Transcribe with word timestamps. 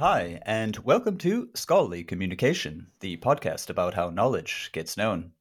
Hi, 0.00 0.40
and 0.46 0.78
welcome 0.78 1.18
to 1.18 1.50
Scholarly 1.54 2.04
Communication, 2.04 2.86
the 3.00 3.18
podcast 3.18 3.68
about 3.68 3.92
how 3.92 4.08
knowledge 4.08 4.70
gets 4.72 4.96
known. 4.96 5.32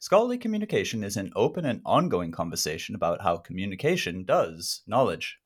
Scholarly 0.00 0.36
communication 0.36 1.04
is 1.04 1.16
an 1.16 1.30
open 1.36 1.64
and 1.64 1.80
ongoing 1.86 2.32
conversation 2.32 2.96
about 2.96 3.22
how 3.22 3.36
communication 3.36 4.24
does 4.24 4.82
knowledge. 4.84 5.38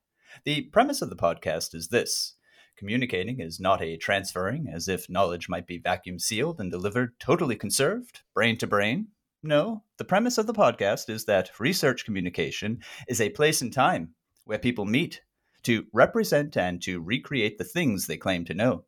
The 0.47 0.63
premise 0.63 1.03
of 1.03 1.11
the 1.11 1.15
podcast 1.15 1.75
is 1.75 1.89
this 1.89 2.37
communicating 2.79 3.39
is 3.39 3.61
not 3.61 3.83
a 3.83 3.99
transferring 3.99 4.67
as 4.73 4.89
if 4.89 5.11
knowledge 5.11 5.47
might 5.47 5.67
be 5.67 5.77
vacuum 5.77 6.19
sealed 6.19 6.59
and 6.59 6.71
delivered 6.71 7.21
totally 7.21 7.57
conserved, 7.57 8.23
brain 8.33 8.57
to 8.57 8.67
brain. 8.67 9.09
No, 9.43 9.83
the 9.99 10.07
premise 10.07 10.39
of 10.39 10.47
the 10.47 10.55
podcast 10.55 11.11
is 11.11 11.27
that 11.27 11.61
research 11.61 12.07
communication 12.07 12.81
is 13.09 13.21
a 13.21 13.29
place 13.29 13.61
and 13.61 13.75
time 13.75 14.15
where 14.47 14.59
people 14.59 14.87
meet 14.87 15.21
to 15.65 15.87
represent 15.93 16.57
and 16.57 16.81
to 16.83 17.01
recreate 17.01 17.59
the 17.59 17.65
things 17.65 18.07
they 18.07 18.17
claim 18.17 18.45
to 18.47 18.55
know. 18.55 18.85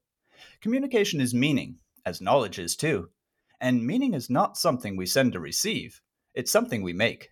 Communication 0.61 1.21
is 1.21 1.35
meaning, 1.35 1.79
as 2.05 2.21
knowledge 2.21 2.59
is 2.59 2.77
too. 2.77 3.11
And 3.61 3.87
meaning 3.87 4.15
is 4.15 4.31
not 4.31 4.57
something 4.57 4.97
we 4.97 5.07
send 5.07 5.33
to 5.33 5.41
receive, 5.41 6.01
it's 6.35 6.53
something 6.53 6.83
we 6.83 6.93
make. 6.93 7.31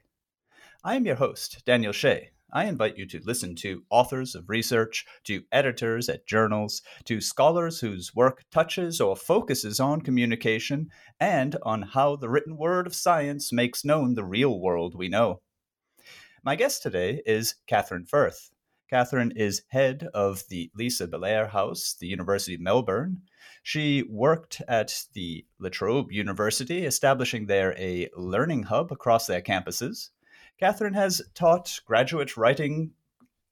I 0.83 0.97
am 0.97 1.07
your 1.07 1.17
host, 1.17 1.63
Daniel 1.65 1.93
Shea. 1.93 2.31
I 2.53 2.67
invite 2.67 2.97
you 2.97 3.05
to 3.07 3.21
listen 3.25 3.57
to 3.57 3.83
authors 3.91 4.37
of 4.37 4.49
research, 4.49 5.05
to 5.25 5.43
editors 5.51 6.09
at 6.09 6.27
journals, 6.27 6.83
to 7.05 7.21
scholars 7.21 7.81
whose 7.81 8.15
work 8.15 8.45
touches 8.53 9.01
or 9.01 9.17
focuses 9.17 9.81
on 9.81 10.03
communication, 10.03 10.89
and 11.19 11.57
on 11.63 11.83
how 11.83 12.15
the 12.15 12.29
written 12.29 12.57
word 12.57 12.87
of 12.87 12.95
science 12.95 13.53
makes 13.53 13.85
known 13.85 14.15
the 14.15 14.25
real 14.25 14.61
world 14.61 14.95
we 14.95 15.09
know. 15.09 15.41
My 16.45 16.55
guest 16.55 16.83
today 16.83 17.23
is 17.27 17.57
Katherine 17.67 18.07
Firth. 18.07 18.51
Katherine 18.95 19.33
is 19.35 19.65
head 19.71 20.07
of 20.15 20.45
the 20.51 20.71
Lisa 20.73 21.09
Bellear 21.09 21.49
House, 21.49 21.97
the 21.99 22.07
University 22.07 22.55
of 22.55 22.61
Melbourne. 22.61 23.23
She 23.61 24.05
worked 24.05 24.63
at 24.69 25.07
the 25.15 25.45
La 25.59 25.69
Trobe 25.69 26.13
University, 26.13 26.87
establishing 26.87 27.47
there 27.47 27.75
a 27.77 28.09
learning 28.17 28.63
hub 28.63 28.93
across 28.93 29.27
their 29.27 29.43
campuses. 29.43 30.11
Katherine 30.61 30.95
has 30.95 31.21
taught 31.35 31.81
graduate 31.85 32.37
writing 32.37 32.93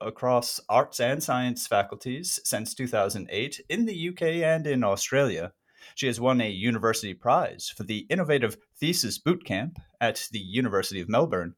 across 0.00 0.60
arts 0.68 1.00
and 1.00 1.20
science 1.20 1.66
faculties 1.66 2.38
since 2.44 2.72
2008 2.72 3.62
in 3.68 3.86
the 3.86 4.10
UK 4.10 4.22
and 4.44 4.64
in 4.64 4.84
Australia. 4.84 5.54
She 5.96 6.06
has 6.06 6.20
won 6.20 6.40
a 6.40 6.50
university 6.50 7.14
prize 7.14 7.68
for 7.68 7.82
the 7.82 8.06
Innovative 8.08 8.58
Thesis 8.76 9.18
Bootcamp 9.18 9.74
at 10.00 10.28
the 10.30 10.38
University 10.38 11.00
of 11.00 11.08
Melbourne. 11.08 11.56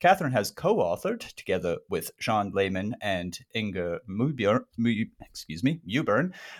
Katherine 0.00 0.32
has 0.32 0.50
co-authored, 0.50 1.20
together 1.34 1.78
with 1.88 2.10
Shaun 2.18 2.52
Lehmann 2.52 2.94
and 3.00 3.38
Inger 3.54 4.00
Mewburn, 4.08 4.64
excuse 5.20 5.62
me, 5.62 5.80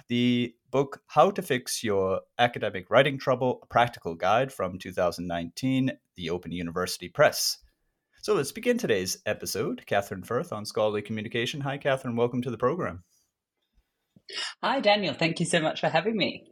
the 0.08 0.54
book 0.70 1.02
"How 1.06 1.30
to 1.30 1.42
Fix 1.42 1.82
Your 1.82 2.20
Academic 2.38 2.90
Writing 2.90 3.18
Trouble: 3.18 3.60
A 3.62 3.66
Practical 3.66 4.14
Guide" 4.14 4.52
from 4.52 4.78
2019, 4.78 5.92
the 6.16 6.30
Open 6.30 6.52
University 6.52 7.08
Press. 7.08 7.58
So 8.22 8.34
let's 8.34 8.52
begin 8.52 8.76
today's 8.76 9.16
episode. 9.24 9.86
Katherine 9.86 10.22
Firth 10.22 10.52
on 10.52 10.66
Scholarly 10.66 11.00
Communication. 11.00 11.62
Hi, 11.62 11.78
Katherine. 11.78 12.16
Welcome 12.16 12.42
to 12.42 12.50
the 12.50 12.58
program. 12.58 13.02
Hi, 14.62 14.80
Daniel. 14.80 15.14
Thank 15.14 15.40
you 15.40 15.46
so 15.46 15.60
much 15.60 15.80
for 15.80 15.88
having 15.88 16.16
me. 16.16 16.44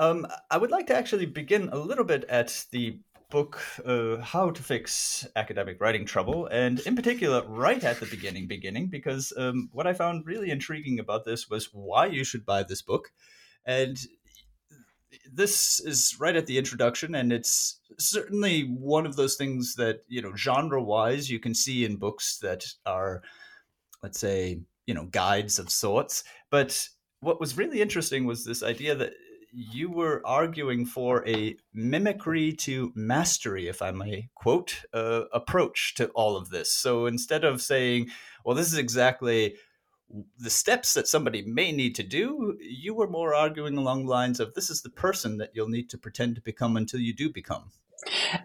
Um, 0.00 0.26
I 0.50 0.56
would 0.56 0.70
like 0.70 0.86
to 0.86 0.96
actually 0.96 1.26
begin 1.26 1.68
a 1.68 1.78
little 1.78 2.04
bit 2.04 2.24
at 2.24 2.64
the 2.72 2.98
book, 3.30 3.60
uh, 3.84 4.18
How 4.18 4.50
to 4.50 4.62
Fix 4.62 5.26
Academic 5.36 5.80
Writing 5.80 6.04
Trouble, 6.04 6.46
and 6.46 6.80
in 6.80 6.96
particular, 6.96 7.44
right 7.46 7.82
at 7.82 8.00
the 8.00 8.06
beginning, 8.06 8.46
beginning, 8.46 8.88
because 8.88 9.32
um, 9.36 9.68
what 9.72 9.86
I 9.86 9.92
found 9.92 10.26
really 10.26 10.50
intriguing 10.50 10.98
about 10.98 11.24
this 11.24 11.48
was 11.48 11.70
why 11.72 12.06
you 12.06 12.24
should 12.24 12.44
buy 12.44 12.62
this 12.62 12.82
book. 12.82 13.12
And 13.64 13.98
this 15.32 15.80
is 15.80 16.16
right 16.18 16.36
at 16.36 16.46
the 16.46 16.58
introduction, 16.58 17.14
and 17.14 17.32
it's 17.32 17.80
certainly 17.98 18.62
one 18.62 19.06
of 19.06 19.16
those 19.16 19.36
things 19.36 19.74
that, 19.76 20.02
you 20.08 20.22
know, 20.22 20.34
genre 20.36 20.82
wise, 20.82 21.30
you 21.30 21.38
can 21.38 21.54
see 21.54 21.84
in 21.84 21.96
books 21.96 22.38
that 22.38 22.66
are, 22.84 23.22
let's 24.02 24.18
say, 24.18 24.60
you 24.86 24.94
know, 24.94 25.06
guides 25.06 25.58
of 25.58 25.70
sorts. 25.70 26.24
But 26.50 26.88
what 27.20 27.40
was 27.40 27.56
really 27.56 27.80
interesting 27.80 28.24
was 28.24 28.44
this 28.44 28.62
idea 28.62 28.94
that 28.96 29.12
you 29.52 29.90
were 29.90 30.22
arguing 30.24 30.86
for 30.86 31.26
a 31.28 31.56
mimicry 31.72 32.52
to 32.52 32.92
mastery, 32.94 33.68
if 33.68 33.82
I 33.82 33.90
may 33.90 34.28
quote, 34.34 34.82
uh, 34.92 35.22
approach 35.32 35.94
to 35.96 36.08
all 36.08 36.36
of 36.36 36.50
this. 36.50 36.72
So 36.72 37.06
instead 37.06 37.44
of 37.44 37.60
saying, 37.60 38.10
well, 38.44 38.56
this 38.56 38.72
is 38.72 38.78
exactly 38.78 39.56
the 40.38 40.50
steps 40.50 40.94
that 40.94 41.06
somebody 41.06 41.42
may 41.42 41.72
need 41.72 41.94
to 41.96 42.02
do, 42.02 42.56
you 42.60 42.94
were 42.94 43.08
more 43.08 43.34
arguing 43.34 43.76
along 43.76 44.04
the 44.04 44.10
lines 44.10 44.40
of 44.40 44.54
this 44.54 44.70
is 44.70 44.82
the 44.82 44.90
person 44.90 45.38
that 45.38 45.50
you'll 45.54 45.68
need 45.68 45.88
to 45.90 45.98
pretend 45.98 46.34
to 46.34 46.40
become 46.40 46.76
until 46.76 47.00
you 47.00 47.14
do 47.14 47.30
become. 47.30 47.70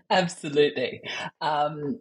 Absolutely. 0.10 1.02
Um, 1.42 2.00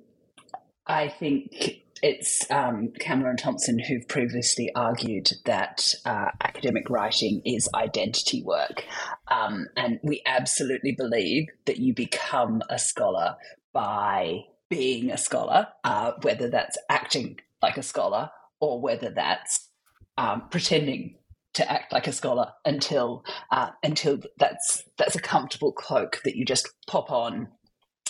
I 0.87 1.09
think 1.09 1.84
it's 2.03 2.51
um, 2.51 2.93
Kamler 3.01 3.31
and 3.31 3.39
Thomson 3.39 3.79
who've 3.79 4.07
previously 4.09 4.71
argued 4.75 5.31
that 5.45 5.95
uh, 6.05 6.31
academic 6.43 6.91
writing 6.91 7.43
is 7.45 7.69
identity 7.75 8.43
work. 8.43 8.85
Um, 9.29 9.67
and 9.77 10.01
we 10.03 10.23
absolutely 10.27 10.93
believe 10.93 11.49
that 11.67 11.79
you 11.79 11.95
become 11.95 12.63
a 12.69 12.79
scholar 12.79 13.37
by 13.73 14.45
being 14.69 15.11
a 15.11 15.19
scholar, 15.19 15.69
uh, 15.85 16.13
whether 16.23 16.49
that's 16.49 16.79
acting 16.89 17.39
like 17.63 17.77
a 17.77 17.83
scholar 17.83 18.31
or 18.61 18.81
whether 18.81 19.11
that's 19.11 19.69
um, 20.17 20.49
pretending 20.51 21.17
to 21.55 21.71
act 21.71 21.93
like 21.93 22.07
a 22.07 22.13
scholar 22.13 22.53
until 22.65 23.25
uh, 23.51 23.71
until 23.83 24.19
that's 24.39 24.83
that's 24.99 25.15
a 25.15 25.21
comfortable 25.21 25.73
cloak 25.73 26.21
that 26.25 26.37
you 26.37 26.45
just 26.45 26.69
pop 26.89 27.11
on 27.11 27.49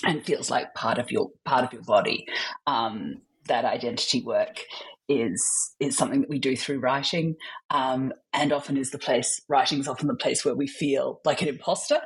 and 0.05 0.25
feels 0.25 0.51
like 0.51 0.75
part 0.75 0.99
of 0.99 1.11
your 1.11 1.29
part 1.45 1.65
of 1.65 1.73
your 1.73 1.83
body. 1.83 2.27
Um, 2.67 3.23
that 3.47 3.65
identity 3.65 4.23
work 4.23 4.61
is 5.09 5.75
is 5.81 5.97
something 5.97 6.23
that 6.23 6.31
we 6.31 6.39
do 6.39 6.57
through 6.57 6.81
writing, 6.81 7.37
um, 7.71 8.13
and 8.33 8.53
often 8.53 8.77
is 8.77 8.91
the 8.91 8.99
place. 8.99 9.41
Writing 9.49 9.79
is 9.79 9.89
often 9.89 10.09
the 10.09 10.15
place 10.15 10.45
where 10.45 10.55
we 10.55 10.67
feel 10.67 11.21
like 11.25 11.43
an 11.43 11.49
imposter 11.49 12.01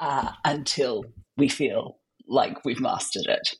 uh, 0.00 0.30
until 0.44 1.04
we 1.36 1.48
feel 1.48 1.98
like 2.28 2.64
we've 2.64 2.80
mastered 2.80 3.26
it. 3.26 3.56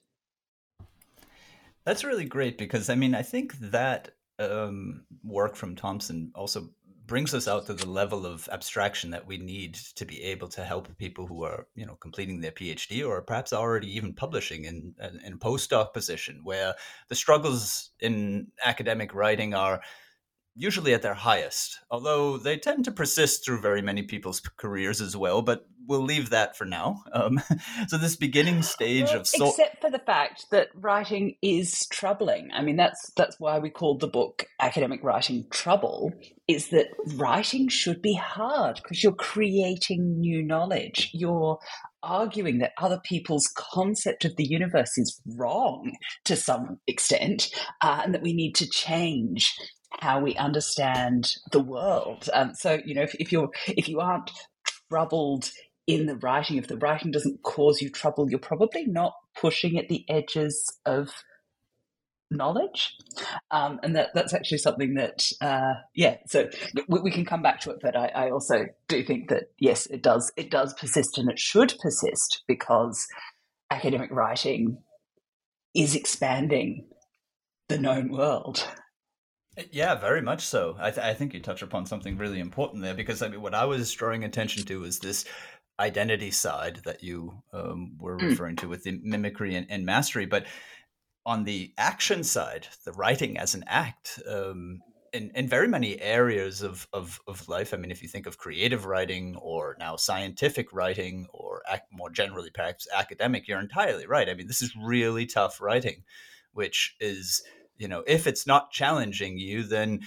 That's 1.85 2.05
really 2.05 2.25
great 2.25 2.57
because 2.59 2.89
I 2.89 2.95
mean 2.95 3.15
I 3.15 3.23
think 3.23 3.59
that 3.59 4.11
um, 4.39 5.05
work 5.23 5.55
from 5.55 5.77
Thomson 5.77 6.33
also 6.35 6.71
brings 7.07 7.35
us 7.35 7.47
out 7.47 7.67
to 7.67 7.75
the 7.75 7.89
level 7.89 8.25
of 8.25 8.49
abstraction 8.51 9.11
that 9.11 9.27
we 9.27 9.37
need 9.37 9.75
to 9.75 10.05
be 10.05 10.23
able 10.23 10.49
to 10.49 10.65
help 10.65 10.97
people 10.97 11.27
who 11.27 11.45
are, 11.45 11.67
you 11.75 11.85
know, 11.85 11.97
completing 11.97 12.41
their 12.41 12.53
PhD 12.53 13.07
or 13.07 13.21
perhaps 13.23 13.53
already 13.53 13.95
even 13.95 14.15
publishing 14.15 14.65
in 14.65 14.95
in 15.25 15.35
a 15.35 15.37
postdoc 15.37 15.93
position, 15.93 16.41
where 16.45 16.75
the 17.09 17.15
struggles 17.15 17.91
in 18.01 18.49
academic 18.65 19.15
writing 19.15 19.55
are 19.55 19.81
usually 20.57 20.95
at 20.95 21.03
their 21.03 21.15
highest, 21.15 21.81
although 21.91 22.37
they 22.37 22.57
tend 22.57 22.85
to 22.85 22.93
persist 22.93 23.45
through 23.45 23.61
very 23.61 23.83
many 23.83 24.03
people's 24.03 24.41
careers 24.41 25.01
as 25.01 25.17
well. 25.17 25.43
But 25.43 25.67
we'll 25.87 26.03
leave 26.03 26.31
that 26.31 26.57
for 26.57 26.65
now. 26.65 27.03
Um, 27.13 27.41
so 27.89 27.99
this 27.99 28.17
beginning 28.17 28.63
stage 28.63 29.07
well, 29.07 29.21
of 29.21 29.27
so- 29.27 29.49
except 29.49 29.81
for 29.81 29.91
the 29.91 29.99
fact 29.99 30.47
that 30.51 30.69
writing 30.75 31.37
is 31.43 31.87
troubling. 31.91 32.51
I 32.53 32.63
mean, 32.63 32.77
that's 32.77 33.13
that's 33.17 33.39
why 33.39 33.59
we 33.59 33.71
called 33.71 34.01
the 34.01 34.09
book 34.09 34.47
"Academic 34.61 35.03
Writing 35.03 35.47
Trouble." 35.51 36.13
Is 36.47 36.69
that 36.69 36.89
writing 37.17 37.69
should 37.69 38.03
be 38.03 38.15
hard 38.15 38.77
because 38.83 39.03
you're 39.03 39.15
creating 39.15 40.21
new 40.21 40.43
knowledge. 40.43 41.11
You're 41.15 41.59
arguing 42.03 42.59
that 42.59 42.73
other 42.79 43.01
people's 43.03 43.51
concept 43.57 44.27
of 44.27 44.37
the 44.37 44.47
universe 44.47 44.99
is 44.99 45.23
wrong 45.39 45.93
to 46.27 46.37
some 46.37 46.79
extent, 46.87 47.49
uh, 47.83 48.03
and 48.05 48.15
that 48.15 48.23
we 48.23 48.35
need 48.35 48.55
to 48.57 48.69
change 48.69 49.55
how 50.01 50.21
we 50.21 50.37
understand 50.37 51.33
the 51.53 51.61
world. 51.61 52.29
Um, 52.33 52.55
so 52.55 52.81
you 52.85 52.95
know, 52.95 53.03
if, 53.03 53.15
if 53.17 53.33
you're 53.33 53.51
if 53.69 53.89
you 53.89 54.01
aren't 54.01 54.31
troubled 54.91 55.51
in 55.87 56.07
the 56.07 56.17
writing, 56.17 56.57
if 56.57 56.69
the 56.69 56.79
writing 56.79 57.11
doesn't 57.11 57.43
cause 57.43 57.81
you 57.81 57.91
trouble, 57.91 58.31
you're 58.31 58.39
probably 58.39 58.87
not 58.87 59.15
pushing 59.39 59.79
at 59.79 59.89
the 59.89 60.05
edges 60.09 60.79
of 60.87 61.11
knowledge 62.31 62.97
um, 63.51 63.79
and 63.83 63.95
that 63.97 64.09
that's 64.15 64.35
actually 64.35 64.59
something 64.59 64.95
that 64.95 65.27
uh, 65.41 65.75
yeah 65.95 66.17
so 66.27 66.49
we, 66.89 67.01
we, 67.01 67.11
can 67.11 67.25
come 67.25 67.43
back 67.43 67.61
to 67.61 67.71
it 67.71 67.79
but 67.81 67.97
I, 67.97 68.07
I, 68.09 68.31
also 68.31 68.67
do 68.89 69.05
think 69.05 69.29
that 69.29 69.45
yes 69.59 69.87
it 69.87 70.03
does 70.03 70.33
it 70.37 70.51
does 70.51 70.75
persist 70.75 71.19
and 71.19 71.31
it 71.31 71.39
should 71.39 71.75
persist 71.81 72.43
because 72.49 73.07
academic 73.71 74.11
writing 74.11 74.79
is 75.75 75.95
expanding 75.95 76.87
the 77.69 77.79
known 77.79 78.11
world 78.11 78.69
yeah, 79.71 79.95
very 79.95 80.23
much 80.23 80.43
so. 80.43 80.77
I, 80.79 80.91
th- 80.91 81.05
I 81.05 81.15
think 81.15 81.35
you 81.35 81.41
touch 81.41 81.63
upon 81.63 81.87
something 81.87 82.17
really 82.17 82.41
important 82.41 82.83
there 82.83 82.95
because 82.95 83.23
I 83.23 83.29
mean, 83.29 83.41
what 83.41 83.55
I 83.55 83.65
was 83.65 83.93
drawing 83.93 84.25
attention 84.25 84.65
to 84.65 84.85
is 84.85 84.99
this 84.99 85.25
identity 85.81 86.31
side 86.31 86.81
that 86.85 87.03
you 87.03 87.43
um, 87.53 87.97
were 87.99 88.17
mm. 88.17 88.31
referring 88.31 88.57
to 88.57 88.69
with 88.69 88.85
the 88.85 89.01
mimicry 89.03 89.55
and, 89.55 89.67
and, 89.69 89.85
mastery. 89.85 90.27
But 90.27 90.47
on 91.27 91.45
the 91.45 91.73
action 91.79 92.23
side, 92.23 92.69
the 92.85 92.93
writing 92.93 93.39
as 93.39 93.55
an 93.55 93.65
act, 93.67 94.21
um, 94.29 94.81
in, 95.13 95.31
in 95.35 95.49
very 95.49 95.69
many 95.69 96.01
areas 96.01 96.63
of, 96.63 96.87
of, 96.93 97.21
of 97.27 97.49
life, 97.49 97.73
I 97.73 97.77
mean, 97.77 97.91
if 97.91 98.03
you 98.03 98.09
think 98.09 98.27
of 98.27 98.39
creative 98.39 98.85
writing 98.85 99.37
or 99.37 99.77
now 99.79 99.97
scientific 99.97 100.73
writing 100.73 101.27
or 101.33 101.63
ac- 101.71 101.83
more 101.93 102.11
generally 102.11 102.51
perhaps 102.53 102.87
academic, 102.95 103.47
you're 103.47 103.61
entirely 103.61 104.07
right. 104.07 104.29
I 104.29 104.35
mean, 104.35 104.49
this 104.49 104.63
is 104.63 104.75
really 104.77 105.27
tough 105.27 105.61
writing, 105.61 106.03
which 106.53 106.97
is 107.01 107.43
you 107.85 107.89
know 107.89 108.03
if 108.07 108.27
it's 108.27 108.47
not 108.47 108.73
challenging 108.73 109.39
you 109.39 109.63
then 109.63 110.01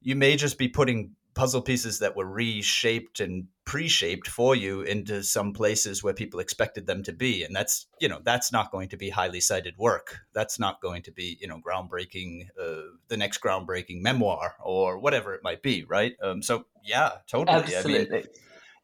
you 0.00 0.14
may 0.14 0.36
just 0.36 0.58
be 0.58 0.68
putting 0.68 1.12
puzzle 1.36 1.60
pieces 1.60 1.98
that 1.98 2.16
were 2.16 2.24
reshaped 2.24 3.20
and 3.20 3.46
pre-shaped 3.66 4.26
for 4.26 4.56
you 4.56 4.80
into 4.80 5.22
some 5.22 5.52
places 5.52 6.02
where 6.02 6.14
people 6.14 6.40
expected 6.40 6.86
them 6.86 7.02
to 7.02 7.12
be. 7.12 7.44
And 7.44 7.54
that's 7.54 7.86
you 8.00 8.08
know 8.08 8.20
that's 8.24 8.50
not 8.50 8.72
going 8.72 8.88
to 8.88 8.96
be 8.96 9.10
highly 9.10 9.40
cited 9.40 9.74
work. 9.76 10.20
That's 10.32 10.58
not 10.58 10.80
going 10.80 11.02
to 11.02 11.12
be 11.12 11.36
you 11.40 11.46
know 11.46 11.60
groundbreaking 11.60 12.48
uh, 12.60 12.96
the 13.08 13.16
next 13.16 13.40
groundbreaking 13.42 14.00
memoir 14.00 14.56
or 14.64 14.98
whatever 14.98 15.34
it 15.34 15.44
might 15.44 15.62
be 15.62 15.84
right? 15.84 16.14
Um, 16.22 16.42
so 16.42 16.64
yeah 16.82 17.10
totally. 17.28 17.58
Absolutely. 17.58 18.18
I 18.18 18.20
mean, 18.20 18.28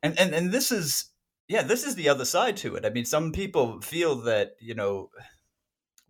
and, 0.03 0.19
and 0.21 0.35
and 0.35 0.53
this 0.53 0.71
is 0.71 1.07
yeah 1.49 1.63
this 1.63 1.85
is 1.85 1.95
the 1.95 2.11
other 2.11 2.27
side 2.27 2.59
to 2.59 2.77
it. 2.77 2.85
I 2.85 2.91
mean 2.91 3.07
some 3.07 3.33
people 3.33 3.81
feel 3.81 4.17
that 4.23 4.57
you 4.61 4.75
know 4.75 5.11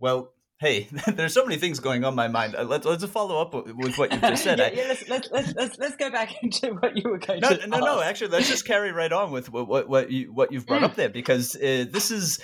well 0.00 0.32
hey, 0.62 0.88
there's 1.08 1.34
so 1.34 1.44
many 1.44 1.56
things 1.56 1.80
going 1.80 2.04
on 2.04 2.12
in 2.12 2.16
my 2.16 2.28
mind. 2.28 2.54
Uh, 2.56 2.62
let's 2.62 2.86
let's 2.86 3.04
follow 3.06 3.42
up 3.42 3.52
with 3.52 3.98
what 3.98 4.12
you 4.12 4.20
just 4.20 4.44
said. 4.44 4.58
yeah, 4.58 4.70
yeah 4.72 4.84
let's, 4.88 5.08
let's, 5.30 5.54
let's, 5.54 5.78
let's, 5.78 5.96
go 5.96 6.08
back 6.08 6.32
into 6.42 6.74
what 6.74 6.96
you 6.96 7.10
were 7.10 7.18
going 7.18 7.40
no, 7.40 7.50
to. 7.50 7.66
No, 7.66 7.80
no, 7.80 7.86
no. 7.96 8.02
Actually, 8.02 8.30
let's 8.30 8.48
just 8.48 8.64
carry 8.64 8.92
right 8.92 9.12
on 9.12 9.32
with 9.32 9.52
what 9.52 9.68
what, 9.68 9.88
what 9.88 10.10
you 10.10 10.32
what 10.32 10.52
you've 10.52 10.66
brought 10.66 10.84
up 10.84 10.94
there 10.94 11.10
because 11.10 11.56
uh, 11.56 11.84
this 11.90 12.10
is. 12.10 12.40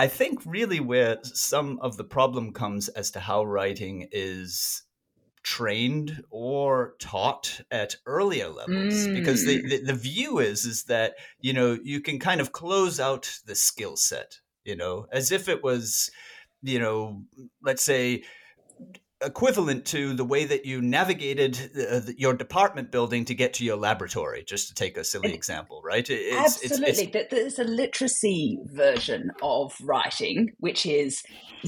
I 0.00 0.06
think 0.06 0.38
really 0.46 0.78
where 0.78 1.18
some 1.24 1.80
of 1.80 1.96
the 1.96 2.04
problem 2.04 2.52
comes 2.52 2.88
as 2.88 3.10
to 3.12 3.20
how 3.20 3.44
writing 3.44 4.08
is 4.12 4.84
trained 5.42 6.22
or 6.30 6.94
taught 7.00 7.60
at 7.72 7.96
earlier 8.06 8.48
levels 8.48 8.94
mm. 8.94 9.14
because 9.14 9.44
the, 9.44 9.60
mm. 9.60 9.70
the, 9.70 9.80
the 9.86 9.94
view 9.94 10.38
is 10.38 10.64
is 10.64 10.84
that 10.84 11.14
you 11.40 11.52
know 11.52 11.76
you 11.82 12.00
can 12.00 12.20
kind 12.20 12.40
of 12.40 12.52
close 12.52 13.00
out 13.00 13.40
the 13.46 13.56
skill 13.56 13.96
set 13.96 14.38
you 14.64 14.76
know 14.76 15.06
as 15.10 15.32
if 15.32 15.48
it 15.48 15.64
was 15.64 16.10
you 16.62 16.78
know, 16.78 17.22
let's 17.62 17.82
say 17.84 18.24
equivalent 19.22 19.84
to 19.84 20.14
the 20.14 20.24
way 20.24 20.44
that 20.44 20.64
you 20.64 20.80
navigated 20.80 21.70
uh, 21.90 22.00
your 22.16 22.34
department 22.34 22.92
building 22.92 23.24
to 23.24 23.34
get 23.34 23.52
to 23.54 23.64
your 23.64 23.76
laboratory 23.76 24.44
just 24.46 24.68
to 24.68 24.74
take 24.74 24.96
a 24.96 25.02
silly 25.02 25.34
example 25.34 25.80
right? 25.84 26.08
It's, 26.08 26.62
absolutely 26.62 26.88
it's, 26.88 27.00
it's, 27.00 27.30
there's 27.30 27.58
a 27.58 27.64
literacy 27.64 28.58
version 28.66 29.32
of 29.42 29.74
writing 29.82 30.52
which 30.58 30.86
is 30.86 31.22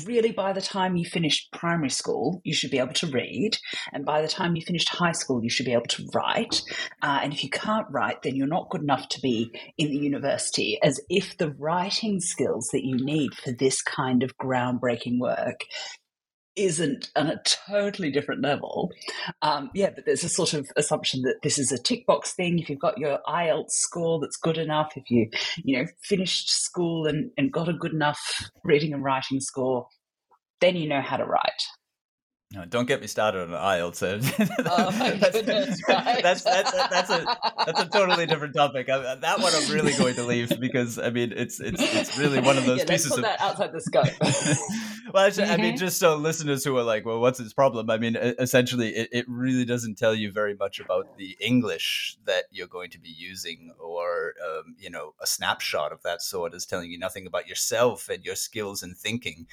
really 0.04 0.30
by 0.30 0.52
the 0.52 0.60
time 0.60 0.94
you 0.94 1.04
finished 1.04 1.50
primary 1.52 1.90
school 1.90 2.40
you 2.44 2.54
should 2.54 2.70
be 2.70 2.78
able 2.78 2.92
to 2.92 3.08
read 3.08 3.58
and 3.92 4.04
by 4.04 4.22
the 4.22 4.28
time 4.28 4.54
you 4.54 4.62
finished 4.62 4.88
high 4.88 5.12
school 5.12 5.42
you 5.42 5.50
should 5.50 5.66
be 5.66 5.72
able 5.72 5.82
to 5.86 6.06
write. 6.14 6.62
Uh, 7.02 7.18
and 7.22 7.32
if 7.32 7.42
you 7.42 7.50
can't 7.50 7.86
write 7.90 8.22
then 8.22 8.36
you're 8.36 8.46
not 8.46 8.70
good 8.70 8.82
enough 8.82 9.08
to 9.08 9.20
be 9.20 9.50
in 9.76 9.90
the 9.90 9.98
university 9.98 10.78
as 10.84 11.00
if 11.08 11.36
the 11.38 11.50
writing 11.58 12.20
skills 12.20 12.68
that 12.72 12.84
you 12.84 12.96
need 13.04 13.34
for 13.34 13.50
this 13.50 13.82
kind 13.82 14.22
of 14.22 14.38
groundbreaking 14.38 15.18
work 15.18 15.64
isn't 16.64 17.10
on 17.16 17.28
a 17.28 17.40
totally 17.68 18.10
different 18.10 18.42
level. 18.42 18.90
Um, 19.42 19.70
yeah, 19.74 19.90
but 19.94 20.06
there's 20.06 20.24
a 20.24 20.28
sort 20.28 20.54
of 20.54 20.66
assumption 20.76 21.22
that 21.22 21.42
this 21.42 21.58
is 21.58 21.72
a 21.72 21.78
tick 21.78 22.06
box 22.06 22.32
thing. 22.32 22.58
If 22.58 22.68
you've 22.68 22.78
got 22.78 22.98
your 22.98 23.18
IELTS 23.26 23.70
score 23.70 24.20
that's 24.20 24.36
good 24.36 24.58
enough, 24.58 24.92
if 24.96 25.10
you, 25.10 25.30
you 25.64 25.78
know, 25.78 25.86
finished 26.02 26.50
school 26.50 27.06
and, 27.06 27.30
and 27.36 27.52
got 27.52 27.68
a 27.68 27.72
good 27.72 27.92
enough 27.92 28.50
reading 28.64 28.92
and 28.92 29.04
writing 29.04 29.40
score, 29.40 29.86
then 30.60 30.76
you 30.76 30.88
know 30.88 31.00
how 31.00 31.16
to 31.16 31.24
write. 31.24 31.62
No, 32.52 32.64
don't 32.64 32.88
get 32.88 33.00
me 33.00 33.06
started 33.06 33.42
on 33.42 33.50
IELTS. 33.50 34.02
oh 34.66 34.90
my 34.98 35.10
that's, 35.10 35.36
goodness! 35.36 35.80
Right. 35.88 36.20
That's, 36.20 36.42
that's 36.42 36.72
that's 36.72 37.08
a 37.08 37.24
that's 37.64 37.80
a 37.80 37.88
totally 37.88 38.26
different 38.26 38.56
topic. 38.56 38.88
I, 38.88 39.14
that 39.14 39.38
one 39.38 39.52
I'm 39.54 39.70
really 39.70 39.92
going 39.92 40.16
to 40.16 40.24
leave 40.24 40.58
because 40.58 40.98
I 40.98 41.10
mean 41.10 41.32
it's 41.32 41.60
it's 41.60 41.80
it's 41.80 42.18
really 42.18 42.40
one 42.40 42.58
of 42.58 42.66
those 42.66 42.80
yeah, 42.80 42.86
pieces 42.86 43.12
of 43.12 43.22
that 43.22 43.40
outside 43.40 43.70
the 43.72 43.80
scope. 43.80 44.08
well, 45.14 45.26
actually, 45.26 45.44
mm-hmm. 45.44 45.52
I 45.52 45.56
mean, 45.58 45.74
mm-hmm. 45.74 45.76
just 45.76 46.00
so 46.00 46.16
listeners 46.16 46.64
who 46.64 46.76
are 46.76 46.82
like, 46.82 47.06
well, 47.06 47.20
what's 47.20 47.38
its 47.38 47.52
problem? 47.52 47.88
I 47.88 47.98
mean, 47.98 48.16
essentially, 48.16 48.96
it, 48.96 49.10
it 49.12 49.26
really 49.28 49.64
doesn't 49.64 49.96
tell 49.96 50.14
you 50.14 50.32
very 50.32 50.54
much 50.54 50.80
about 50.80 51.18
the 51.18 51.36
English 51.38 52.16
that 52.24 52.46
you're 52.50 52.66
going 52.66 52.90
to 52.90 52.98
be 52.98 53.10
using, 53.10 53.72
or 53.78 54.34
um, 54.44 54.74
you 54.76 54.90
know, 54.90 55.14
a 55.22 55.26
snapshot 55.26 55.92
of 55.92 56.02
that 56.02 56.20
sort 56.20 56.54
is 56.54 56.66
telling 56.66 56.90
you 56.90 56.98
nothing 56.98 57.28
about 57.28 57.46
yourself 57.46 58.08
and 58.08 58.24
your 58.24 58.34
skills 58.34 58.82
and 58.82 58.96
thinking 58.96 59.46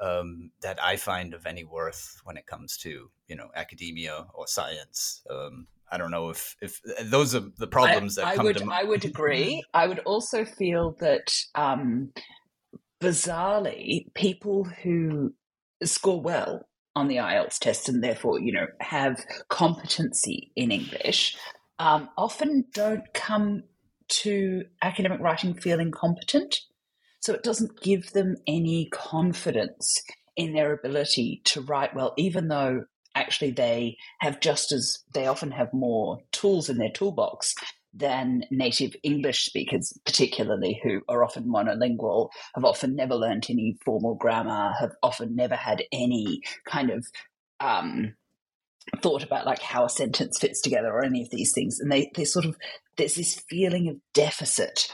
um, 0.00 0.50
that 0.60 0.82
I 0.82 0.96
find 0.96 1.34
of 1.34 1.46
any 1.46 1.64
worth 1.64 2.20
when 2.24 2.36
it 2.36 2.46
comes 2.46 2.76
to 2.78 3.10
you 3.28 3.36
know 3.36 3.50
academia 3.54 4.26
or 4.34 4.46
science. 4.46 5.22
Um, 5.30 5.66
I 5.90 5.98
don't 5.98 6.10
know 6.10 6.30
if 6.30 6.56
if 6.60 6.80
uh, 6.98 7.02
those 7.04 7.34
are 7.34 7.44
the 7.56 7.66
problems 7.66 8.18
I, 8.18 8.22
that 8.22 8.28
I 8.28 8.36
come 8.36 8.44
would, 8.46 8.56
to 8.58 8.64
mind. 8.66 8.80
I 8.80 8.88
would 8.88 9.04
agree. 9.04 9.62
I 9.74 9.86
would 9.86 10.00
also 10.00 10.44
feel 10.44 10.96
that 11.00 11.34
um, 11.54 12.12
bizarrely, 13.00 14.12
people 14.14 14.64
who 14.82 15.34
score 15.84 16.20
well 16.20 16.68
on 16.96 17.06
the 17.06 17.16
IELTS 17.16 17.58
test 17.58 17.88
and 17.88 18.02
therefore 18.02 18.40
you 18.40 18.52
know 18.52 18.66
have 18.80 19.24
competency 19.48 20.50
in 20.56 20.72
English 20.72 21.36
um, 21.78 22.08
often 22.16 22.64
don't 22.74 23.04
come 23.14 23.62
to 24.08 24.64
academic 24.82 25.20
writing 25.20 25.54
feeling 25.54 25.90
competent. 25.90 26.60
So 27.20 27.34
it 27.34 27.42
doesn't 27.42 27.80
give 27.80 28.12
them 28.12 28.36
any 28.46 28.88
confidence 28.90 30.02
in 30.36 30.52
their 30.52 30.72
ability 30.72 31.42
to 31.46 31.60
write 31.60 31.94
well, 31.94 32.14
even 32.16 32.48
though 32.48 32.84
actually 33.14 33.50
they 33.50 33.96
have 34.20 34.40
just 34.40 34.70
as, 34.72 34.98
they 35.12 35.26
often 35.26 35.50
have 35.50 35.72
more 35.72 36.18
tools 36.30 36.68
in 36.68 36.78
their 36.78 36.92
toolbox 36.92 37.54
than 37.92 38.42
native 38.50 38.94
English 39.02 39.44
speakers, 39.44 39.92
particularly 40.04 40.80
who 40.84 41.00
are 41.08 41.24
often 41.24 41.44
monolingual, 41.44 42.28
have 42.54 42.64
often 42.64 42.94
never 42.94 43.14
learnt 43.14 43.50
any 43.50 43.76
formal 43.84 44.14
grammar, 44.14 44.72
have 44.78 44.92
often 45.02 45.34
never 45.34 45.56
had 45.56 45.82
any 45.90 46.40
kind 46.66 46.90
of 46.90 47.04
um, 47.58 48.14
thought 49.02 49.24
about 49.24 49.46
like 49.46 49.60
how 49.60 49.84
a 49.84 49.88
sentence 49.88 50.38
fits 50.38 50.60
together 50.60 50.92
or 50.92 51.02
any 51.02 51.22
of 51.22 51.30
these 51.30 51.52
things. 51.52 51.80
And 51.80 51.90
they, 51.90 52.10
they 52.14 52.24
sort 52.24 52.44
of, 52.44 52.56
there's 52.96 53.14
this 53.14 53.42
feeling 53.48 53.88
of 53.88 53.96
deficit 54.14 54.88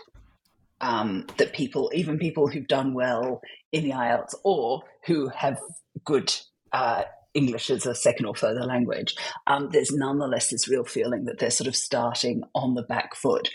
um, 0.80 1.26
that 1.38 1.52
people, 1.52 1.90
even 1.94 2.18
people 2.18 2.48
who've 2.48 2.66
done 2.66 2.94
well 2.94 3.40
in 3.72 3.84
the 3.84 3.90
IELTS 3.90 4.34
or 4.44 4.82
who 5.06 5.28
have 5.28 5.58
good 6.04 6.34
uh, 6.72 7.04
English 7.34 7.70
as 7.70 7.86
a 7.86 7.94
second 7.94 8.26
or 8.26 8.34
further 8.34 8.64
language, 8.64 9.14
um, 9.46 9.68
there's 9.72 9.92
nonetheless 9.92 10.50
this 10.50 10.68
real 10.68 10.84
feeling 10.84 11.24
that 11.24 11.38
they're 11.38 11.50
sort 11.50 11.68
of 11.68 11.76
starting 11.76 12.42
on 12.54 12.74
the 12.74 12.82
back 12.82 13.14
foot. 13.14 13.48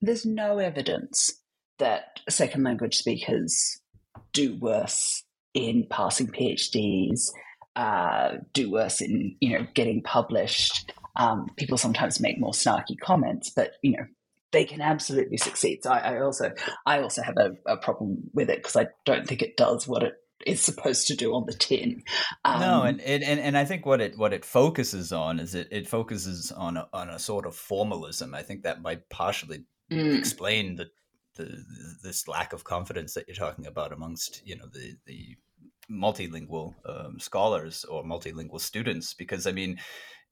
There's 0.00 0.26
no 0.26 0.58
evidence 0.58 1.32
that 1.78 2.20
second 2.28 2.62
language 2.62 2.96
speakers 2.96 3.80
do 4.32 4.56
worse 4.56 5.22
in 5.54 5.86
passing 5.88 6.28
PhDs, 6.28 7.30
uh, 7.76 8.36
do 8.52 8.70
worse 8.70 9.00
in 9.00 9.36
you 9.40 9.58
know 9.58 9.66
getting 9.74 10.02
published. 10.02 10.92
Um, 11.16 11.48
people 11.56 11.78
sometimes 11.78 12.20
make 12.20 12.38
more 12.38 12.52
snarky 12.52 12.98
comments, 13.00 13.50
but 13.54 13.72
you 13.82 13.92
know 13.92 14.04
they 14.54 14.64
can 14.64 14.80
absolutely 14.80 15.36
succeed. 15.36 15.80
So 15.82 15.90
I, 15.90 16.14
I 16.14 16.20
also 16.20 16.52
I 16.86 17.00
also 17.00 17.22
have 17.22 17.36
a, 17.36 17.50
a 17.66 17.76
problem 17.76 18.30
with 18.32 18.48
it 18.48 18.58
because 18.58 18.76
I 18.76 18.86
don't 19.04 19.26
think 19.26 19.42
it 19.42 19.56
does 19.56 19.86
what 19.86 20.04
it 20.04 20.14
is 20.46 20.62
supposed 20.62 21.08
to 21.08 21.16
do 21.16 21.34
on 21.34 21.44
the 21.46 21.52
tin. 21.52 22.02
Um, 22.44 22.60
no, 22.60 22.82
and, 22.82 23.00
and 23.00 23.22
and 23.22 23.58
I 23.58 23.64
think 23.64 23.84
what 23.84 24.00
it 24.00 24.16
what 24.16 24.32
it 24.32 24.44
focuses 24.44 25.12
on 25.12 25.40
is 25.40 25.54
it 25.54 25.68
it 25.70 25.88
focuses 25.88 26.52
on 26.52 26.76
a, 26.76 26.88
on 26.92 27.10
a 27.10 27.18
sort 27.18 27.46
of 27.46 27.56
formalism. 27.56 28.34
I 28.34 28.42
think 28.42 28.62
that 28.62 28.80
might 28.80 29.08
partially 29.10 29.64
mm. 29.90 30.16
explain 30.16 30.76
the, 30.76 30.86
the 31.34 31.64
this 32.02 32.28
lack 32.28 32.52
of 32.52 32.64
confidence 32.64 33.14
that 33.14 33.26
you're 33.26 33.34
talking 33.34 33.66
about 33.66 33.92
amongst 33.92 34.40
you 34.46 34.56
know 34.56 34.66
the 34.72 34.96
the 35.06 35.36
multilingual 35.90 36.74
um, 36.88 37.18
scholars 37.18 37.84
or 37.84 38.04
multilingual 38.04 38.60
students 38.60 39.12
because 39.12 39.46
I 39.46 39.52
mean 39.52 39.78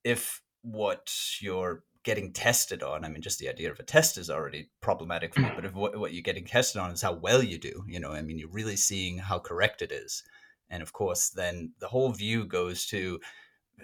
if 0.04 0.40
what 0.62 1.12
you're 1.40 1.82
getting 2.04 2.32
tested 2.32 2.82
on. 2.82 3.04
I 3.04 3.08
mean, 3.08 3.22
just 3.22 3.38
the 3.38 3.48
idea 3.48 3.70
of 3.70 3.78
a 3.78 3.84
test 3.84 4.18
is 4.18 4.28
already 4.28 4.70
problematic 4.80 5.34
for 5.34 5.40
me. 5.40 5.52
But 5.54 5.64
if 5.64 5.74
what, 5.74 5.96
what 5.98 6.12
you're 6.12 6.22
getting 6.22 6.44
tested 6.44 6.80
on 6.80 6.90
is 6.90 7.02
how 7.02 7.12
well 7.12 7.42
you 7.42 7.58
do, 7.58 7.84
you 7.86 8.00
know, 8.00 8.12
I 8.12 8.22
mean, 8.22 8.38
you're 8.38 8.48
really 8.48 8.76
seeing 8.76 9.18
how 9.18 9.38
correct 9.38 9.82
it 9.82 9.92
is. 9.92 10.22
And 10.68 10.82
of 10.82 10.92
course, 10.92 11.30
then 11.30 11.72
the 11.78 11.88
whole 11.88 12.10
view 12.12 12.44
goes 12.44 12.86
to, 12.86 13.20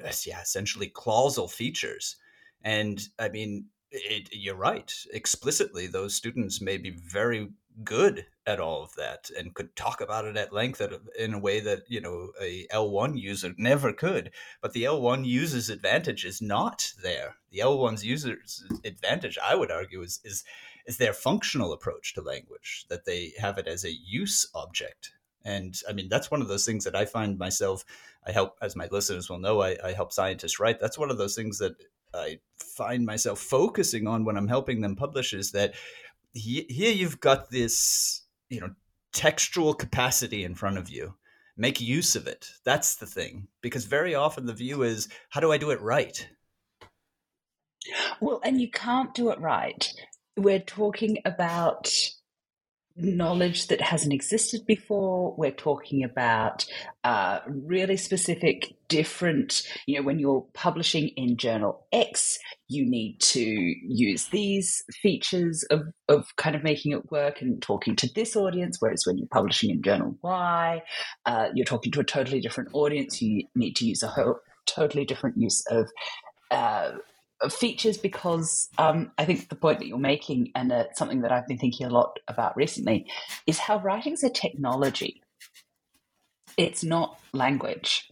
uh, 0.04 0.10
yeah, 0.26 0.40
essentially 0.40 0.88
clausal 0.88 1.48
features. 1.48 2.16
And 2.62 3.00
I 3.18 3.28
mean, 3.28 3.66
it, 3.90 4.28
you're 4.32 4.54
right. 4.54 4.92
Explicitly, 5.12 5.86
those 5.86 6.14
students 6.14 6.60
may 6.60 6.76
be 6.76 6.90
very 6.90 7.50
good 7.84 8.26
at 8.46 8.60
all 8.60 8.82
of 8.82 8.94
that 8.96 9.30
and 9.38 9.54
could 9.54 9.74
talk 9.76 10.00
about 10.00 10.24
it 10.24 10.36
at 10.36 10.52
length 10.52 10.82
in 11.18 11.34
a 11.34 11.38
way 11.38 11.60
that 11.60 11.82
you 11.86 12.00
know 12.00 12.32
a 12.40 12.66
L1 12.72 13.20
user 13.20 13.54
never 13.56 13.92
could. 13.92 14.30
But 14.60 14.72
the 14.72 14.84
L1 14.84 15.24
user's 15.24 15.70
advantage 15.70 16.24
is 16.24 16.42
not 16.42 16.92
there. 17.02 17.36
The 17.50 17.60
L1's 17.60 18.04
user's 18.04 18.64
advantage, 18.84 19.38
I 19.42 19.54
would 19.54 19.70
argue, 19.70 20.02
is 20.02 20.20
is 20.24 20.44
is 20.86 20.96
their 20.96 21.12
functional 21.12 21.72
approach 21.72 22.14
to 22.14 22.22
language 22.22 22.86
that 22.88 23.04
they 23.04 23.32
have 23.38 23.58
it 23.58 23.68
as 23.68 23.84
a 23.84 23.92
use 23.92 24.48
object. 24.54 25.12
And 25.44 25.80
I 25.88 25.92
mean, 25.92 26.08
that's 26.08 26.30
one 26.30 26.42
of 26.42 26.48
those 26.48 26.66
things 26.66 26.84
that 26.84 26.96
I 26.96 27.04
find 27.04 27.38
myself. 27.38 27.84
I 28.26 28.32
help, 28.32 28.56
as 28.60 28.74
my 28.74 28.88
listeners 28.90 29.30
will 29.30 29.38
know, 29.38 29.62
I, 29.62 29.76
I 29.84 29.92
help 29.92 30.12
scientists 30.12 30.58
write. 30.58 30.80
That's 30.80 30.98
one 30.98 31.10
of 31.10 31.18
those 31.18 31.34
things 31.34 31.58
that 31.58 31.76
I 32.14 32.40
find 32.58 33.04
myself 33.04 33.40
focusing 33.40 34.06
on 34.06 34.24
when 34.24 34.36
I'm 34.36 34.48
helping 34.48 34.80
them 34.80 34.96
publish 34.96 35.32
is 35.32 35.52
that 35.52 35.74
he, 36.32 36.66
here 36.68 36.92
you've 36.92 37.20
got 37.20 37.50
this, 37.50 38.22
you 38.48 38.60
know, 38.60 38.70
textual 39.12 39.74
capacity 39.74 40.44
in 40.44 40.54
front 40.54 40.78
of 40.78 40.88
you. 40.88 41.14
Make 41.56 41.80
use 41.80 42.14
of 42.14 42.26
it. 42.26 42.50
That's 42.64 42.96
the 42.96 43.06
thing. 43.06 43.48
Because 43.62 43.84
very 43.84 44.14
often 44.14 44.46
the 44.46 44.52
view 44.52 44.82
is, 44.82 45.08
how 45.30 45.40
do 45.40 45.50
I 45.50 45.58
do 45.58 45.70
it 45.70 45.80
right? 45.80 46.28
Well, 48.20 48.40
and 48.44 48.60
you 48.60 48.70
can't 48.70 49.14
do 49.14 49.30
it 49.30 49.40
right. 49.40 49.92
We're 50.36 50.60
talking 50.60 51.18
about 51.24 51.90
knowledge 52.96 53.68
that 53.68 53.80
hasn't 53.80 54.12
existed 54.12 54.66
before. 54.66 55.34
We're 55.36 55.50
talking 55.50 56.04
about 56.04 56.66
uh, 57.04 57.40
really 57.46 57.96
specific, 57.96 58.74
different, 58.88 59.62
you 59.86 59.96
know, 59.96 60.02
when 60.04 60.18
you're 60.18 60.46
publishing 60.54 61.08
in 61.08 61.36
journal 61.36 61.86
X, 61.92 62.38
you 62.68 62.88
need 62.88 63.20
to 63.20 63.40
use 63.40 64.26
these 64.28 64.82
features 65.02 65.62
of, 65.70 65.82
of 66.08 66.34
kind 66.36 66.56
of 66.56 66.62
making 66.62 66.92
it 66.92 67.10
work 67.10 67.40
and 67.40 67.60
talking 67.62 67.96
to 67.96 68.08
this 68.14 68.36
audience. 68.36 68.78
Whereas 68.80 69.02
when 69.06 69.18
you're 69.18 69.28
publishing 69.28 69.70
in 69.70 69.82
journal 69.82 70.16
Y, 70.22 70.82
uh, 71.26 71.48
you're 71.54 71.66
talking 71.66 71.92
to 71.92 72.00
a 72.00 72.04
totally 72.04 72.40
different 72.40 72.70
audience. 72.72 73.20
You 73.22 73.44
need 73.54 73.76
to 73.76 73.86
use 73.86 74.02
a 74.02 74.08
whole, 74.08 74.36
totally 74.66 75.04
different 75.04 75.36
use 75.36 75.62
of 75.70 75.90
uh, 76.50 76.92
features 77.50 77.96
because 77.98 78.68
um, 78.78 79.12
I 79.18 79.24
think 79.24 79.48
the 79.48 79.54
point 79.54 79.78
that 79.78 79.86
you're 79.86 79.98
making, 79.98 80.50
and 80.54 80.72
uh, 80.72 80.84
something 80.94 81.20
that 81.22 81.32
I've 81.32 81.46
been 81.46 81.58
thinking 81.58 81.86
a 81.86 81.90
lot 81.90 82.18
about 82.26 82.56
recently, 82.56 83.06
is 83.46 83.58
how 83.58 83.78
writing 83.78 84.14
is 84.14 84.24
a 84.24 84.30
technology. 84.30 85.22
It's 86.56 86.82
not 86.82 87.20
language. 87.32 88.10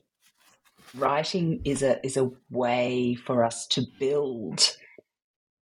Writing 0.97 1.61
is 1.65 1.83
a 1.83 2.05
is 2.05 2.17
a 2.17 2.31
way 2.51 3.15
for 3.15 3.45
us 3.45 3.67
to 3.69 3.83
build 3.99 4.77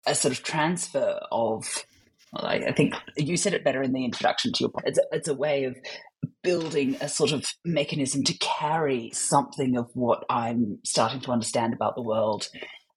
a 0.05 0.15
sort 0.15 0.37
of 0.37 0.43
transfer 0.43 1.19
of. 1.31 1.65
Well, 2.33 2.45
I, 2.45 2.55
I 2.55 2.71
think 2.73 2.93
you 3.15 3.37
said 3.37 3.53
it 3.53 3.63
better 3.63 3.81
in 3.81 3.93
the 3.93 4.03
introduction 4.03 4.51
to 4.53 4.59
your 4.59 4.69
point. 4.69 4.87
It's 4.87 4.99
a, 4.99 5.03
it's 5.11 5.27
a 5.29 5.33
way 5.33 5.63
of 5.63 5.77
building 6.43 6.97
a 7.01 7.07
sort 7.07 7.31
of 7.31 7.45
mechanism 7.65 8.23
to 8.23 8.37
carry 8.39 9.11
something 9.13 9.77
of 9.77 9.89
what 9.93 10.25
I'm 10.29 10.79
starting 10.83 11.21
to 11.21 11.31
understand 11.31 11.73
about 11.73 11.95
the 11.95 12.01
world 12.01 12.49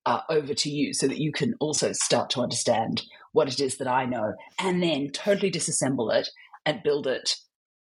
uh, 0.05 0.21
over 0.29 0.53
to 0.53 0.69
you 0.69 0.93
so 0.93 1.07
that 1.07 1.19
you 1.19 1.31
can 1.31 1.53
also 1.59 1.91
start 1.93 2.29
to 2.31 2.41
understand 2.41 3.03
what 3.33 3.47
it 3.47 3.59
is 3.59 3.77
that 3.77 3.87
I 3.87 4.05
know 4.05 4.33
and 4.59 4.81
then 4.81 5.09
totally 5.11 5.51
disassemble 5.51 6.13
it 6.13 6.29
and 6.65 6.83
build 6.83 7.07
it 7.07 7.35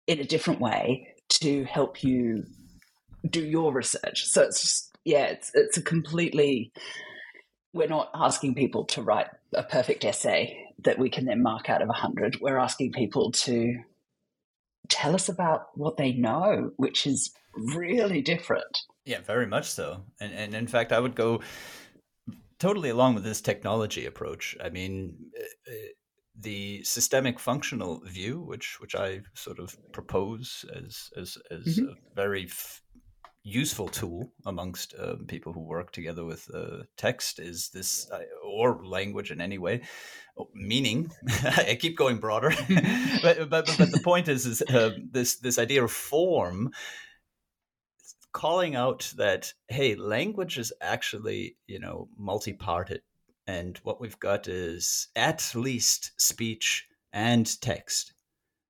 in 0.08 0.20
a 0.20 0.26
different 0.26 0.60
way 0.60 1.08
to 1.30 1.66
help 1.66 2.04
you 2.04 2.44
do 3.30 3.44
your 3.44 3.74
research. 3.74 4.26
So 4.26 4.44
it's 4.44 4.62
just, 4.62 4.98
yeah, 5.04 5.26
it's, 5.26 5.52
it's 5.54 5.78
a 5.78 5.82
completely, 5.82 6.72
we're 7.74 7.88
not 7.88 8.10
asking 8.14 8.56
people 8.56 8.86
to 8.86 9.02
write 9.02 9.28
a 9.54 9.64
perfect 9.64 10.06
essay 10.06 10.58
that 10.84 11.00
we 11.00 11.10
can 11.10 11.26
then 11.26 11.42
mark 11.42 11.70
out 11.70 11.82
of 11.82 11.88
a 11.88 11.90
100. 11.90 12.40
We're 12.42 12.58
asking 12.58 12.92
people 12.92 13.32
to 13.32 13.80
tell 14.90 15.16
us 15.16 15.30
about 15.30 15.68
what 15.76 15.98
they 15.98 16.12
know, 16.12 16.72
which 16.78 17.08
is 17.08 17.32
really 17.56 18.22
different. 18.22 18.80
Yeah, 19.06 19.22
very 19.22 19.48
much 19.48 19.70
so. 19.70 20.04
And, 20.20 20.34
and 20.34 20.54
in 20.54 20.68
fact, 20.68 20.92
I 20.92 21.00
would 21.00 21.16
go 21.16 21.42
totally 22.60 22.90
along 22.90 23.16
with 23.16 23.24
this 23.24 23.42
technology 23.42 24.06
approach. 24.06 24.56
I 24.64 24.70
mean, 24.70 25.16
uh, 25.38 25.72
uh, 25.72 25.76
the 26.40 26.84
systemic 26.84 27.40
functional 27.40 28.02
view, 28.06 28.42
which 28.42 28.80
which 28.82 28.96
I 28.96 29.22
sort 29.36 29.60
of 29.60 29.78
propose 29.94 30.66
as 30.76 31.10
as 31.16 31.38
as 31.50 31.78
mm-hmm. 31.78 31.90
a 31.90 31.96
very 32.16 32.46
f- 32.46 32.82
useful 33.46 33.88
tool 33.88 34.32
amongst 34.46 34.96
uh, 34.96 35.16
people 35.28 35.54
who 35.54 35.62
work 35.62 35.92
together 35.92 36.26
with 36.26 36.50
uh, 36.54 36.84
text, 36.98 37.40
is 37.40 37.70
this 37.70 38.10
uh, 38.12 38.24
or 38.44 38.84
language 38.84 39.32
in 39.32 39.40
any 39.40 39.60
way. 39.60 39.82
Oh, 40.38 40.50
meaning, 40.54 41.12
I 41.44 41.78
keep 41.80 41.96
going 41.96 42.18
broader, 42.18 42.50
but, 43.22 43.50
but 43.50 43.74
but 43.78 43.92
the 43.92 44.02
point 44.04 44.28
is 44.28 44.46
is 44.46 44.62
uh, 44.64 44.92
this 45.12 45.38
this 45.38 45.60
idea 45.60 45.84
of 45.84 45.92
form 45.92 46.72
calling 48.34 48.76
out 48.76 49.14
that 49.16 49.54
hey 49.70 49.96
language 49.96 50.58
is 50.58 50.74
actually 50.82 51.56
you 51.68 51.80
know 51.80 52.10
multi-parted. 52.18 53.02
And 53.48 53.78
what 53.84 54.02
we've 54.02 54.20
got 54.20 54.48
is 54.48 55.10
at 55.16 55.52
least 55.54 56.20
speech 56.20 56.88
and 57.14 57.46
text 57.62 58.15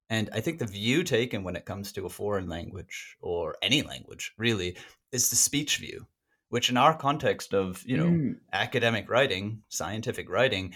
and 0.10 0.30
i 0.34 0.40
think 0.40 0.60
the 0.60 0.66
view 0.66 1.04
taken 1.04 1.44
when 1.44 1.56
it 1.56 1.66
comes 1.66 1.92
to 1.92 2.06
a 2.06 2.10
foreign 2.10 2.48
language 2.48 3.18
or 3.22 3.56
any 3.62 3.82
language 3.82 4.34
really 4.38 4.76
is 5.12 5.30
the 5.30 5.36
speech 5.36 5.78
view 5.78 6.06
which 6.50 6.70
in 6.70 6.78
our 6.78 6.96
context 6.96 7.54
of 7.54 7.84
you 7.86 7.98
know 7.98 8.06
mm. 8.08 8.36
academic 8.54 9.10
writing 9.10 9.62
scientific 9.70 10.30
writing 10.30 10.74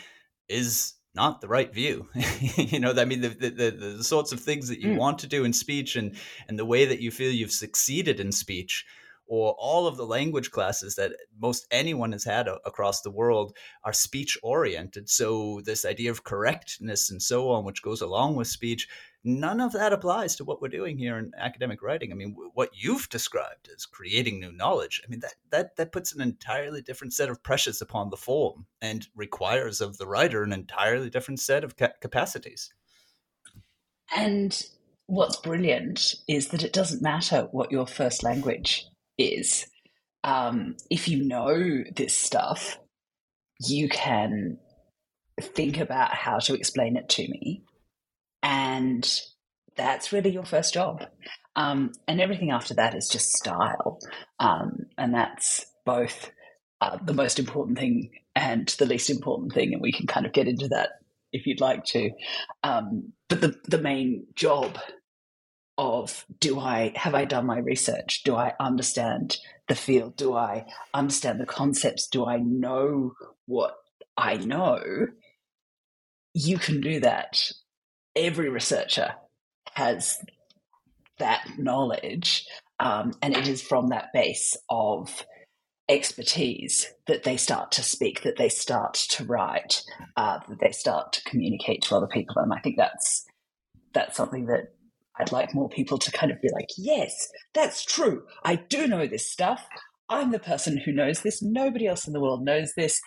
is 0.47 0.93
not 1.15 1.41
the 1.41 1.47
right 1.47 1.73
view. 1.73 2.07
you 2.55 2.79
know, 2.79 2.93
I 2.95 3.05
mean, 3.05 3.21
the, 3.21 3.29
the, 3.29 3.49
the, 3.49 3.71
the, 3.71 4.03
sorts 4.03 4.31
of 4.31 4.39
things 4.39 4.69
that 4.69 4.79
you 4.79 4.89
mm. 4.89 4.97
want 4.97 5.19
to 5.19 5.27
do 5.27 5.43
in 5.43 5.53
speech 5.53 5.95
and, 5.95 6.15
and 6.47 6.57
the 6.57 6.65
way 6.65 6.85
that 6.85 6.99
you 6.99 7.11
feel 7.11 7.31
you've 7.31 7.51
succeeded 7.51 8.19
in 8.19 8.31
speech 8.31 8.85
or 9.29 9.55
all 9.59 9.85
of 9.85 9.95
the 9.95 10.05
language 10.05 10.49
classes 10.49 10.95
that 10.95 11.13
most 11.39 11.67
anyone 11.69 12.11
has 12.11 12.23
had 12.23 12.47
a- 12.47 12.59
across 12.65 13.01
the 13.01 13.11
world 13.11 13.55
are 13.83 13.93
speech 13.93 14.35
oriented. 14.41 15.07
So 15.07 15.61
this 15.63 15.85
idea 15.85 16.09
of 16.09 16.23
correctness 16.23 17.11
and 17.11 17.21
so 17.21 17.51
on, 17.51 17.63
which 17.63 17.83
goes 17.83 18.01
along 18.01 18.35
with 18.35 18.47
speech, 18.47 18.87
none 19.23 19.61
of 19.61 19.71
that 19.73 19.93
applies 19.93 20.35
to 20.35 20.43
what 20.43 20.63
we're 20.63 20.67
doing 20.67 20.97
here 20.97 21.19
in 21.19 21.31
academic 21.37 21.83
writing. 21.83 22.11
I 22.11 22.15
mean, 22.15 22.31
w- 22.31 22.49
what 22.55 22.71
you've 22.73 23.07
described 23.09 23.69
as 23.73 23.85
creating 23.85 24.39
new 24.39 24.51
knowledge, 24.51 24.99
I 25.05 25.09
mean, 25.09 25.19
that, 25.19 25.35
that, 25.51 25.75
that 25.75 25.91
puts 25.91 26.11
an 26.11 26.21
entirely 26.21 26.81
different 26.81 27.13
set 27.13 27.29
of 27.29 27.43
pressures 27.43 27.83
upon 27.83 28.09
the 28.09 28.17
form 28.17 28.65
and 28.81 29.07
requires 29.15 29.79
of 29.79 29.99
the 29.99 30.07
writer 30.07 30.41
an 30.41 30.53
entirely 30.53 31.11
different 31.11 31.39
set 31.39 31.63
of 31.63 31.77
ca- 31.77 31.93
capacities. 32.01 32.73
And 34.15 34.59
what's 35.05 35.35
brilliant 35.35 36.15
is 36.27 36.47
that 36.47 36.63
it 36.63 36.73
doesn't 36.73 37.03
matter 37.03 37.47
what 37.51 37.71
your 37.71 37.85
first 37.85 38.23
language 38.23 38.88
is 39.19 39.67
um, 40.23 40.75
if 40.89 41.07
you 41.07 41.23
know 41.23 41.83
this 41.95 42.17
stuff, 42.17 42.79
you 43.59 43.89
can 43.89 44.57
think 45.39 45.77
about 45.77 46.13
how 46.13 46.39
to 46.39 46.53
explain 46.53 46.97
it 46.97 47.09
to 47.09 47.21
me. 47.23 47.63
And 48.41 49.07
that's 49.75 50.11
really 50.11 50.31
your 50.31 50.45
first 50.45 50.73
job. 50.73 51.05
Um, 51.55 51.91
and 52.07 52.21
everything 52.21 52.51
after 52.51 52.73
that 52.75 52.95
is 52.95 53.09
just 53.09 53.31
style. 53.33 53.99
Um, 54.39 54.85
and 54.97 55.13
that's 55.13 55.65
both 55.85 56.31
uh, 56.81 56.97
the 57.03 57.13
most 57.13 57.39
important 57.39 57.77
thing 57.77 58.11
and 58.35 58.67
the 58.79 58.85
least 58.85 59.09
important 59.09 59.53
thing. 59.53 59.73
And 59.73 59.81
we 59.81 59.91
can 59.91 60.07
kind 60.07 60.25
of 60.25 60.33
get 60.33 60.47
into 60.47 60.67
that 60.69 60.89
if 61.31 61.45
you'd 61.45 61.61
like 61.61 61.83
to. 61.85 62.11
Um, 62.63 63.13
but 63.27 63.41
the, 63.41 63.55
the 63.67 63.77
main 63.77 64.27
job 64.35 64.77
of 65.79 66.25
do 66.41 66.59
I 66.59 66.91
have 66.95 67.15
I 67.15 67.23
done 67.23 67.45
my 67.45 67.59
research? 67.59 68.23
Do 68.25 68.35
I 68.35 68.53
understand 68.59 69.37
the 69.69 69.75
field? 69.75 70.17
Do 70.17 70.35
I 70.35 70.65
understand 70.93 71.39
the 71.39 71.45
concepts? 71.45 72.07
Do 72.07 72.25
I 72.25 72.37
know 72.37 73.13
what 73.45 73.77
I 74.17 74.35
know? 74.35 75.07
You 76.33 76.57
can 76.57 76.81
do 76.81 76.99
that. 76.99 77.51
Every 78.15 78.49
researcher 78.49 79.13
has 79.73 80.19
that 81.17 81.47
knowledge, 81.57 82.45
um, 82.81 83.13
and 83.21 83.33
it 83.33 83.47
is 83.47 83.61
from 83.61 83.87
that 83.89 84.11
base 84.13 84.57
of 84.69 85.25
expertise 85.87 86.91
that 87.07 87.23
they 87.23 87.37
start 87.37 87.71
to 87.71 87.83
speak, 87.83 88.23
that 88.23 88.37
they 88.37 88.49
start 88.49 88.95
to 88.95 89.23
write, 89.23 89.81
uh, 90.17 90.39
that 90.49 90.59
they 90.59 90.71
start 90.71 91.13
to 91.13 91.23
communicate 91.23 91.83
to 91.83 91.95
other 91.95 92.07
people. 92.07 92.35
And 92.37 92.53
I 92.53 92.59
think 92.59 92.75
that's 92.75 93.25
that's 93.93 94.17
something 94.17 94.47
that 94.47 94.73
I'd 95.19 95.31
like 95.31 95.53
more 95.53 95.69
people 95.69 95.97
to 95.97 96.11
kind 96.11 96.31
of 96.31 96.41
be 96.41 96.49
like, 96.53 96.69
yes, 96.77 97.29
that's 97.53 97.83
true. 97.83 98.23
I 98.43 98.55
do 98.55 98.87
know 98.87 99.05
this 99.05 99.29
stuff. 99.29 99.67
I'm 100.09 100.31
the 100.31 100.39
person 100.39 100.77
who 100.77 100.91
knows 100.91 101.21
this. 101.21 101.41
Nobody 101.41 101.87
else 101.87 102.07
in 102.07 102.13
the 102.13 102.21
world 102.21 102.43
knows 102.43 102.73
this. 102.75 102.99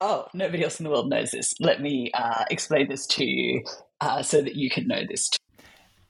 Oh, 0.00 0.26
nobody 0.34 0.64
else 0.64 0.80
in 0.80 0.84
the 0.84 0.90
world 0.90 1.08
knows 1.08 1.30
this. 1.30 1.52
Let 1.60 1.80
me 1.80 2.10
uh, 2.14 2.44
explain 2.50 2.88
this 2.88 3.06
to 3.08 3.24
you 3.24 3.64
uh, 4.00 4.22
so 4.22 4.40
that 4.40 4.54
you 4.54 4.70
can 4.70 4.86
know 4.86 5.02
this 5.08 5.28
too. 5.28 5.38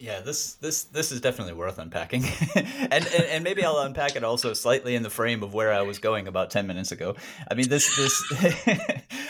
Yeah, 0.04 0.20
this 0.20 0.56
this 0.56 0.84
this 0.84 1.10
is 1.10 1.22
definitely 1.22 1.54
worth 1.54 1.78
unpacking, 1.78 2.24
and, 2.54 2.92
and, 2.92 3.24
and 3.24 3.42
maybe 3.42 3.64
I'll 3.64 3.78
unpack 3.78 4.16
it 4.16 4.22
also 4.22 4.52
slightly 4.52 4.96
in 4.96 5.02
the 5.02 5.08
frame 5.08 5.42
of 5.42 5.54
where 5.54 5.72
I 5.72 5.80
was 5.80 5.98
going 5.98 6.28
about 6.28 6.50
ten 6.50 6.66
minutes 6.66 6.92
ago. 6.92 7.16
I 7.50 7.54
mean, 7.54 7.70
this 7.70 7.96
this, 7.96 8.22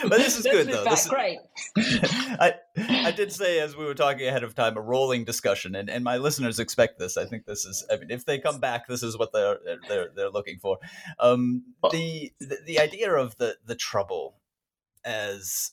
but 0.03 0.19
this 0.19 0.37
is 0.37 0.43
good 0.43 0.67
though. 0.67 0.83
This 0.83 1.05
is, 1.05 1.09
great. 1.09 1.39
I 1.77 2.55
I 2.77 3.13
did 3.13 3.33
say 3.33 3.61
as 3.61 3.77
we 3.77 3.85
were 3.85 3.95
talking 3.95 4.27
ahead 4.27 4.43
of 4.43 4.57
time 4.57 4.77
a 4.77 4.81
rolling 4.81 5.25
discussion, 5.25 5.77
and, 5.77 5.89
and 5.89 6.03
my 6.03 6.17
listeners 6.17 6.59
expect 6.59 6.99
this. 6.99 7.17
I 7.17 7.25
think 7.25 7.47
this 7.47 7.65
is. 7.65 7.87
I 7.89 7.97
mean, 7.97 8.11
if 8.11 8.25
they 8.25 8.41
come 8.41 8.59
back, 8.59 8.89
this 8.89 9.05
is 9.05 9.17
what 9.17 9.33
they're 9.33 9.61
they're 9.89 10.11
they're 10.17 10.31
looking 10.31 10.59
for. 10.59 10.79
Um, 11.21 11.63
the, 11.93 12.33
the 12.41 12.59
the 12.67 12.81
idea 12.81 13.13
of 13.13 13.37
the 13.37 13.59
the 13.65 13.77
trouble 13.77 14.41
as 15.05 15.71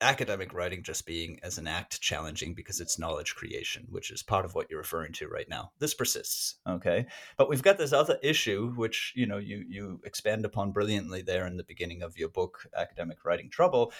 academic 0.00 0.52
writing 0.52 0.82
just 0.82 1.06
being 1.06 1.38
as 1.42 1.58
an 1.58 1.66
act 1.66 2.00
challenging 2.00 2.54
because 2.54 2.80
it's 2.80 2.98
knowledge 2.98 3.34
creation, 3.34 3.86
which 3.90 4.10
is 4.10 4.22
part 4.22 4.44
of 4.44 4.54
what 4.54 4.70
you're 4.70 4.80
referring 4.80 5.12
to 5.14 5.28
right 5.28 5.48
now. 5.48 5.72
This 5.78 5.94
persists, 5.94 6.56
okay? 6.68 7.06
But 7.36 7.48
we've 7.48 7.62
got 7.62 7.78
this 7.78 7.92
other 7.92 8.18
issue, 8.22 8.72
which 8.74 9.12
you 9.14 9.26
know 9.26 9.38
you 9.38 9.64
you 9.68 10.00
expand 10.04 10.44
upon 10.44 10.72
brilliantly 10.72 11.22
there 11.22 11.46
in 11.46 11.56
the 11.56 11.64
beginning 11.64 12.02
of 12.02 12.18
your 12.18 12.28
book, 12.28 12.66
Academic 12.76 13.24
Writing 13.24 13.50
Trouble. 13.50 13.92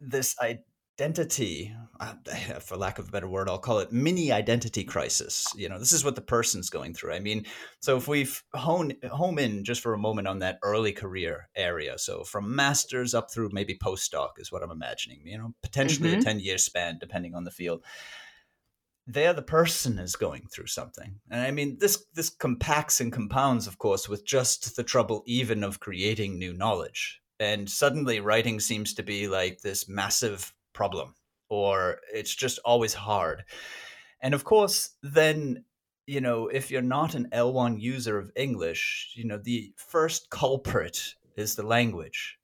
This 0.00 0.36
I 0.40 0.58
identity, 0.98 1.74
uh, 2.00 2.14
for 2.60 2.76
lack 2.76 2.98
of 2.98 3.08
a 3.08 3.10
better 3.10 3.28
word, 3.28 3.48
I'll 3.48 3.58
call 3.58 3.80
it 3.80 3.92
mini 3.92 4.32
identity 4.32 4.84
crisis. 4.84 5.46
You 5.56 5.68
know, 5.68 5.78
this 5.78 5.92
is 5.92 6.04
what 6.04 6.14
the 6.14 6.20
person's 6.20 6.70
going 6.70 6.94
through. 6.94 7.12
I 7.12 7.20
mean, 7.20 7.46
so 7.80 7.96
if 7.96 8.08
we 8.08 8.28
hone 8.52 8.94
home 9.10 9.38
in 9.38 9.64
just 9.64 9.80
for 9.80 9.94
a 9.94 9.98
moment 9.98 10.28
on 10.28 10.40
that 10.40 10.58
early 10.62 10.92
career 10.92 11.48
area, 11.56 11.98
so 11.98 12.24
from 12.24 12.54
masters 12.54 13.14
up 13.14 13.30
through 13.30 13.50
maybe 13.52 13.76
postdoc 13.76 14.30
is 14.38 14.52
what 14.52 14.62
I'm 14.62 14.70
imagining. 14.70 15.22
You 15.24 15.38
know, 15.38 15.54
potentially 15.62 16.10
mm-hmm. 16.10 16.20
a 16.20 16.24
ten 16.24 16.40
year 16.40 16.58
span 16.58 16.98
depending 17.00 17.34
on 17.34 17.44
the 17.44 17.50
field. 17.50 17.84
There, 19.06 19.34
the 19.34 19.42
person 19.42 19.98
is 19.98 20.16
going 20.16 20.46
through 20.50 20.68
something, 20.68 21.20
and 21.30 21.42
I 21.42 21.50
mean 21.50 21.76
this. 21.78 22.06
This 22.14 22.30
compacts 22.30 23.02
and 23.02 23.12
compounds, 23.12 23.66
of 23.66 23.76
course, 23.76 24.08
with 24.08 24.24
just 24.24 24.76
the 24.76 24.82
trouble 24.82 25.22
even 25.26 25.62
of 25.62 25.78
creating 25.78 26.38
new 26.38 26.54
knowledge 26.54 27.20
and 27.40 27.68
suddenly 27.68 28.20
writing 28.20 28.60
seems 28.60 28.94
to 28.94 29.02
be 29.02 29.26
like 29.26 29.60
this 29.60 29.88
massive 29.88 30.54
problem 30.74 31.14
or 31.48 31.98
it's 32.12 32.34
just 32.34 32.58
always 32.64 32.94
hard. 32.94 33.44
And 34.20 34.34
of 34.34 34.44
course, 34.44 34.90
then, 35.02 35.64
you 36.06 36.20
know, 36.20 36.48
if 36.48 36.70
you're 36.70 36.82
not 36.82 37.14
an 37.14 37.28
L1 37.32 37.80
user 37.80 38.18
of 38.18 38.32
English, 38.36 39.12
you 39.14 39.24
know, 39.24 39.38
the 39.38 39.72
first 39.76 40.30
culprit 40.30 41.14
is 41.36 41.54
the 41.54 41.66
language. 41.66 42.38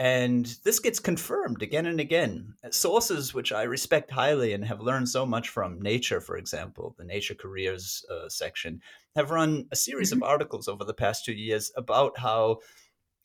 And 0.00 0.46
this 0.62 0.78
gets 0.78 1.00
confirmed 1.00 1.60
again 1.60 1.86
and 1.86 1.98
again. 1.98 2.54
Sources 2.70 3.34
which 3.34 3.50
I 3.50 3.64
respect 3.64 4.12
highly 4.12 4.52
and 4.52 4.64
have 4.64 4.80
learned 4.80 5.08
so 5.08 5.26
much 5.26 5.48
from, 5.48 5.82
Nature, 5.82 6.20
for 6.20 6.36
example, 6.36 6.94
the 6.96 7.04
Nature 7.04 7.34
Careers 7.34 8.04
uh, 8.08 8.28
section, 8.28 8.80
have 9.16 9.32
run 9.32 9.66
a 9.72 9.76
series 9.76 10.12
mm-hmm. 10.12 10.22
of 10.22 10.28
articles 10.28 10.68
over 10.68 10.84
the 10.84 10.94
past 10.94 11.24
two 11.24 11.32
years 11.32 11.72
about 11.76 12.16
how 12.16 12.58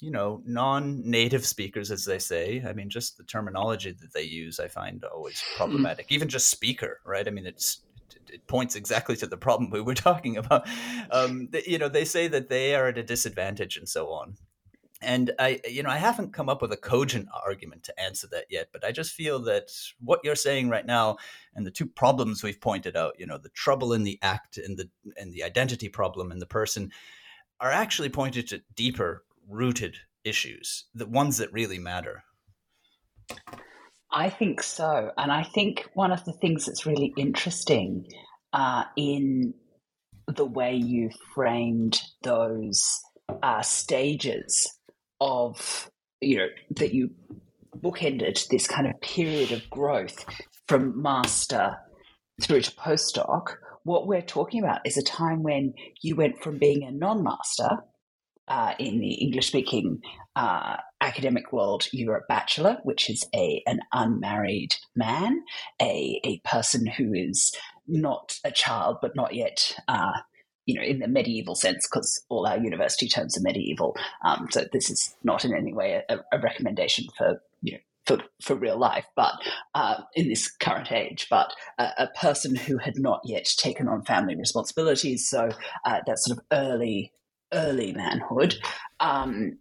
you 0.04 0.12
know, 0.12 0.42
non-native 0.46 1.46
speakers, 1.46 1.90
as 1.90 2.04
they 2.04 2.20
say. 2.20 2.62
I 2.68 2.74
mean, 2.74 2.90
just 2.90 3.18
the 3.18 3.24
terminology 3.24 3.92
that 3.92 4.12
they 4.14 4.24
use, 4.24 4.60
I 4.60 4.68
find 4.68 5.02
always 5.06 5.42
hmm. 5.42 5.56
problematic. 5.56 6.08
Even 6.10 6.28
just 6.28 6.50
speaker, 6.50 7.00
right? 7.06 7.26
I 7.26 7.32
mean, 7.32 7.46
it's 7.46 7.84
it 8.30 8.46
points 8.48 8.76
exactly 8.76 9.16
to 9.16 9.28
the 9.28 9.38
problem 9.38 9.70
we 9.70 9.80
were 9.80 9.94
talking 10.10 10.36
about. 10.36 10.68
Um, 11.10 11.48
you 11.66 11.78
know, 11.78 11.88
they 11.88 12.04
say 12.04 12.28
that 12.28 12.50
they 12.50 12.76
are 12.76 12.88
at 12.88 12.98
a 12.98 13.04
disadvantage 13.04 13.78
and 13.78 13.88
so 13.88 14.10
on. 14.10 14.36
And 15.02 15.32
I, 15.40 15.62
you 15.70 15.84
know, 15.84 15.90
I 15.90 15.98
haven't 15.98 16.34
come 16.34 16.50
up 16.50 16.62
with 16.62 16.74
a 16.74 16.78
cogent 16.78 17.30
argument 17.46 17.84
to 17.84 17.98
answer 18.00 18.28
that 18.32 18.46
yet, 18.50 18.70
but 18.74 18.84
I 18.84 18.92
just 18.92 19.14
feel 19.14 19.40
that 19.44 19.72
what 20.02 20.20
you're 20.24 20.36
saying 20.36 20.68
right 20.68 20.86
now 20.86 21.16
and 21.56 21.66
the 21.66 21.72
two 21.72 21.86
problems 21.86 22.44
we've 22.44 22.60
pointed 22.60 22.98
out, 22.98 23.20
you 23.20 23.26
know, 23.26 23.38
the 23.38 23.50
trouble 23.50 23.94
in 23.94 24.04
the 24.04 24.20
act 24.22 24.58
and 24.58 24.78
the 24.78 24.90
and 25.18 25.32
the 25.32 25.44
identity 25.44 25.88
problem 25.88 26.30
in 26.30 26.40
the 26.40 26.46
person, 26.46 26.92
are 27.62 27.72
actually 27.72 28.10
pointed 28.10 28.48
to 28.50 28.62
deeper 28.76 29.24
rooted 29.50 29.98
issues, 30.24 30.86
the 30.94 31.06
ones 31.06 31.38
that 31.38 31.52
really 31.52 31.80
matter? 31.80 32.24
I 34.12 34.30
think 34.30 34.62
so. 34.62 35.12
And 35.18 35.32
I 35.32 35.44
think 35.44 35.90
one 35.94 36.12
of 36.12 36.24
the 36.26 36.34
things 36.34 36.66
that's 36.66 36.86
really 36.86 37.14
interesting 37.18 38.06
uh, 38.54 38.84
in 38.96 39.54
the 40.28 40.46
way 40.46 40.76
you 40.76 41.10
framed 41.34 42.00
those 42.22 43.02
uh, 43.42 43.62
stages 43.62 44.72
of, 45.20 45.90
you 46.22 46.38
know, 46.38 46.48
that 46.78 46.94
you 46.94 47.10
bookended 47.76 48.48
this 48.48 48.68
kind 48.68 48.88
of 48.88 49.00
period 49.02 49.52
of 49.52 49.68
growth 49.70 50.26
from 50.68 51.02
master 51.02 51.76
through 52.42 52.62
to 52.62 52.72
postdoc. 52.72 53.56
What 53.84 54.08
we're 54.08 54.22
talking 54.22 54.64
about 54.64 54.82
is 54.86 54.98
a 54.98 55.04
time 55.04 55.44
when 55.44 55.74
you 56.02 56.16
went 56.16 56.42
from 56.42 56.58
being 56.58 56.84
a 56.84 56.92
non 56.92 57.24
master 57.24 57.70
uh, 58.48 58.74
in 58.80 59.00
the 59.00 59.14
English 59.14 59.48
speaking 59.48 60.02
uh, 60.36 60.78
academic 61.02 61.52
world, 61.54 61.88
you're 61.92 62.18
a 62.18 62.26
bachelor, 62.28 62.78
which 62.84 63.10
is 63.10 63.26
a 63.36 63.62
an 63.66 63.80
unmarried 63.92 64.76
man, 64.96 65.42
a, 65.82 66.20
a 66.24 66.40
person 66.40 66.86
who 66.86 67.14
is 67.14 67.56
not 67.88 68.38
a 68.44 68.52
child, 68.52 68.98
but 69.02 69.16
not 69.16 69.34
yet. 69.34 69.76
Uh, 69.88 70.14
you 70.66 70.76
know, 70.76 70.82
in 70.82 71.00
the 71.00 71.10
medieval 71.10 71.56
sense, 71.56 71.86
because 71.92 72.24
all 72.30 72.48
our 72.48 72.58
university 72.58 73.10
terms 73.10 73.38
are 73.38 73.42
medieval. 73.42 73.98
Um, 74.24 74.48
so 74.50 74.64
this 74.72 74.90
is 74.90 75.14
not 75.22 75.44
in 75.44 75.54
any 75.54 75.74
way 75.74 76.02
a, 76.08 76.20
a 76.32 76.40
recommendation 76.40 77.06
for 77.18 77.42
you 77.62 77.74
know 77.74 77.80
for, 78.06 78.18
for 78.42 78.56
real 78.56 78.78
life, 78.78 79.06
but 79.16 79.34
uh, 79.76 80.02
in 80.16 80.28
this 80.28 80.52
current 80.52 80.92
age, 80.92 81.28
but 81.30 81.54
a, 81.78 81.90
a, 82.00 82.08
person 82.20 82.56
who 82.56 82.78
had 82.78 82.98
not 82.98 83.22
yet 83.24 83.46
taken 83.58 83.88
on 83.88 84.04
family 84.04 84.36
responsibilities. 84.36 85.30
So 85.30 85.50
uh, 85.86 86.00
that 86.06 86.20
sort 86.20 86.38
of 86.38 86.46
early 86.52 87.14
early 87.54 87.94
manhood, 87.94 88.56
um, 89.00 89.58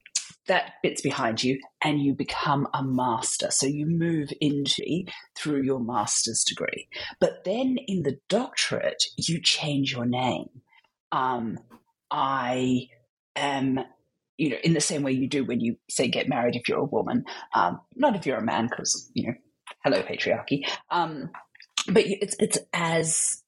that 0.49 0.73
bit's 0.83 1.03
behind 1.03 1.43
you 1.43 1.61
and 1.83 2.01
you 2.03 2.15
become 2.15 2.67
a 2.75 2.83
master. 2.83 3.51
So 3.51 3.67
you 3.67 3.87
move 3.87 4.31
into 4.41 5.05
through 5.37 5.63
your 5.63 5.79
master's 5.79 6.45
degree. 6.45 6.89
But 7.21 7.45
then 7.45 7.77
in 7.87 8.03
the 8.03 8.19
doctorate, 8.29 9.05
you 9.17 9.41
change 9.41 9.93
your 9.93 10.05
name. 10.05 10.49
Um, 11.13 11.59
I 12.11 12.89
am, 13.37 13.81
you 14.37 14.51
know, 14.51 14.57
in 14.65 14.73
the 14.73 14.81
same 14.81 15.03
way 15.03 15.13
you 15.13 15.29
do 15.29 15.45
when 15.45 15.61
you 15.61 15.77
say 15.89 16.09
get 16.09 16.29
married 16.29 16.57
if 16.57 16.69
you're 16.69 16.81
a 16.81 16.85
woman, 16.85 17.25
um, 17.55 17.81
not 17.95 18.17
if 18.17 18.27
you're 18.27 18.39
a 18.39 18.45
man, 18.45 18.67
because, 18.67 19.11
you 19.15 19.29
know, 19.29 19.35
hello, 19.85 20.03
patriarchy. 20.03 20.67
Um, 20.91 21.31
but 21.87 22.05
it's, 22.07 22.37
it's 22.41 22.59
as, 22.73 23.43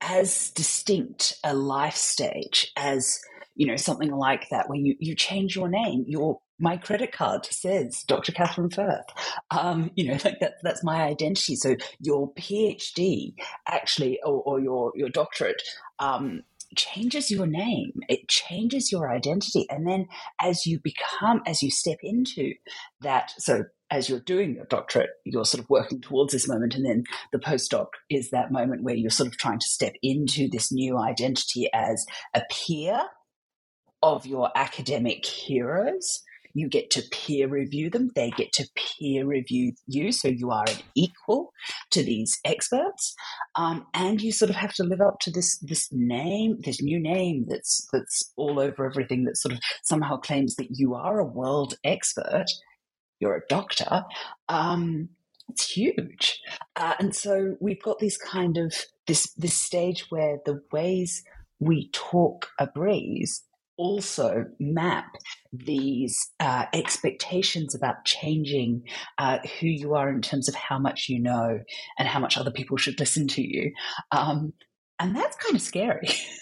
as 0.00 0.50
distinct 0.50 1.38
a 1.44 1.54
life 1.54 1.96
stage 1.96 2.72
as 2.76 3.20
you 3.54 3.66
know, 3.66 3.76
something 3.76 4.10
like 4.10 4.48
that 4.50 4.68
where 4.68 4.78
you, 4.78 4.96
you 5.00 5.14
change 5.14 5.56
your 5.56 5.68
name. 5.68 6.04
Your 6.06 6.40
my 6.58 6.76
credit 6.76 7.12
card 7.12 7.44
says 7.46 8.04
Dr. 8.06 8.32
Katherine 8.32 8.70
Firth. 8.70 9.04
Um, 9.50 9.90
you 9.96 10.06
know, 10.06 10.12
like 10.24 10.40
that, 10.40 10.54
that's 10.62 10.84
my 10.84 11.02
identity. 11.02 11.56
So 11.56 11.76
your 12.00 12.32
PhD 12.34 13.34
actually, 13.68 14.20
or, 14.24 14.42
or 14.42 14.60
your 14.60 14.92
your 14.94 15.08
doctorate, 15.08 15.62
um, 15.98 16.42
changes 16.76 17.30
your 17.30 17.46
name. 17.46 17.92
It 18.08 18.28
changes 18.28 18.90
your 18.92 19.10
identity, 19.10 19.66
and 19.70 19.86
then 19.86 20.06
as 20.40 20.66
you 20.66 20.78
become, 20.78 21.42
as 21.46 21.62
you 21.62 21.70
step 21.70 21.98
into 22.02 22.54
that, 23.00 23.32
so 23.38 23.64
as 23.90 24.08
you're 24.08 24.20
doing 24.20 24.54
your 24.54 24.64
doctorate, 24.64 25.10
you're 25.24 25.44
sort 25.44 25.62
of 25.62 25.68
working 25.68 26.00
towards 26.00 26.32
this 26.32 26.48
moment. 26.48 26.74
And 26.74 26.86
then 26.86 27.04
the 27.30 27.38
postdoc 27.38 27.88
is 28.08 28.30
that 28.30 28.50
moment 28.50 28.82
where 28.82 28.94
you're 28.94 29.10
sort 29.10 29.26
of 29.26 29.36
trying 29.36 29.58
to 29.58 29.66
step 29.66 29.92
into 30.02 30.48
this 30.50 30.72
new 30.72 30.98
identity 30.98 31.68
as 31.74 32.06
a 32.32 32.40
peer 32.50 33.02
of 34.02 34.26
your 34.26 34.50
academic 34.56 35.24
heroes. 35.24 36.22
You 36.54 36.68
get 36.68 36.90
to 36.90 37.02
peer 37.10 37.48
review 37.48 37.88
them, 37.88 38.10
they 38.14 38.30
get 38.30 38.52
to 38.54 38.68
peer 38.74 39.24
review 39.24 39.72
you. 39.86 40.12
So 40.12 40.28
you 40.28 40.50
are 40.50 40.64
an 40.68 40.76
equal 40.94 41.52
to 41.92 42.02
these 42.02 42.38
experts. 42.44 43.14
Um, 43.54 43.86
and 43.94 44.20
you 44.20 44.32
sort 44.32 44.50
of 44.50 44.56
have 44.56 44.74
to 44.74 44.84
live 44.84 45.00
up 45.00 45.18
to 45.20 45.30
this 45.30 45.58
this 45.60 45.88
name, 45.90 46.58
this 46.60 46.82
new 46.82 47.00
name 47.00 47.46
that's 47.48 47.88
that's 47.92 48.32
all 48.36 48.60
over 48.60 48.84
everything 48.84 49.24
that 49.24 49.38
sort 49.38 49.54
of 49.54 49.60
somehow 49.82 50.18
claims 50.18 50.56
that 50.56 50.68
you 50.72 50.94
are 50.94 51.18
a 51.18 51.24
world 51.24 51.74
expert. 51.84 52.46
You're 53.18 53.36
a 53.36 53.48
doctor. 53.48 54.04
Um, 54.48 55.08
it's 55.48 55.70
huge. 55.70 56.40
Uh, 56.76 56.94
and 56.98 57.14
so 57.14 57.56
we've 57.60 57.82
got 57.82 57.98
this 57.98 58.18
kind 58.18 58.58
of 58.58 58.74
this 59.06 59.32
this 59.34 59.54
stage 59.54 60.06
where 60.10 60.38
the 60.44 60.62
ways 60.70 61.22
we 61.60 61.88
talk 61.92 62.48
a 62.58 62.66
breeze 62.66 63.42
also 63.76 64.44
map 64.60 65.06
these 65.52 66.30
uh, 66.40 66.66
expectations 66.72 67.74
about 67.74 68.04
changing 68.04 68.82
uh, 69.18 69.38
who 69.60 69.66
you 69.66 69.94
are 69.94 70.08
in 70.10 70.22
terms 70.22 70.48
of 70.48 70.54
how 70.54 70.78
much 70.78 71.08
you 71.08 71.20
know 71.20 71.58
and 71.98 72.08
how 72.08 72.20
much 72.20 72.36
other 72.36 72.50
people 72.50 72.76
should 72.76 73.00
listen 73.00 73.28
to 73.28 73.42
you. 73.42 73.72
Um, 74.10 74.52
and 74.98 75.16
that's 75.16 75.36
kind 75.36 75.56
of 75.56 75.62
scary. 75.62 76.08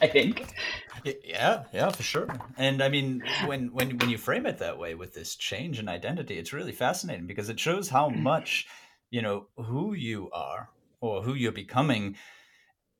I 0.00 0.06
think. 0.06 0.54
Yeah, 1.04 1.64
yeah, 1.72 1.90
for 1.90 2.02
sure. 2.02 2.28
And 2.56 2.82
I 2.82 2.88
mean, 2.88 3.22
when 3.46 3.72
when 3.72 3.98
when 3.98 4.10
you 4.10 4.18
frame 4.18 4.46
it 4.46 4.58
that 4.58 4.78
way 4.78 4.94
with 4.94 5.14
this 5.14 5.36
change 5.36 5.78
in 5.78 5.88
identity, 5.88 6.38
it's 6.38 6.52
really 6.52 6.72
fascinating 6.72 7.26
because 7.26 7.48
it 7.48 7.58
shows 7.58 7.88
how 7.88 8.10
mm. 8.10 8.18
much 8.18 8.66
you 9.10 9.22
know 9.22 9.46
who 9.56 9.94
you 9.94 10.30
are 10.32 10.70
or 11.00 11.22
who 11.22 11.34
you're 11.34 11.52
becoming 11.52 12.16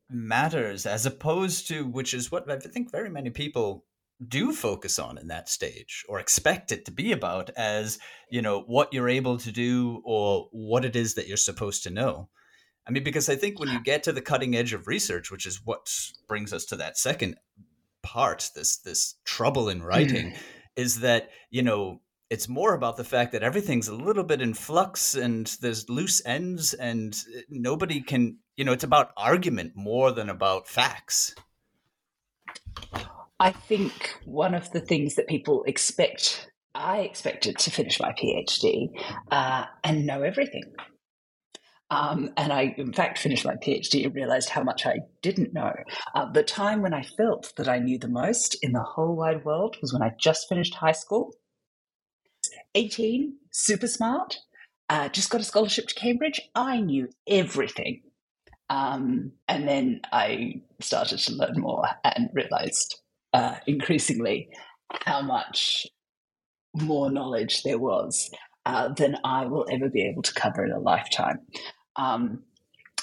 matters, 0.09 0.87
as 0.87 1.07
opposed 1.07 1.69
to 1.69 1.87
which 1.87 2.15
is 2.15 2.33
what 2.33 2.51
I 2.51 2.59
think 2.59 2.91
very 2.91 3.11
many 3.11 3.31
people 3.31 3.85
do 4.27 4.53
focus 4.53 4.99
on 4.99 5.17
in 5.17 5.29
that 5.29 5.49
stage 5.49 6.05
or 6.09 6.21
expect 6.21 6.73
it 6.73 6.85
to 6.85 6.91
be 6.91 7.13
about 7.13 7.49
as 7.57 7.99
you 8.31 8.43
know 8.43 8.61
what 8.67 8.93
you're 8.93 9.09
able 9.09 9.39
to 9.39 9.51
do 9.51 10.03
or 10.05 10.49
what 10.53 10.85
it 10.85 10.95
is 10.95 11.15
that 11.15 11.27
you're 11.27 11.39
supposed 11.39 11.83
to 11.83 11.91
know 11.91 12.29
I 12.87 12.93
mean, 12.93 13.05
because 13.05 13.29
I 13.29 13.37
think 13.37 13.61
when 13.61 13.69
you 13.69 13.81
get 13.83 14.03
to 14.05 14.13
the 14.13 14.23
cutting 14.23 14.57
edge 14.57 14.73
of 14.73 14.87
research, 14.87 15.31
which 15.31 15.47
is 15.47 15.61
what 15.65 15.89
brings 16.27 16.53
us 16.53 16.65
to 16.67 16.77
that 16.77 16.99
second 16.99 17.37
part, 18.03 18.51
this 18.55 18.79
this 18.79 19.17
trouble 19.25 19.69
in 19.69 19.83
writing, 19.83 20.33
mm. 20.33 20.37
is 20.77 21.01
that 21.01 21.31
you 21.51 21.63
know 21.63 22.01
it's 22.31 22.49
more 22.49 22.75
about 22.75 22.97
the 22.97 23.05
fact 23.05 23.33
that 23.33 23.43
everything's 23.43 23.89
a 23.89 23.95
little 23.95 24.25
bit 24.25 24.41
in 24.41 24.55
flux 24.55 25.15
and 25.15 25.57
there's 25.61 25.91
loose 25.91 26.25
ends 26.25 26.75
and 26.75 27.17
nobody 27.49 28.01
can 28.01 28.39
you 28.57 28.65
know 28.65 28.73
it's 28.73 28.85
about 28.85 29.13
argument 29.17 29.73
more 29.75 30.11
than 30.13 30.31
about 30.31 30.67
facts. 30.67 31.35
I 33.39 33.53
think 33.53 34.17
one 34.25 34.55
of 34.55 34.71
the 34.73 34.81
things 34.81 35.15
that 35.15 35.27
people 35.27 35.65
expect 35.65 36.51
i 36.75 36.99
expected 36.99 37.59
to 37.59 37.71
finish 37.71 37.99
my 37.99 38.13
phd 38.13 38.91
uh, 39.31 39.65
and 39.83 40.07
know 40.07 40.23
everything 40.23 40.63
um, 41.91 42.31
and 42.37 42.53
I, 42.53 42.75
in 42.79 42.93
fact, 42.93 43.19
finished 43.19 43.45
my 43.45 43.57
PhD 43.57 44.05
and 44.05 44.15
realized 44.15 44.49
how 44.49 44.63
much 44.63 44.87
I 44.87 45.01
didn't 45.23 45.53
know. 45.53 45.73
Uh, 46.15 46.31
the 46.31 46.45
time 46.45 46.83
when 46.83 46.95
I 46.95 47.03
felt 47.03 47.53
that 47.57 47.69
I 47.69 47.79
knew 47.79 47.99
the 47.99 48.09
most 48.09 48.57
in 48.63 48.73
the 48.73 48.83
whole 48.83 49.17
wide 49.17 49.45
world 49.45 49.77
was 49.83 49.93
when 49.93 50.03
I 50.03 50.13
just 50.19 50.49
finished 50.49 50.75
high 50.75 50.93
school. 50.93 51.33
18, 52.77 53.37
super 53.51 53.89
smart, 53.89 54.39
uh, 54.89 55.09
just 55.09 55.31
got 55.31 55.41
a 55.41 55.45
scholarship 55.45 55.89
to 55.89 55.95
Cambridge. 55.95 56.41
I 56.55 56.81
knew 56.81 57.09
everything. 57.27 58.03
Um, 58.69 59.33
and 59.49 59.67
then 59.67 60.01
I 60.13 60.63
started 60.81 61.19
to 61.19 61.35
learn 61.35 61.55
more 61.57 61.89
and 62.05 62.31
realized 62.33 63.01
uh, 63.33 63.57
increasingly 63.67 64.49
how 65.05 65.23
much 65.23 65.89
more 66.75 67.11
knowledge 67.11 67.65
there 67.65 67.79
was 67.79 68.31
uh, 68.65 68.89
than 68.95 69.17
I 69.25 69.47
will 69.47 69.67
ever 69.71 69.89
be 69.89 70.03
able 70.03 70.23
to 70.23 70.35
cover 70.35 70.65
in 70.65 70.71
a 70.71 70.79
lifetime. 70.79 71.41
Um, 71.97 72.43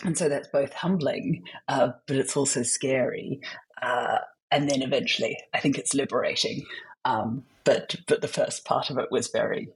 and 0.03 0.17
so 0.17 0.29
that's 0.29 0.47
both 0.49 0.73
humbling, 0.73 1.43
uh, 1.67 1.89
but 2.05 2.17
it's 2.17 2.37
also 2.37 2.63
scary. 2.63 3.41
Uh, 3.81 4.19
and 4.51 4.69
then 4.69 4.81
eventually, 4.81 5.37
I 5.53 5.59
think 5.59 5.77
it's 5.77 5.93
liberating. 5.93 6.65
Um, 7.05 7.43
but 7.63 7.95
but 8.07 8.21
the 8.21 8.27
first 8.27 8.65
part 8.65 8.89
of 8.89 8.97
it 8.97 9.11
was 9.11 9.27
very 9.27 9.69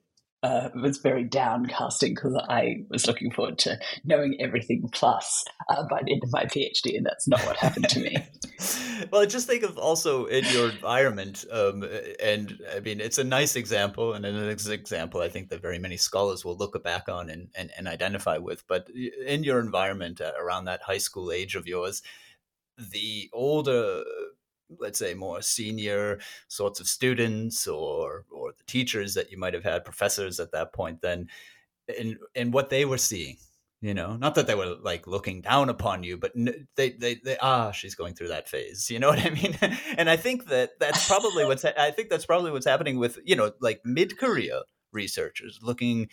uh, 0.44 0.70
was 0.76 0.98
very 0.98 1.24
downcasting 1.24 2.16
because 2.16 2.36
I 2.50 2.84
was 2.90 3.06
looking 3.06 3.32
forward 3.32 3.60
to 3.60 3.80
knowing 4.04 4.38
everything 4.40 4.90
plus 4.92 5.46
uh, 5.70 5.84
by 5.88 6.02
the 6.04 6.14
end 6.14 6.24
of 6.24 6.32
my 6.32 6.46
PhD, 6.46 6.98
and 6.98 7.06
that's 7.06 7.28
not 7.28 7.46
what 7.46 7.58
happened 7.58 7.90
to 7.90 8.00
me. 8.00 8.18
well, 9.12 9.26
just 9.26 9.48
think 9.48 9.64
of 9.64 9.78
also 9.78 10.26
in 10.26 10.44
your 10.46 10.70
environment, 10.72 11.46
um, 11.52 11.86
and 12.22 12.60
I 12.76 12.80
mean, 12.80 13.00
it's 13.00 13.20
a 13.20 13.24
nice 13.24 13.56
example, 13.56 14.14
and 14.14 14.26
an 14.26 14.50
example 14.50 15.22
I 15.22 15.30
think 15.30 15.50
that 15.50 15.62
very 15.62 15.80
many 15.80 15.98
scholars 15.98 16.44
will 16.44 16.58
look 16.58 16.82
back 16.84 17.08
on 17.08 17.30
and, 17.30 17.50
and, 17.56 17.70
and 17.78 17.88
identify 17.88 18.38
with. 18.38 18.64
But 18.68 18.90
in 18.90 19.44
your 19.44 19.60
environment 19.60 20.22
uh, 20.22 20.32
around 20.40 20.66
that 20.66 20.82
high 20.82 20.98
school 20.98 21.32
age 21.32 21.56
of 21.56 21.68
yours, 21.68 22.02
the 22.78 23.30
older 23.34 24.04
let's 24.80 25.00
say 25.00 25.14
more 25.14 25.42
senior 25.42 26.20
sorts 26.48 26.80
of 26.80 26.88
students 26.88 27.68
or 27.68 28.26
or 28.32 28.41
the 28.58 28.64
teachers 28.66 29.14
that 29.14 29.32
you 29.32 29.38
might 29.38 29.54
have 29.54 29.64
had 29.64 29.86
professors 29.86 30.40
at 30.40 30.52
that 30.52 30.74
point 30.74 31.02
then 31.02 31.28
in 31.98 32.18
in 32.36 32.52
what 32.52 32.70
they 32.70 32.86
were 32.86 32.98
seeing 32.98 33.38
you 33.84 33.96
know? 33.96 34.16
Not 34.16 34.36
that 34.36 34.46
they 34.46 34.54
were 34.54 34.76
like 34.80 35.08
looking 35.08 35.42
down 35.42 35.70
upon 35.70 36.04
you 36.04 36.18
but 36.18 36.34
they 36.76 36.92
they, 36.92 37.16
they 37.16 37.38
ah 37.42 37.72
she's 37.72 37.96
going 37.96 38.14
through 38.14 38.30
that 38.30 38.48
phase 38.48 38.90
you 38.90 39.00
know 39.00 39.10
what 39.10 39.26
i 39.26 39.30
mean? 39.30 39.58
And 39.98 40.10
i 40.10 40.18
think 40.18 40.48
that 40.48 40.72
that's 40.80 41.08
probably 41.08 41.46
what's 41.46 41.66
i 41.66 41.92
think 41.92 42.10
that's 42.10 42.26
probably 42.26 42.52
what's 42.52 42.68
happening 42.68 42.98
with 42.98 43.18
you 43.26 43.36
know 43.36 43.52
like 43.60 43.82
mid-career 43.84 44.62
researchers 44.94 45.60
looking 45.62 46.10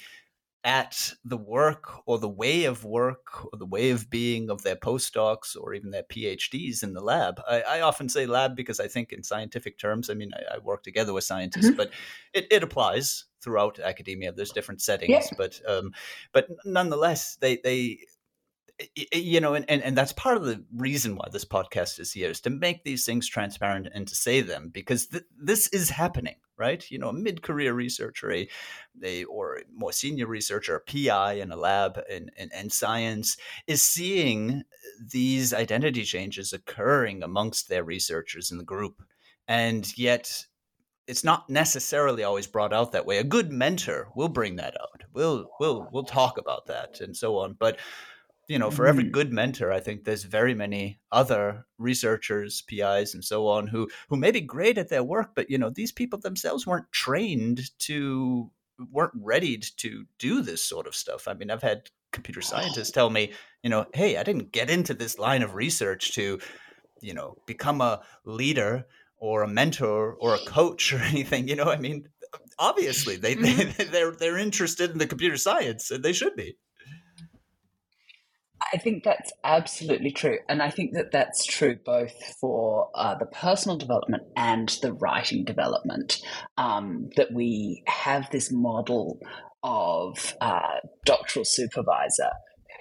at 0.68 1.14
the 1.24 1.38
work 1.38 2.06
or 2.06 2.18
the 2.18 2.28
way 2.28 2.66
of 2.66 2.84
work 2.84 3.42
or 3.42 3.58
the 3.58 3.64
way 3.64 3.88
of 3.88 4.10
being 4.10 4.50
of 4.50 4.62
their 4.62 4.76
postdocs 4.76 5.56
or 5.58 5.72
even 5.72 5.90
their 5.90 6.02
PhDs 6.02 6.82
in 6.82 6.92
the 6.92 7.00
lab. 7.00 7.40
I, 7.48 7.62
I 7.62 7.80
often 7.80 8.10
say 8.10 8.26
lab 8.26 8.54
because 8.54 8.78
I 8.78 8.86
think 8.86 9.10
in 9.10 9.22
scientific 9.22 9.78
terms, 9.78 10.10
I 10.10 10.14
mean, 10.14 10.30
I, 10.34 10.56
I 10.56 10.58
work 10.58 10.82
together 10.82 11.14
with 11.14 11.24
scientists, 11.24 11.68
mm-hmm. 11.68 11.76
but 11.78 11.90
it, 12.34 12.48
it 12.50 12.62
applies 12.62 13.24
throughout 13.40 13.78
academia. 13.78 14.30
There's 14.30 14.52
different 14.52 14.82
settings, 14.82 15.10
yeah. 15.10 15.36
but 15.38 15.58
um, 15.66 15.92
but 16.32 16.48
nonetheless, 16.66 17.38
they 17.40 17.56
they 17.64 18.00
you 19.12 19.40
know, 19.40 19.54
and, 19.54 19.64
and, 19.70 19.82
and 19.82 19.96
that's 19.96 20.12
part 20.12 20.36
of 20.36 20.44
the 20.44 20.62
reason 20.76 21.16
why 21.16 21.28
this 21.32 21.46
podcast 21.46 21.98
is 21.98 22.12
here 22.12 22.30
is 22.30 22.42
to 22.42 22.50
make 22.50 22.84
these 22.84 23.06
things 23.06 23.26
transparent 23.26 23.88
and 23.92 24.06
to 24.06 24.14
say 24.14 24.42
them 24.42 24.68
because 24.72 25.06
th- 25.06 25.24
this 25.36 25.66
is 25.68 25.90
happening, 25.90 26.36
right? 26.58 26.90
You 26.90 26.98
know, 26.98 27.08
a 27.08 27.12
mid-career 27.12 27.72
researcher, 27.72 28.30
a, 28.32 28.48
a 29.02 29.24
or 29.24 29.58
a 29.58 29.62
more 29.72 29.92
senior 29.92 30.26
researcher, 30.26 30.76
a 30.76 30.80
PI 30.80 31.34
in 31.34 31.50
a 31.50 31.56
lab 31.56 32.00
in, 32.10 32.30
in, 32.36 32.50
in 32.58 32.70
science 32.70 33.36
is 33.66 33.82
seeing 33.82 34.64
these 35.12 35.54
identity 35.54 36.04
changes 36.04 36.52
occurring 36.52 37.22
amongst 37.22 37.68
their 37.68 37.84
researchers 37.84 38.50
in 38.50 38.58
the 38.58 38.64
group. 38.64 39.02
And 39.46 39.86
yet 39.96 40.44
it's 41.06 41.24
not 41.24 41.48
necessarily 41.48 42.22
always 42.22 42.46
brought 42.46 42.72
out 42.72 42.92
that 42.92 43.06
way. 43.06 43.18
A 43.18 43.24
good 43.24 43.50
mentor 43.50 44.08
will 44.14 44.28
bring 44.28 44.56
that 44.56 44.74
out. 44.80 45.04
We'll 45.14 45.48
we'll 45.58 45.88
we'll 45.90 46.04
talk 46.04 46.36
about 46.38 46.66
that 46.66 47.00
and 47.00 47.16
so 47.16 47.38
on. 47.38 47.56
But 47.58 47.78
you 48.48 48.58
know, 48.58 48.70
for 48.70 48.86
every 48.86 49.04
Mm. 49.04 49.12
good 49.12 49.32
mentor, 49.32 49.70
I 49.72 49.80
think 49.80 50.04
there's 50.04 50.24
very 50.24 50.54
many 50.54 51.00
other 51.12 51.66
researchers, 51.78 52.62
PIs, 52.62 53.14
and 53.14 53.24
so 53.24 53.46
on 53.46 53.66
who 53.68 53.88
who 54.08 54.16
may 54.16 54.30
be 54.30 54.40
great 54.40 54.78
at 54.78 54.88
their 54.88 55.04
work, 55.04 55.34
but 55.34 55.50
you 55.50 55.58
know, 55.58 55.70
these 55.70 55.92
people 55.92 56.18
themselves 56.18 56.66
weren't 56.66 56.90
trained 56.92 57.70
to 57.80 58.50
weren't 58.90 59.12
ready 59.14 59.58
to 59.58 60.06
do 60.18 60.40
this 60.42 60.64
sort 60.64 60.86
of 60.86 60.94
stuff. 60.94 61.28
I 61.28 61.34
mean, 61.34 61.50
I've 61.50 61.62
had 61.62 61.90
computer 62.12 62.40
scientists 62.40 62.90
tell 62.92 63.10
me, 63.10 63.32
you 63.62 63.70
know, 63.70 63.86
hey, 63.94 64.16
I 64.16 64.22
didn't 64.22 64.52
get 64.52 64.70
into 64.70 64.94
this 64.94 65.18
line 65.18 65.42
of 65.42 65.54
research 65.54 66.14
to, 66.14 66.38
you 67.00 67.14
know, 67.14 67.38
become 67.46 67.80
a 67.80 68.02
leader 68.24 68.86
or 69.16 69.42
a 69.42 69.48
mentor 69.48 70.14
or 70.14 70.34
a 70.34 70.38
coach 70.40 70.92
or 70.94 70.98
anything. 71.00 71.48
You 71.48 71.56
know, 71.56 71.70
I 71.70 71.76
mean, 71.78 72.08
obviously 72.58 73.16
they, 73.16 73.34
they 73.34 73.64
they're 73.92 74.12
they're 74.12 74.38
interested 74.38 74.90
in 74.90 74.98
the 74.98 75.06
computer 75.06 75.36
science 75.36 75.90
and 75.90 76.04
they 76.04 76.12
should 76.12 76.36
be. 76.36 76.56
I 78.72 78.76
think 78.76 79.02
that's 79.02 79.32
absolutely 79.44 80.10
true. 80.10 80.38
And 80.48 80.62
I 80.62 80.70
think 80.70 80.92
that 80.94 81.10
that's 81.10 81.44
true 81.44 81.76
both 81.84 82.12
for 82.40 82.90
uh, 82.94 83.14
the 83.16 83.26
personal 83.26 83.78
development 83.78 84.24
and 84.36 84.68
the 84.82 84.92
writing 84.92 85.44
development. 85.44 86.20
Um, 86.56 87.08
that 87.16 87.32
we 87.32 87.82
have 87.86 88.30
this 88.30 88.52
model 88.52 89.20
of 89.62 90.34
uh, 90.40 90.76
doctoral 91.04 91.44
supervisor 91.44 92.30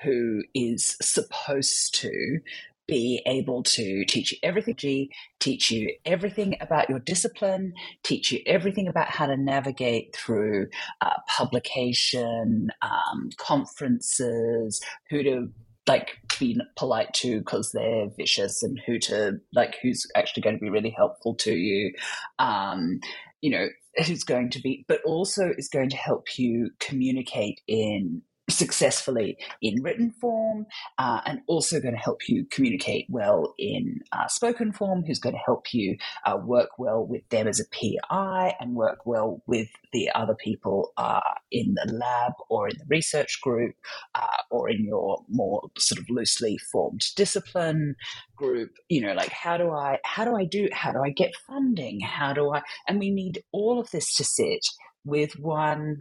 who 0.03 0.43
is 0.53 0.95
supposed 1.01 1.95
to 2.01 2.39
be 2.87 3.21
able 3.25 3.63
to 3.63 4.05
teach 4.05 4.31
you 4.31 4.37
everything, 4.43 5.09
teach 5.39 5.71
you 5.71 5.93
everything 6.05 6.55
about 6.61 6.89
your 6.89 6.99
discipline, 6.99 7.73
teach 8.03 8.31
you 8.31 8.39
everything 8.45 8.87
about 8.87 9.09
how 9.09 9.25
to 9.25 9.35
navigate 9.35 10.15
through 10.15 10.67
uh, 11.01 11.15
publication, 11.27 12.69
um, 12.81 13.29
conferences, 13.37 14.81
who 15.09 15.21
to 15.21 15.49
like 15.87 16.17
be 16.39 16.59
polite 16.75 17.13
to 17.13 17.39
because 17.39 17.71
they're 17.71 18.09
vicious 18.17 18.61
and 18.61 18.79
who 18.85 18.99
to 18.99 19.39
like 19.53 19.77
who's 19.81 20.05
actually 20.15 20.41
going 20.41 20.55
to 20.55 20.61
be 20.61 20.69
really 20.69 20.89
helpful 20.89 21.33
to 21.35 21.53
you 21.53 21.91
um 22.39 22.99
you 23.41 23.49
know 23.49 23.67
who's 24.05 24.23
going 24.23 24.49
to 24.49 24.61
be 24.61 24.85
but 24.87 25.01
also 25.03 25.49
is 25.57 25.69
going 25.69 25.89
to 25.89 25.97
help 25.97 26.37
you 26.37 26.69
communicate 26.79 27.61
in 27.67 28.21
successfully 28.49 29.37
in 29.61 29.81
written 29.83 30.11
form 30.11 30.65
uh, 30.97 31.21
and 31.25 31.41
also 31.47 31.79
going 31.79 31.93
to 31.93 31.99
help 31.99 32.27
you 32.27 32.45
communicate 32.49 33.05
well 33.09 33.53
in 33.59 33.99
uh, 34.13 34.27
spoken 34.27 34.71
form 34.71 35.03
who's 35.05 35.19
going 35.19 35.35
to 35.35 35.41
help 35.45 35.73
you 35.73 35.97
uh, 36.25 36.37
work 36.37 36.69
well 36.77 37.05
with 37.05 37.27
them 37.29 37.47
as 37.47 37.59
a 37.59 37.65
pi 37.75 38.55
and 38.59 38.75
work 38.75 39.05
well 39.05 39.41
with 39.47 39.67
the 39.91 40.09
other 40.15 40.35
people 40.35 40.93
uh, 40.97 41.19
in 41.51 41.75
the 41.75 41.91
lab 41.93 42.33
or 42.49 42.69
in 42.69 42.77
the 42.77 42.85
research 42.87 43.39
group 43.41 43.75
uh, 44.15 44.41
or 44.49 44.69
in 44.69 44.85
your 44.85 45.23
more 45.27 45.69
sort 45.77 45.99
of 45.99 46.05
loosely 46.09 46.57
formed 46.71 47.03
discipline 47.15 47.95
group. 48.35 48.71
You 48.89 49.01
know 49.01 49.13
like 49.13 49.31
how 49.31 49.57
do 49.57 49.71
i 49.71 49.99
how 50.05 50.23
do 50.23 50.35
i 50.35 50.45
do 50.45 50.69
how 50.71 50.91
do 50.91 50.99
i 50.99 51.09
get 51.09 51.35
funding? 51.47 51.99
How 51.99 52.33
do 52.33 52.53
i 52.53 52.61
and 52.87 52.99
we 52.99 53.09
need 53.09 53.43
all 53.51 53.79
of 53.79 53.91
this 53.91 54.13
to 54.15 54.23
sit 54.23 54.65
with 55.05 55.37
one 55.39 55.99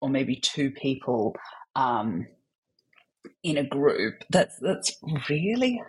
or 0.00 0.08
maybe 0.08 0.36
two 0.36 0.70
people 0.70 1.34
um, 1.76 2.26
in 3.42 3.58
a 3.58 3.64
group 3.64 4.24
that's 4.30 4.58
that's 4.60 4.96
really 5.28 5.82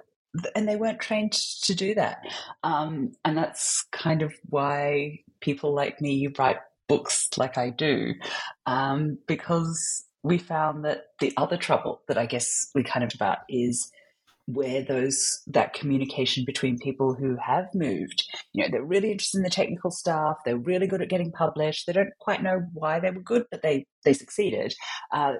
and 0.53 0.67
they 0.67 0.75
weren't 0.75 0.99
trained 0.99 1.31
to 1.31 1.73
do 1.73 1.95
that. 1.95 2.17
Um, 2.63 3.13
and 3.23 3.37
that's 3.37 3.85
kind 3.93 4.21
of 4.21 4.33
why 4.49 5.19
people 5.39 5.73
like 5.73 6.01
me 6.01 6.27
write 6.37 6.57
books 6.87 7.29
like 7.37 7.57
i 7.57 7.69
do 7.69 8.13
um, 8.65 9.17
because 9.27 10.05
we 10.23 10.37
found 10.37 10.83
that 10.85 11.05
the 11.19 11.33
other 11.37 11.57
trouble 11.57 12.01
that 12.07 12.17
i 12.17 12.25
guess 12.25 12.69
we 12.75 12.83
kind 12.83 13.03
of 13.03 13.11
about 13.13 13.39
is 13.49 13.91
where 14.47 14.83
those 14.83 15.41
that 15.47 15.73
communication 15.73 16.45
between 16.45 16.77
people 16.77 17.15
who 17.15 17.35
have 17.37 17.67
moved 17.73 18.23
you 18.53 18.63
know 18.63 18.69
they're 18.71 18.83
really 18.83 19.11
interested 19.11 19.37
in 19.37 19.43
the 19.43 19.49
technical 19.49 19.89
stuff 19.89 20.37
they're 20.45 20.57
really 20.57 20.85
good 20.85 21.01
at 21.01 21.09
getting 21.09 21.31
published 21.31 21.87
they 21.87 21.93
don't 21.93 22.13
quite 22.19 22.43
know 22.43 22.61
why 22.73 22.99
they 22.99 23.09
were 23.09 23.21
good 23.21 23.45
but 23.49 23.63
they 23.63 23.85
they 24.03 24.13
succeeded 24.13 24.73
uh, 25.11 25.33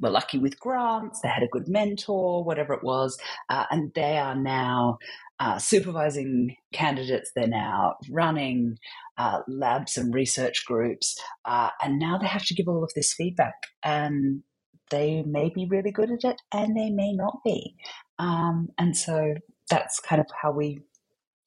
were 0.00 0.10
lucky 0.10 0.38
with 0.38 0.58
grants, 0.58 1.20
they 1.20 1.28
had 1.28 1.42
a 1.42 1.48
good 1.48 1.68
mentor, 1.68 2.44
whatever 2.44 2.72
it 2.74 2.84
was, 2.84 3.18
uh, 3.48 3.64
and 3.70 3.92
they 3.94 4.16
are 4.18 4.36
now 4.36 4.98
uh, 5.40 5.58
supervising 5.58 6.56
candidates, 6.72 7.30
they're 7.34 7.46
now 7.46 7.94
running 8.10 8.76
uh, 9.18 9.40
labs 9.46 9.96
and 9.96 10.14
research 10.14 10.64
groups, 10.66 11.18
uh, 11.44 11.70
and 11.82 11.98
now 11.98 12.18
they 12.18 12.26
have 12.26 12.44
to 12.44 12.54
give 12.54 12.68
all 12.68 12.82
of 12.82 12.92
this 12.94 13.12
feedback. 13.12 13.54
And 13.84 14.42
they 14.90 15.22
may 15.26 15.50
be 15.54 15.66
really 15.66 15.90
good 15.90 16.10
at 16.10 16.24
it, 16.24 16.40
and 16.52 16.76
they 16.76 16.90
may 16.90 17.12
not 17.12 17.38
be. 17.44 17.74
Um, 18.18 18.68
and 18.78 18.96
so 18.96 19.34
that's 19.70 20.00
kind 20.00 20.20
of 20.20 20.26
how 20.42 20.50
we 20.50 20.80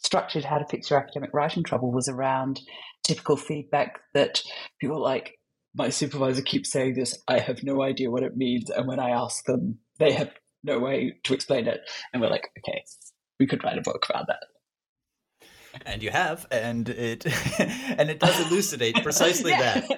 structured 0.03 0.43
how 0.43 0.57
to 0.57 0.65
fix 0.65 0.89
your 0.89 0.99
academic 0.99 1.31
writing 1.33 1.63
trouble 1.63 1.91
was 1.91 2.07
around 2.07 2.59
typical 3.03 3.35
feedback 3.35 3.99
that 4.13 4.41
people 4.79 5.01
like 5.01 5.37
my 5.73 5.89
supervisor 5.89 6.41
keeps 6.41 6.71
saying 6.71 6.95
this. 6.95 7.17
I 7.27 7.39
have 7.39 7.63
no 7.63 7.81
idea 7.81 8.11
what 8.11 8.23
it 8.23 8.35
means. 8.35 8.69
And 8.69 8.87
when 8.87 8.99
I 8.99 9.11
ask 9.11 9.45
them, 9.45 9.79
they 9.99 10.11
have 10.13 10.31
no 10.63 10.79
way 10.79 11.15
to 11.23 11.33
explain 11.33 11.67
it. 11.67 11.81
And 12.11 12.21
we're 12.21 12.29
like, 12.29 12.49
okay, 12.59 12.83
we 13.39 13.47
could 13.47 13.63
write 13.63 13.77
a 13.77 13.81
book 13.81 14.05
about 14.09 14.27
that. 14.27 14.43
And 15.85 16.03
you 16.03 16.11
have, 16.11 16.45
and 16.51 16.89
it 16.89 17.25
and 17.59 18.09
it 18.09 18.19
does 18.19 18.39
elucidate 18.41 19.01
precisely 19.03 19.51
that. 19.51 19.89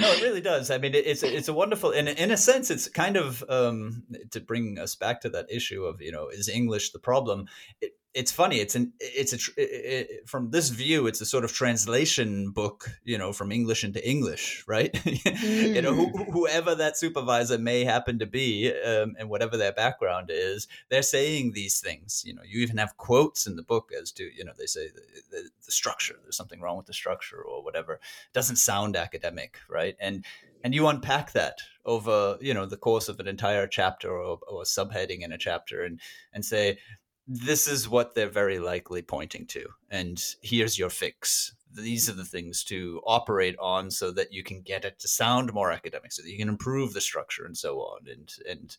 No, 0.00 0.10
it 0.10 0.22
really 0.22 0.40
does. 0.40 0.70
I 0.70 0.78
mean, 0.78 0.94
it, 0.94 1.06
it's 1.06 1.22
it's 1.22 1.48
a 1.48 1.52
wonderful, 1.52 1.92
and 1.92 2.08
in 2.08 2.32
a 2.32 2.36
sense, 2.36 2.70
it's 2.70 2.88
kind 2.88 3.16
of 3.16 3.44
um, 3.48 4.02
to 4.32 4.40
bring 4.40 4.78
us 4.80 4.96
back 4.96 5.20
to 5.20 5.30
that 5.30 5.46
issue 5.48 5.84
of 5.84 6.02
you 6.02 6.10
know, 6.10 6.28
is 6.28 6.48
English 6.48 6.90
the 6.90 6.98
problem? 6.98 7.46
It, 7.80 7.92
it's 8.14 8.30
funny. 8.30 8.60
It's 8.60 8.74
an 8.74 8.92
it's 9.00 9.32
a 9.32 9.36
it, 9.56 10.06
it, 10.10 10.28
from 10.28 10.50
this 10.50 10.68
view, 10.68 11.06
it's 11.06 11.20
a 11.20 11.26
sort 11.26 11.44
of 11.44 11.52
translation 11.52 12.50
book, 12.50 12.90
you 13.04 13.16
know, 13.16 13.32
from 13.32 13.50
English 13.50 13.84
into 13.84 14.06
English, 14.06 14.64
right? 14.66 14.94
you 15.42 15.80
know, 15.80 15.94
who, 15.94 16.08
whoever 16.30 16.74
that 16.74 16.98
supervisor 16.98 17.58
may 17.58 17.84
happen 17.84 18.18
to 18.18 18.26
be, 18.26 18.72
um, 18.84 19.14
and 19.18 19.30
whatever 19.30 19.56
their 19.56 19.72
background 19.72 20.30
is, 20.30 20.68
they're 20.90 21.02
saying 21.02 21.52
these 21.52 21.80
things. 21.80 22.22
You 22.26 22.34
know, 22.34 22.42
you 22.44 22.60
even 22.60 22.76
have 22.76 22.96
quotes 22.98 23.46
in 23.46 23.56
the 23.56 23.62
book 23.62 23.90
as 23.98 24.12
to 24.12 24.24
you 24.24 24.44
know 24.44 24.52
they 24.58 24.66
say 24.66 24.88
the, 24.88 25.02
the, 25.30 25.50
the 25.64 25.72
structure. 25.72 26.16
There's 26.22 26.36
something 26.36 26.60
wrong 26.60 26.76
with 26.76 26.86
the 26.86 26.92
structure 26.92 27.42
or 27.42 27.64
whatever. 27.64 27.94
It 27.94 28.00
doesn't 28.34 28.56
sound 28.56 28.94
academic, 28.94 29.58
right? 29.70 29.96
And 29.98 30.24
and 30.64 30.74
you 30.74 30.86
unpack 30.86 31.32
that 31.32 31.58
over 31.84 32.38
you 32.40 32.54
know 32.54 32.66
the 32.66 32.76
course 32.76 33.08
of 33.08 33.18
an 33.18 33.26
entire 33.26 33.66
chapter 33.66 34.10
or, 34.10 34.38
or 34.48 34.62
a 34.62 34.64
subheading 34.64 35.22
in 35.22 35.32
a 35.32 35.38
chapter 35.38 35.82
and 35.82 36.00
and 36.32 36.44
say 36.44 36.78
this 37.26 37.68
is 37.68 37.88
what 37.88 38.14
they're 38.14 38.28
very 38.28 38.58
likely 38.58 39.02
pointing 39.02 39.46
to 39.46 39.64
and 39.90 40.34
here's 40.42 40.78
your 40.78 40.90
fix 40.90 41.54
these 41.74 42.08
are 42.08 42.14
the 42.14 42.24
things 42.24 42.62
to 42.64 43.00
operate 43.06 43.56
on 43.58 43.90
so 43.90 44.10
that 44.10 44.32
you 44.32 44.42
can 44.42 44.60
get 44.60 44.84
it 44.84 44.98
to 44.98 45.08
sound 45.08 45.52
more 45.54 45.72
academic 45.72 46.12
so 46.12 46.22
that 46.22 46.30
you 46.30 46.36
can 46.36 46.48
improve 46.48 46.92
the 46.92 47.00
structure 47.00 47.44
and 47.44 47.56
so 47.56 47.78
on 47.78 48.00
and 48.10 48.34
and 48.48 48.76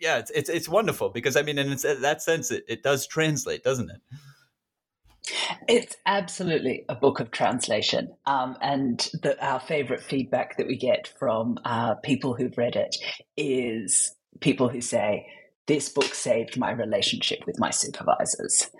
yeah 0.00 0.18
it's 0.18 0.30
it's, 0.32 0.50
it's 0.50 0.68
wonderful 0.68 1.08
because 1.08 1.36
i 1.36 1.42
mean 1.42 1.58
in 1.58 1.70
that 2.00 2.22
sense 2.22 2.50
it, 2.50 2.64
it 2.68 2.82
does 2.82 3.06
translate 3.06 3.62
doesn't 3.62 3.90
it 3.90 4.00
It's 5.68 5.96
absolutely 6.04 6.84
a 6.88 6.94
book 6.94 7.20
of 7.20 7.30
translation. 7.30 8.12
Um, 8.26 8.56
and 8.60 8.98
the, 9.22 9.36
our 9.44 9.60
favorite 9.60 10.02
feedback 10.02 10.56
that 10.56 10.66
we 10.66 10.76
get 10.76 11.12
from 11.18 11.58
uh, 11.64 11.94
people 12.02 12.34
who've 12.34 12.56
read 12.58 12.76
it 12.76 12.96
is 13.36 14.14
people 14.40 14.68
who 14.68 14.80
say, 14.80 15.26
This 15.66 15.88
book 15.88 16.14
saved 16.14 16.58
my 16.58 16.72
relationship 16.72 17.40
with 17.46 17.58
my 17.58 17.70
supervisors. 17.70 18.70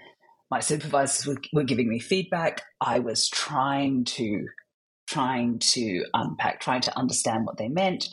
My 0.50 0.60
supervisors 0.60 1.26
were, 1.26 1.40
were 1.52 1.64
giving 1.64 1.88
me 1.88 1.98
feedback. 1.98 2.62
I 2.80 2.98
was 2.98 3.28
trying 3.28 4.04
to 4.04 4.46
trying 5.06 5.58
to 5.58 6.04
unpack, 6.14 6.60
trying 6.60 6.80
to 6.80 6.98
understand 6.98 7.44
what 7.44 7.58
they 7.58 7.68
meant. 7.68 8.08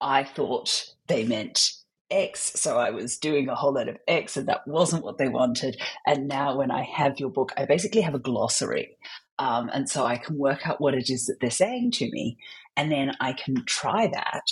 I 0.00 0.24
thought 0.24 0.94
they 1.08 1.24
meant 1.24 1.72
X, 2.10 2.52
so 2.60 2.78
I 2.78 2.90
was 2.90 3.18
doing 3.18 3.48
a 3.48 3.54
whole 3.54 3.74
lot 3.74 3.88
of 3.88 3.96
X, 4.08 4.36
and 4.36 4.48
that 4.48 4.66
wasn't 4.66 5.04
what 5.04 5.18
they 5.18 5.28
wanted. 5.28 5.80
And 6.06 6.28
now, 6.28 6.56
when 6.56 6.70
I 6.70 6.82
have 6.82 7.20
your 7.20 7.30
book, 7.30 7.52
I 7.56 7.66
basically 7.66 8.00
have 8.02 8.14
a 8.14 8.20
glossary. 8.20 8.96
Um, 9.38 9.70
and 9.72 9.88
so 9.88 10.04
I 10.04 10.18
can 10.18 10.36
work 10.36 10.66
out 10.66 10.80
what 10.80 10.94
it 10.94 11.08
is 11.08 11.26
that 11.26 11.38
they're 11.40 11.50
saying 11.50 11.92
to 11.92 12.10
me. 12.10 12.36
And 12.76 12.92
then 12.92 13.16
I 13.20 13.32
can 13.32 13.64
try 13.64 14.06
that. 14.08 14.42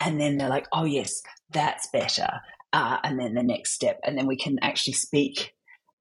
And 0.00 0.20
then 0.20 0.36
they're 0.36 0.48
like, 0.48 0.66
oh, 0.72 0.84
yes, 0.84 1.22
that's 1.50 1.86
better. 1.88 2.28
Uh, 2.72 2.98
and 3.04 3.18
then 3.18 3.34
the 3.34 3.42
next 3.42 3.72
step. 3.72 4.00
And 4.02 4.16
then 4.16 4.26
we 4.26 4.36
can 4.36 4.58
actually 4.62 4.94
speak 4.94 5.52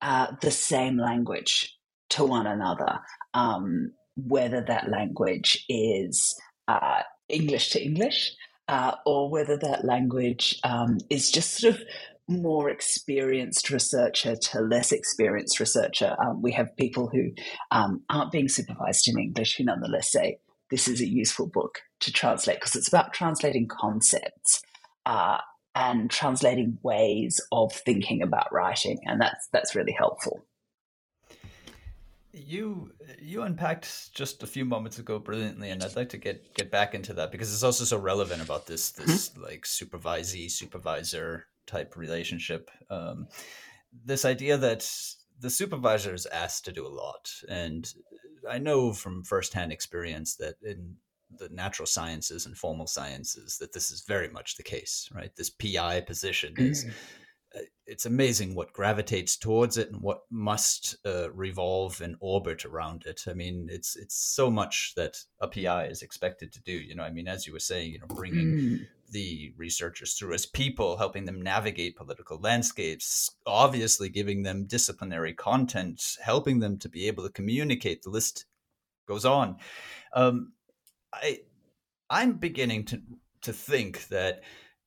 uh, 0.02 0.28
the 0.42 0.52
same 0.52 0.98
language 0.98 1.78
to 2.12 2.24
one 2.24 2.48
another, 2.48 3.00
um, 3.34 3.92
whether 4.16 4.64
that 4.68 4.90
language 4.90 5.66
is 5.68 6.36
uh, 6.68 7.02
English 7.30 7.72
to 7.72 7.84
English 7.84 8.34
uh, 8.68 8.96
or 9.06 9.30
whether 9.30 9.58
that 9.58 9.84
language 9.84 10.60
um, 10.64 10.98
is 11.10 11.30
just 11.30 11.60
sort 11.60 11.76
of 11.76 11.82
more 12.28 12.70
experienced 12.70 13.70
researcher 13.70 14.36
to 14.36 14.62
less 14.62 14.92
experienced 14.92 15.60
researcher. 15.60 16.16
Um, 16.24 16.42
we 16.42 16.54
have 16.54 16.76
people 16.78 17.10
who 17.12 17.32
um, 17.72 18.04
aren't 18.10 18.32
being 18.32 18.48
supervised 18.48 19.08
in 19.08 19.20
English 19.20 19.58
who 19.58 19.66
nonetheless 19.66 20.12
say, 20.12 20.38
This 20.70 20.88
is 20.88 21.02
a 21.02 21.08
useful 21.08 21.48
book 21.48 21.80
to 22.00 22.14
translate 22.14 22.58
because 22.58 22.76
it's 22.76 22.88
about 22.88 23.14
translating 23.14 23.68
concepts. 23.68 24.62
Uh, 25.06 25.40
and 25.76 26.10
translating 26.10 26.78
ways 26.84 27.40
of 27.52 27.72
thinking 27.74 28.22
about 28.22 28.52
writing, 28.52 29.00
and 29.06 29.22
that's 29.22 29.48
that's 29.52 29.76
really 29.76 29.94
helpful. 29.98 30.46
You 32.34 32.92
you 33.22 33.44
unpacked 33.44 34.14
just 34.14 34.44
a 34.44 34.48
few 34.48 34.66
moments 34.66 35.00
ago 35.00 35.20
brilliantly, 35.20 35.70
and 35.70 35.84
I'd 35.84 35.96
like 35.96 36.10
to 36.10 36.18
get 36.18 36.54
get 36.54 36.72
back 36.72 36.94
into 36.94 37.14
that 37.14 37.32
because 37.32 37.54
it's 37.54 37.64
also 37.64 37.84
so 37.84 37.98
relevant 37.98 38.42
about 38.42 38.68
this 38.68 38.92
this 38.92 39.30
mm-hmm. 39.30 39.44
like 39.44 39.64
supervisee 39.64 40.50
supervisor 40.50 41.48
type 41.66 41.96
relationship. 41.96 42.70
Um, 42.90 43.28
this 44.06 44.26
idea 44.26 44.58
that 44.58 44.90
the 45.40 45.50
supervisor 45.50 46.14
is 46.14 46.26
asked 46.28 46.66
to 46.66 46.72
do 46.72 46.86
a 46.86 46.90
lot, 46.90 47.32
and 47.50 47.92
I 48.50 48.60
know 48.60 48.94
from 48.94 49.24
firsthand 49.24 49.72
experience 49.72 50.36
that 50.36 50.56
in 50.64 50.96
the 51.38 51.50
natural 51.50 51.86
sciences 51.86 52.46
and 52.46 52.58
formal 52.58 52.88
sciences 52.88 53.58
that 53.58 53.74
this 53.74 53.92
is 53.92 54.02
very 54.02 54.30
much 54.30 54.56
the 54.56 54.64
case, 54.64 55.10
right? 55.14 55.36
This 55.36 55.50
PI 55.50 56.02
position 56.02 56.54
is 56.58 56.86
mm. 56.86 56.92
uh, 57.56 57.62
it's 57.86 58.06
amazing 58.06 58.56
what 58.56 58.74
gravitates 58.74 59.38
towards 59.38 59.78
it 59.78 59.92
and 59.92 60.02
what 60.02 60.22
must 60.30 60.96
uh, 61.06 61.32
revolve 61.32 62.02
and 62.02 62.16
orbit 62.20 62.66
around 62.66 63.06
it. 63.06 63.24
I 63.28 63.34
mean, 63.34 63.68
it's 63.70 63.96
it's 63.96 64.16
so 64.16 64.50
much 64.50 64.94
that 64.96 65.18
a 65.40 65.48
PI 65.48 65.86
is 65.86 66.02
expected 66.02 66.52
to 66.54 66.62
do. 66.62 66.74
You 66.74 66.96
know, 66.96 67.04
I 67.04 67.12
mean, 67.12 67.28
as 67.28 67.48
you 67.48 67.54
were 67.54 67.60
saying, 67.60 67.92
you 67.92 68.00
know, 68.00 68.08
bringing 68.08 68.48
mm. 68.48 68.88
the 69.10 69.54
researchers 69.58 70.14
through 70.14 70.34
as 70.34 70.46
people, 70.46 70.98
helping 70.98 71.26
them 71.26 71.42
navigate 71.42 71.96
political 71.96 72.40
landscapes, 72.40 73.32
obviously 73.46 74.10
giving 74.10 74.44
them 74.44 74.66
disciplinary 74.66 75.34
content, 75.34 76.18
helping 76.22 76.60
them 76.60 76.78
to 76.80 76.90
be 76.90 77.08
able 77.08 77.24
to 77.24 77.30
communicate. 77.30 78.04
The 78.04 78.10
list 78.10 78.46
goes 79.08 79.26
on. 79.26 79.58
Um, 80.14 80.54
I 81.14 81.40
I'm 82.10 82.34
beginning 82.34 82.86
to 82.86 83.02
to 83.44 83.54
think 83.54 84.08
that 84.10 84.44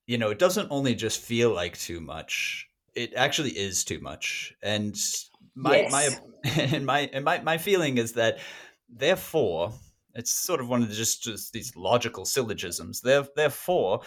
you 0.07 0.19
know 0.19 0.31
it 0.31 0.39
doesn't 0.39 0.71
only 0.71 0.95
just 0.95 1.21
feel 1.21 1.53
like 1.53 1.79
too 1.79 2.01
much; 2.01 2.69
it 2.95 3.15
actually 3.15 3.51
is 3.51 3.85
too 3.85 4.01
much. 4.01 4.55
And 4.63 4.97
my 5.55 5.77
yes. 5.77 5.93
my 5.93 6.51
and 6.63 6.87
my 6.87 7.11
and 7.13 7.25
my 7.25 7.41
my 7.41 7.59
feeling 7.59 7.99
is 7.99 8.13
that 8.13 8.39
therefore 8.89 9.73
it's 10.15 10.31
sort 10.31 10.61
of 10.61 10.69
one 10.69 10.83
of 10.83 10.89
the, 10.89 10.95
just 10.95 11.23
just 11.23 11.53
these 11.53 11.75
logical 11.77 12.25
syllogisms. 12.25 13.03
Therefore, 13.03 14.03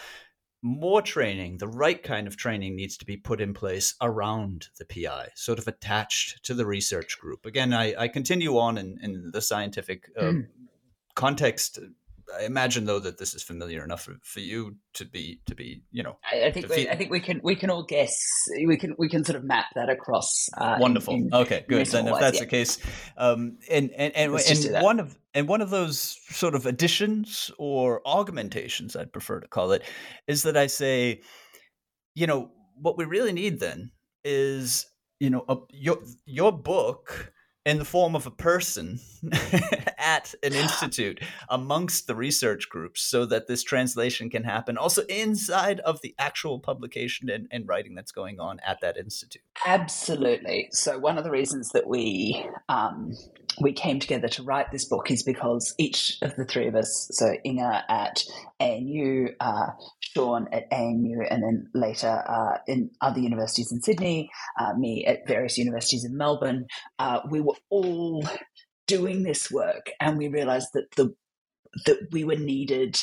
more 0.62 1.02
training, 1.02 1.58
the 1.58 1.68
right 1.68 2.02
kind 2.02 2.26
of 2.26 2.36
training 2.36 2.74
needs 2.74 2.96
to 2.98 3.04
be 3.04 3.16
put 3.16 3.40
in 3.40 3.54
place 3.54 3.94
around 4.00 4.68
the 4.78 4.84
PI, 4.84 5.28
sort 5.34 5.58
of 5.58 5.68
attached 5.68 6.44
to 6.44 6.54
the 6.54 6.66
research 6.66 7.18
group. 7.18 7.46
Again, 7.46 7.72
I, 7.72 7.94
I 7.96 8.08
continue 8.08 8.58
on 8.58 8.78
in, 8.78 8.98
in 9.02 9.30
the 9.32 9.42
scientific 9.42 10.14
mm. 10.16 10.46
context 11.14 11.78
I 12.36 12.44
imagine 12.44 12.84
though 12.84 12.98
that 13.00 13.18
this 13.18 13.34
is 13.34 13.42
familiar 13.42 13.82
enough 13.84 14.02
for, 14.02 14.16
for 14.22 14.40
you 14.40 14.76
to 14.94 15.04
be 15.04 15.40
to 15.46 15.54
be 15.54 15.82
you 15.90 16.02
know. 16.02 16.18
I, 16.30 16.46
I 16.46 16.52
think 16.52 16.68
we. 16.68 16.88
I 16.88 16.96
think 16.96 17.10
we 17.10 17.20
can 17.20 17.40
we 17.42 17.56
can 17.56 17.70
all 17.70 17.82
guess 17.82 18.14
we 18.66 18.76
can 18.76 18.94
we 18.98 19.08
can 19.08 19.24
sort 19.24 19.36
of 19.36 19.44
map 19.44 19.66
that 19.74 19.88
across. 19.88 20.48
Uh, 20.56 20.76
Wonderful. 20.78 21.14
In, 21.14 21.22
in 21.22 21.34
okay, 21.34 21.64
good. 21.68 21.86
Then 21.86 22.08
if 22.08 22.18
that's 22.18 22.36
yeah. 22.36 22.44
the 22.44 22.50
case, 22.50 22.78
um, 23.16 23.58
and 23.70 23.90
and 23.92 24.14
and, 24.14 24.34
and 24.34 24.82
one 24.82 25.00
of 25.00 25.18
and 25.34 25.48
one 25.48 25.60
of 25.60 25.70
those 25.70 26.18
sort 26.28 26.54
of 26.54 26.66
additions 26.66 27.50
or 27.58 28.02
augmentations, 28.06 28.96
I'd 28.96 29.12
prefer 29.12 29.40
to 29.40 29.48
call 29.48 29.72
it, 29.72 29.82
is 30.26 30.42
that 30.42 30.56
I 30.56 30.66
say, 30.66 31.22
you 32.14 32.26
know, 32.26 32.50
what 32.76 32.98
we 32.98 33.04
really 33.04 33.32
need 33.32 33.60
then 33.60 33.92
is 34.24 34.86
you 35.20 35.30
know 35.30 35.44
a, 35.48 35.56
your 35.70 35.98
your 36.26 36.52
book 36.52 37.32
in 37.68 37.78
the 37.78 37.84
form 37.84 38.16
of 38.16 38.26
a 38.26 38.30
person 38.30 38.98
at 39.98 40.34
an 40.42 40.54
institute 40.54 41.20
amongst 41.50 42.06
the 42.06 42.14
research 42.14 42.70
groups 42.70 43.02
so 43.02 43.26
that 43.26 43.46
this 43.46 43.62
translation 43.62 44.30
can 44.30 44.42
happen 44.42 44.78
also 44.78 45.02
inside 45.04 45.78
of 45.80 46.00
the 46.00 46.14
actual 46.18 46.58
publication 46.58 47.28
and, 47.28 47.46
and 47.50 47.68
writing 47.68 47.94
that's 47.94 48.10
going 48.10 48.40
on 48.40 48.58
at 48.66 48.80
that 48.80 48.96
institute. 48.96 49.42
Absolutely. 49.66 50.68
So 50.72 50.98
one 50.98 51.18
of 51.18 51.24
the 51.24 51.30
reasons 51.30 51.68
that 51.70 51.86
we 51.86 52.42
um, 52.70 53.12
we 53.60 53.72
came 53.72 53.98
together 53.98 54.28
to 54.28 54.42
write 54.42 54.70
this 54.70 54.84
book 54.84 55.10
is 55.10 55.22
because 55.22 55.74
each 55.78 56.18
of 56.22 56.36
the 56.36 56.44
three 56.44 56.68
of 56.68 56.74
us, 56.74 57.08
so 57.12 57.34
Inger 57.44 57.82
at 57.88 58.22
ANU, 58.60 59.28
uh, 59.40 59.68
Shaun 60.00 60.48
at 60.52 60.64
ANU, 60.72 61.22
and 61.28 61.42
then 61.42 61.68
later 61.74 62.22
uh, 62.28 62.58
in 62.66 62.90
other 63.00 63.20
universities 63.20 63.72
in 63.72 63.80
Sydney, 63.80 64.30
uh, 64.58 64.74
me 64.74 65.04
at 65.06 65.26
various 65.26 65.58
universities 65.58 66.04
in 66.04 66.16
Melbourne, 66.16 66.66
uh, 66.98 67.20
we 67.30 67.40
were 67.40 67.56
all 67.70 68.24
doing 68.86 69.22
this 69.22 69.50
work 69.50 69.90
and 70.00 70.16
we 70.16 70.28
realized 70.28 70.68
that 70.74 70.90
the 70.96 71.14
that 71.86 71.98
we 72.12 72.24
were 72.24 72.36
needed 72.36 72.96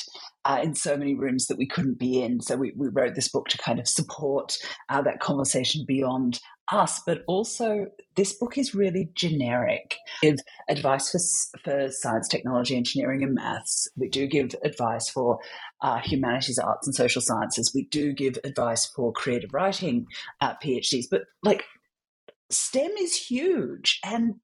uh, 0.43 0.59
in 0.61 0.73
so 0.73 0.97
many 0.97 1.15
rooms 1.15 1.45
that 1.47 1.57
we 1.57 1.67
couldn't 1.67 1.99
be 1.99 2.21
in. 2.21 2.41
So 2.41 2.55
we, 2.55 2.73
we 2.75 2.87
wrote 2.87 3.15
this 3.15 3.29
book 3.29 3.47
to 3.49 3.57
kind 3.57 3.79
of 3.79 3.87
support 3.87 4.57
uh, 4.89 5.01
that 5.03 5.19
conversation 5.19 5.85
beyond 5.87 6.39
us, 6.71 7.01
but 7.05 7.23
also 7.27 7.87
this 8.15 8.33
book 8.33 8.57
is 8.57 8.73
really 8.73 9.09
generic. 9.13 9.97
Give 10.21 10.37
advice 10.69 11.11
for, 11.11 11.19
for 11.63 11.91
science, 11.91 12.27
technology, 12.27 12.75
engineering, 12.75 13.23
and 13.23 13.35
maths. 13.35 13.87
We 13.95 14.09
do 14.09 14.27
give 14.27 14.55
advice 14.63 15.09
for 15.09 15.39
uh, 15.81 15.99
humanities, 15.99 16.59
arts, 16.59 16.87
and 16.87 16.95
social 16.95 17.21
sciences. 17.21 17.71
We 17.73 17.85
do 17.85 18.13
give 18.13 18.37
advice 18.43 18.85
for 18.85 19.11
creative 19.13 19.53
writing 19.53 20.07
uh, 20.41 20.55
PhDs, 20.63 21.05
but 21.09 21.23
like 21.43 21.63
STEM 22.49 22.91
is 22.99 23.15
huge 23.15 23.99
and 24.03 24.35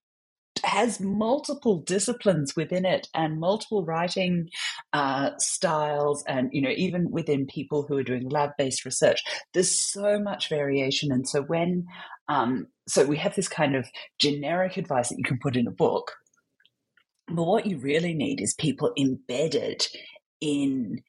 has 0.64 1.00
multiple 1.00 1.80
disciplines 1.80 2.56
within 2.56 2.86
it 2.86 3.08
and 3.14 3.40
multiple 3.40 3.84
writing 3.86 4.50
uh, 4.94 5.32
styles 5.38 6.24
and 6.28 6.50
you 6.52 6.62
know 6.62 6.74
even 6.76 7.12
within 7.12 7.46
people 7.46 7.86
who 7.88 7.98
are 7.98 8.04
doing 8.04 8.30
lab-based 8.30 8.86
research. 8.86 9.22
There's 9.54 9.72
so 9.72 10.20
much 10.20 10.50
variation. 10.50 11.12
And 11.12 11.28
so 11.28 11.42
when 11.42 11.86
um, 12.28 12.68
so 12.88 13.06
we 13.06 13.18
have 13.18 13.36
this 13.36 13.48
kind 13.48 13.76
of 13.76 13.88
generic 14.20 14.78
advice 14.78 15.10
that 15.10 15.18
you 15.18 15.24
can 15.24 15.40
put 15.40 15.56
in 15.56 15.68
a 15.68 15.72
book 15.72 16.14
but 17.36 17.44
what 17.44 17.66
you 17.66 17.78
really 17.78 18.14
need 18.14 18.42
is 18.42 18.54
people 18.56 18.92
embedded 18.98 19.88
in 20.40 21.02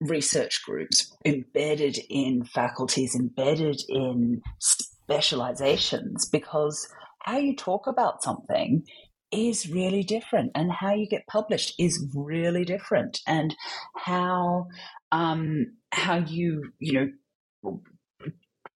research 0.00 0.64
groups 0.64 1.14
embedded 1.24 1.98
in 2.10 2.44
faculties 2.44 3.14
embedded 3.14 3.80
in 3.88 4.42
specializations 4.58 6.28
because 6.28 6.88
how 7.24 7.38
you 7.38 7.56
talk 7.56 7.86
about 7.86 8.22
something 8.22 8.84
is 9.32 9.70
really 9.70 10.02
different 10.02 10.52
and 10.54 10.70
how 10.70 10.94
you 10.94 11.08
get 11.08 11.26
published 11.26 11.74
is 11.78 12.06
really 12.14 12.64
different 12.64 13.20
and 13.26 13.56
how 13.96 14.66
um 15.10 15.66
how 15.90 16.18
you 16.18 16.70
you 16.78 16.92
know 16.92 17.80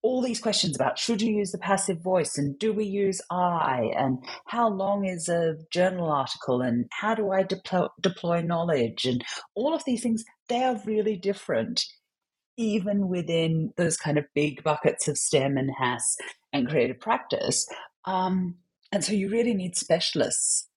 all 0.02 0.22
these 0.22 0.40
questions 0.40 0.76
about 0.76 0.98
should 0.98 1.20
you 1.20 1.34
use 1.36 1.50
the 1.50 1.58
passive 1.58 2.00
voice 2.00 2.38
and 2.38 2.58
do 2.58 2.72
we 2.72 2.84
use 2.84 3.20
I 3.30 3.90
and 3.96 4.18
how 4.46 4.68
long 4.68 5.04
is 5.04 5.28
a 5.28 5.56
journal 5.72 6.10
article 6.10 6.62
and 6.62 6.86
how 6.92 7.14
do 7.14 7.32
I 7.32 7.42
deploy, 7.42 7.88
deploy 8.00 8.40
knowledge 8.40 9.04
and 9.04 9.24
all 9.54 9.74
of 9.74 9.82
these 9.84 10.02
things 10.02 10.24
they 10.48 10.62
are 10.62 10.80
really 10.86 11.16
different 11.16 11.84
even 12.56 13.08
within 13.08 13.72
those 13.76 13.96
kind 13.96 14.16
of 14.16 14.24
big 14.34 14.62
buckets 14.62 15.08
of 15.08 15.18
STEM 15.18 15.58
and 15.58 15.70
HASS 15.78 16.16
and 16.52 16.68
creative 16.68 17.00
practice 17.00 17.66
um, 18.06 18.56
and 18.92 19.04
so 19.04 19.12
you 19.12 19.28
really 19.28 19.54
need 19.54 19.76
specialists 19.76 20.68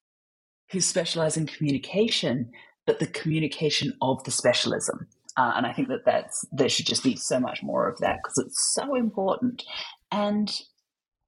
who 0.70 0.80
specialize 0.80 1.36
in 1.36 1.46
communication, 1.46 2.50
but 2.86 2.98
the 2.98 3.06
communication 3.06 3.92
of 4.02 4.22
the 4.24 4.30
specialism. 4.30 5.06
Uh, 5.36 5.52
and 5.56 5.66
I 5.66 5.72
think 5.72 5.88
that 5.88 6.04
that's 6.04 6.44
there 6.52 6.68
should 6.68 6.86
just 6.86 7.04
be 7.04 7.16
so 7.16 7.38
much 7.38 7.62
more 7.62 7.88
of 7.88 7.98
that 7.98 8.18
because 8.22 8.44
it's 8.44 8.74
so 8.74 8.94
important, 8.94 9.62
and 10.10 10.50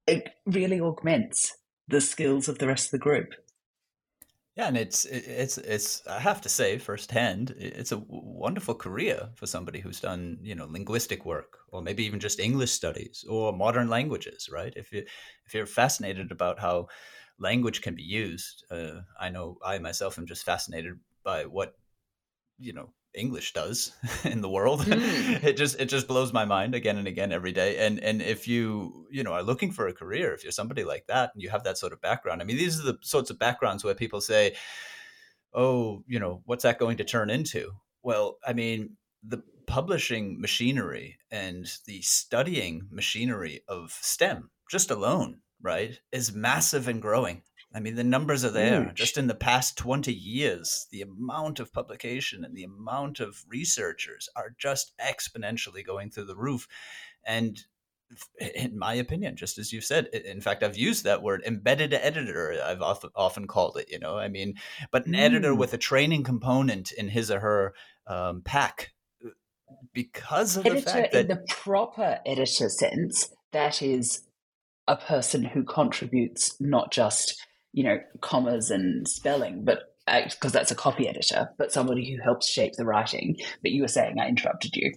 it 0.05 0.29
really 0.45 0.79
augments 0.79 1.55
the 1.87 2.01
skills 2.01 2.47
of 2.47 2.59
the 2.59 2.67
rest 2.67 2.87
of 2.87 2.91
the 2.91 2.97
group. 2.97 3.33
Yeah, 4.55 4.67
and 4.67 4.77
it's 4.77 5.05
it's 5.05 5.57
it's 5.57 6.05
I 6.05 6.19
have 6.19 6.39
to 6.41 6.49
say 6.49 6.77
firsthand, 6.77 7.55
it's 7.57 7.91
a 7.91 8.03
wonderful 8.07 8.75
career 8.75 9.29
for 9.35 9.47
somebody 9.47 9.79
who's 9.79 9.99
done 9.99 10.37
you 10.43 10.53
know 10.53 10.65
linguistic 10.67 11.25
work 11.25 11.57
or 11.71 11.81
maybe 11.81 12.03
even 12.05 12.19
just 12.19 12.39
English 12.39 12.71
studies 12.71 13.25
or 13.27 13.51
modern 13.51 13.87
languages, 13.89 14.49
right? 14.51 14.71
If 14.75 14.91
you 14.91 15.05
if 15.47 15.53
you're 15.55 15.65
fascinated 15.65 16.31
about 16.31 16.59
how 16.59 16.87
language 17.39 17.81
can 17.81 17.95
be 17.95 18.03
used, 18.03 18.63
uh, 18.69 19.01
I 19.19 19.29
know 19.29 19.57
I 19.65 19.79
myself 19.79 20.19
am 20.19 20.27
just 20.27 20.45
fascinated 20.45 20.99
by 21.23 21.45
what 21.45 21.75
you 22.59 22.73
know 22.73 22.93
English 23.15 23.53
does 23.53 23.91
in 24.23 24.41
the 24.41 24.49
world. 24.49 24.81
Mm. 24.81 25.43
it 25.43 25.57
just 25.57 25.79
it 25.79 25.85
just 25.85 26.07
blows 26.07 26.33
my 26.33 26.45
mind 26.45 26.75
again 26.75 26.97
and 26.97 27.07
again 27.07 27.31
every 27.31 27.51
day. 27.51 27.85
And 27.85 27.99
and 27.99 28.21
if 28.21 28.47
you 28.47 29.07
you 29.11 29.23
know 29.23 29.33
are 29.33 29.43
looking 29.43 29.71
for 29.71 29.87
a 29.87 29.93
career, 29.93 30.33
if 30.33 30.43
you're 30.43 30.51
somebody 30.51 30.83
like 30.83 31.07
that 31.07 31.31
and 31.33 31.41
you 31.41 31.49
have 31.49 31.63
that 31.63 31.77
sort 31.77 31.93
of 31.93 32.01
background, 32.01 32.41
I 32.41 32.45
mean, 32.45 32.57
these 32.57 32.79
are 32.79 32.83
the 32.83 32.97
sorts 33.01 33.29
of 33.29 33.39
backgrounds 33.39 33.83
where 33.83 33.95
people 33.95 34.21
say, 34.21 34.55
"Oh, 35.53 36.03
you 36.07 36.19
know, 36.19 36.41
what's 36.45 36.63
that 36.63 36.79
going 36.79 36.97
to 36.97 37.03
turn 37.03 37.29
into?" 37.29 37.71
Well, 38.01 38.37
I 38.45 38.53
mean, 38.53 38.97
the 39.23 39.43
publishing 39.65 40.39
machinery 40.41 41.17
and 41.31 41.71
the 41.85 42.01
studying 42.01 42.87
machinery 42.91 43.61
of 43.67 43.91
STEM 44.01 44.49
just 44.69 44.91
alone, 44.91 45.39
right, 45.61 45.99
is 46.11 46.33
massive 46.33 46.87
and 46.87 47.01
growing. 47.01 47.43
I 47.73 47.79
mean, 47.79 47.95
the 47.95 48.03
numbers 48.03 48.45
are 48.45 48.51
there. 48.51 48.83
Huge. 48.83 48.95
Just 48.95 49.17
in 49.17 49.27
the 49.27 49.35
past 49.35 49.77
20 49.77 50.13
years, 50.13 50.87
the 50.91 51.01
amount 51.01 51.59
of 51.59 51.73
publication 51.73 52.45
and 52.45 52.55
the 52.55 52.63
amount 52.63 53.19
of 53.19 53.43
researchers 53.47 54.29
are 54.35 54.55
just 54.57 54.93
exponentially 54.99 55.85
going 55.85 56.11
through 56.11 56.25
the 56.25 56.35
roof. 56.35 56.67
And 57.25 57.59
in 58.55 58.77
my 58.77 58.93
opinion, 58.93 59.35
just 59.35 59.57
as 59.57 59.73
you 59.73 59.81
said, 59.81 60.07
in 60.07 60.41
fact, 60.41 60.61
I've 60.61 60.77
used 60.77 61.03
that 61.03 61.23
word 61.23 61.43
embedded 61.45 61.93
editor. 61.93 62.59
I've 62.63 62.81
often, 63.15 63.47
called 63.47 63.77
it, 63.77 63.89
you 63.89 63.99
know, 63.99 64.17
I 64.17 64.27
mean, 64.27 64.55
but 64.91 65.05
an 65.05 65.13
mm. 65.13 65.19
editor 65.19 65.55
with 65.55 65.73
a 65.73 65.77
training 65.77 66.23
component 66.23 66.91
in 66.91 67.09
his 67.09 67.31
or 67.31 67.39
her 67.39 67.73
um, 68.05 68.41
pack 68.43 68.93
uh, 69.25 69.29
because 69.93 70.57
of 70.57 70.65
editor 70.65 70.81
the 70.81 70.91
fact 70.91 71.13
that 71.13 71.21
in 71.21 71.27
the 71.27 71.43
proper 71.49 72.19
editor 72.25 72.69
sense, 72.69 73.29
that 73.51 73.81
is 73.81 74.21
a 74.87 74.95
person 74.95 75.43
who 75.43 75.63
contributes 75.63 76.59
not 76.59 76.91
just 76.91 77.41
you 77.73 77.83
know, 77.83 77.99
commas 78.21 78.71
and 78.71 79.07
spelling, 79.07 79.65
but 79.65 79.93
because 80.05 80.53
uh, 80.53 80.59
that's 80.59 80.71
a 80.71 80.75
copy 80.75 81.07
editor, 81.07 81.49
but 81.57 81.71
somebody 81.71 82.11
who 82.11 82.21
helps 82.21 82.49
shape 82.49 82.73
the 82.73 82.85
writing. 82.85 83.37
But 83.61 83.71
you 83.71 83.81
were 83.81 83.87
saying 83.87 84.19
I 84.19 84.27
interrupted 84.27 84.75
you. 84.75 84.93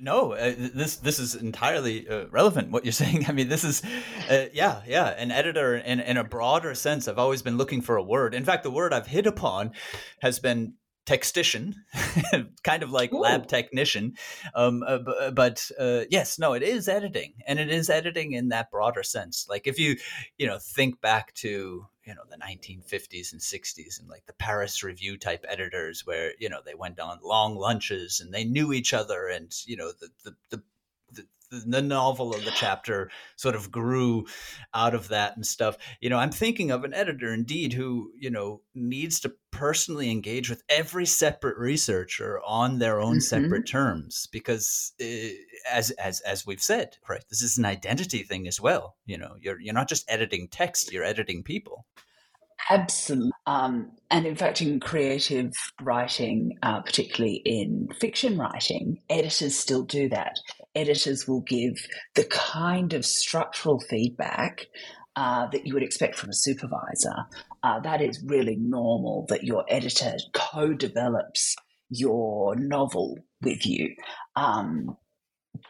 No, 0.00 0.32
uh, 0.32 0.54
this 0.56 0.96
this 0.96 1.18
is 1.18 1.34
entirely 1.34 2.08
uh, 2.08 2.26
relevant. 2.30 2.70
What 2.70 2.84
you're 2.84 2.92
saying. 3.04 3.26
I 3.28 3.32
mean, 3.32 3.48
this 3.48 3.64
is, 3.64 3.82
uh, 4.30 4.46
yeah, 4.52 4.82
yeah, 4.86 5.08
an 5.08 5.30
editor 5.30 5.76
in 5.76 6.00
in 6.00 6.16
a 6.16 6.24
broader 6.24 6.74
sense. 6.74 7.08
I've 7.08 7.18
always 7.18 7.42
been 7.42 7.56
looking 7.56 7.80
for 7.80 7.96
a 7.96 8.02
word. 8.02 8.34
In 8.34 8.44
fact, 8.44 8.62
the 8.62 8.70
word 8.70 8.92
I've 8.92 9.08
hit 9.08 9.26
upon 9.26 9.72
has 10.20 10.38
been 10.38 10.74
textician, 11.04 11.74
kind 12.62 12.82
of 12.82 12.90
like 12.90 13.12
Ooh. 13.12 13.20
lab 13.20 13.46
technician. 13.46 14.14
Um, 14.54 14.82
uh, 14.82 14.98
b- 14.98 15.14
uh, 15.20 15.30
but 15.30 15.70
uh, 15.78 16.02
yes, 16.10 16.38
no, 16.38 16.52
it 16.52 16.62
is 16.62 16.88
editing, 16.88 17.34
and 17.46 17.58
it 17.58 17.70
is 17.70 17.90
editing 17.90 18.32
in 18.32 18.48
that 18.48 18.70
broader 18.70 19.02
sense. 19.02 19.46
Like 19.48 19.66
if 19.66 19.78
you, 19.78 19.96
you 20.38 20.46
know, 20.46 20.58
think 20.58 21.00
back 21.00 21.34
to 21.34 21.86
you 22.04 22.14
know 22.14 22.22
the 22.28 22.36
1950s 22.36 23.32
and 23.32 23.40
60s 23.40 24.00
and 24.00 24.08
like 24.08 24.26
the 24.26 24.32
Paris 24.32 24.82
Review 24.82 25.16
type 25.16 25.44
editors, 25.48 26.06
where 26.06 26.32
you 26.38 26.48
know 26.48 26.60
they 26.64 26.74
went 26.74 27.00
on 27.00 27.18
long 27.22 27.56
lunches 27.56 28.20
and 28.20 28.32
they 28.32 28.44
knew 28.44 28.72
each 28.72 28.94
other, 28.94 29.28
and 29.28 29.52
you 29.66 29.76
know 29.76 29.92
the 29.92 30.08
the, 30.24 30.36
the 30.50 30.62
the 31.66 31.82
novel 31.82 32.34
of 32.34 32.44
the 32.44 32.50
chapter 32.50 33.10
sort 33.36 33.54
of 33.54 33.70
grew 33.70 34.26
out 34.74 34.94
of 34.94 35.08
that 35.08 35.36
and 35.36 35.46
stuff. 35.46 35.76
You 36.00 36.10
know, 36.10 36.18
I'm 36.18 36.32
thinking 36.32 36.70
of 36.70 36.84
an 36.84 36.94
editor 36.94 37.32
indeed 37.32 37.72
who, 37.72 38.12
you 38.18 38.30
know, 38.30 38.62
needs 38.74 39.20
to 39.20 39.32
personally 39.50 40.10
engage 40.10 40.48
with 40.48 40.62
every 40.68 41.06
separate 41.06 41.58
researcher 41.58 42.40
on 42.44 42.78
their 42.78 43.00
own 43.00 43.16
mm-hmm. 43.16 43.20
separate 43.20 43.66
terms 43.66 44.26
because 44.32 44.92
uh, 45.00 45.04
as 45.70 45.90
as 45.92 46.20
as 46.20 46.46
we've 46.46 46.62
said, 46.62 46.96
right, 47.08 47.24
this 47.28 47.42
is 47.42 47.58
an 47.58 47.64
identity 47.64 48.22
thing 48.22 48.48
as 48.48 48.60
well. 48.60 48.96
You 49.06 49.18
know, 49.18 49.36
you're 49.40 49.60
you're 49.60 49.74
not 49.74 49.88
just 49.88 50.10
editing 50.10 50.48
text, 50.48 50.92
you're 50.92 51.04
editing 51.04 51.42
people. 51.42 51.86
Absolutely. 52.70 53.32
Um, 53.46 53.92
and 54.10 54.26
in 54.26 54.36
fact, 54.36 54.62
in 54.62 54.80
creative 54.80 55.52
writing, 55.80 56.58
uh, 56.62 56.80
particularly 56.80 57.42
in 57.44 57.88
fiction 57.98 58.38
writing, 58.38 59.00
editors 59.10 59.58
still 59.58 59.82
do 59.82 60.08
that. 60.10 60.38
Editors 60.74 61.28
will 61.28 61.42
give 61.42 61.86
the 62.14 62.24
kind 62.24 62.92
of 62.92 63.04
structural 63.04 63.80
feedback 63.80 64.66
uh, 65.16 65.46
that 65.52 65.66
you 65.66 65.74
would 65.74 65.82
expect 65.82 66.16
from 66.16 66.30
a 66.30 66.34
supervisor. 66.34 67.14
Uh, 67.62 67.80
that 67.80 68.00
is 68.00 68.22
really 68.26 68.56
normal 68.56 69.26
that 69.28 69.44
your 69.44 69.64
editor 69.68 70.14
co 70.32 70.72
develops 70.72 71.54
your 71.90 72.56
novel 72.56 73.18
with 73.42 73.66
you. 73.66 73.94
Um, 74.36 74.96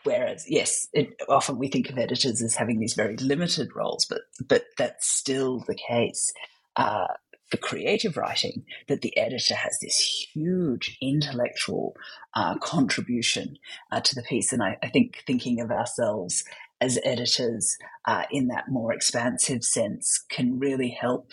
whereas, 0.05 0.45
yes, 0.49 0.89
it, 0.93 1.09
often 1.29 1.59
we 1.59 1.69
think 1.69 1.91
of 1.91 1.99
editors 1.99 2.41
as 2.41 2.55
having 2.55 2.79
these 2.79 2.95
very 2.95 3.17
limited 3.17 3.71
roles, 3.75 4.07
but 4.07 4.23
but 4.49 4.65
that's 4.79 5.09
still 5.09 5.65
the 5.67 5.75
case 5.75 6.33
uh, 6.77 7.09
for 7.53 7.59
creative 7.59 8.17
writing 8.17 8.65
that 8.89 9.03
the 9.03 9.17
editor 9.19 9.55
has 9.55 9.79
this 9.83 10.01
huge 10.33 10.97
intellectual 11.03 11.95
uh, 12.35 12.57
contribution 12.59 13.59
uh, 13.93 14.01
to 14.01 14.15
the 14.15 14.23
piece. 14.23 14.55
And 14.55 14.63
I, 14.63 14.79
I, 14.83 14.89
think 14.89 15.23
thinking 15.27 15.61
of 15.61 15.71
ourselves 15.71 16.45
as 16.81 16.99
editors 17.05 17.77
uh, 18.07 18.23
in 18.31 18.49
that 18.49 18.71
more 18.71 18.95
expansive 18.95 19.65
sense 19.65 20.25
can 20.31 20.59
really 20.59 20.89
help 20.89 21.33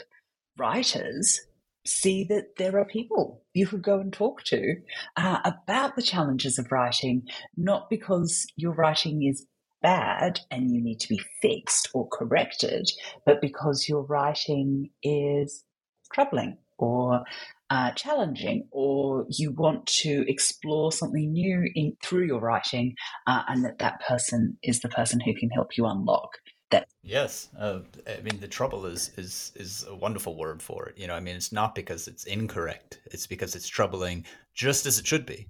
writers 0.58 1.40
see 1.86 2.26
that 2.26 2.58
there 2.58 2.78
are 2.78 2.86
people 2.86 3.42
you 3.54 3.66
could 3.66 3.82
go 3.82 4.02
and 4.02 4.12
talk 4.12 4.44
to 4.44 4.76
uh, 5.16 5.40
about 5.46 5.96
the 5.96 6.02
challenges 6.02 6.60
of 6.60 6.70
writing, 6.70 7.24
not 7.56 7.90
because 7.90 8.46
your 8.58 8.74
writing 8.74 9.24
is 9.24 9.48
bad 9.82 10.42
and 10.52 10.70
you 10.70 10.82
need 10.82 11.00
to 11.00 11.08
be 11.08 11.22
fixed 11.42 11.88
or 11.94 12.10
corrected, 12.10 12.92
but 13.26 13.40
because 13.40 13.88
your 13.88 14.04
writing 14.04 14.90
is 15.02 15.64
troubling 16.12 16.58
or 16.78 17.24
uh, 17.70 17.92
challenging, 17.92 18.68
or 18.72 19.26
you 19.30 19.52
want 19.52 19.86
to 19.86 20.26
explore 20.28 20.92
something 20.92 21.32
new 21.32 21.70
in, 21.76 21.96
through 22.02 22.26
your 22.26 22.40
writing, 22.40 22.96
uh, 23.28 23.44
and 23.48 23.64
that 23.64 23.78
that 23.80 24.02
person 24.08 24.58
is 24.64 24.80
the 24.80 24.90
person 24.90 25.20
who 25.20 25.36
can 25.36 25.50
help 25.50 25.78
you 25.78 25.86
unlock 25.86 26.32
that. 26.72 26.88
Yes, 27.04 27.50
uh, 27.60 27.80
I 28.08 28.22
mean 28.22 28.40
the 28.40 28.48
trouble 28.48 28.86
is 28.86 29.12
is 29.18 29.52
is 29.56 29.86
a 29.88 29.96
wonderful 29.96 30.36
word 30.36 30.64
for 30.64 30.88
it. 30.88 30.98
You 30.98 31.08
know, 31.08 31.16
I 31.16 31.20
mean 31.20 31.36
it's 31.36 31.52
not 31.52 31.76
because 31.76 32.08
it's 32.08 32.24
incorrect; 32.24 33.00
it's 33.06 33.28
because 33.28 33.56
it's 33.56 33.68
troubling, 33.68 34.26
just 34.54 34.86
as 34.86 34.98
it 34.98 35.06
should 35.06 35.26
be. 35.26 35.48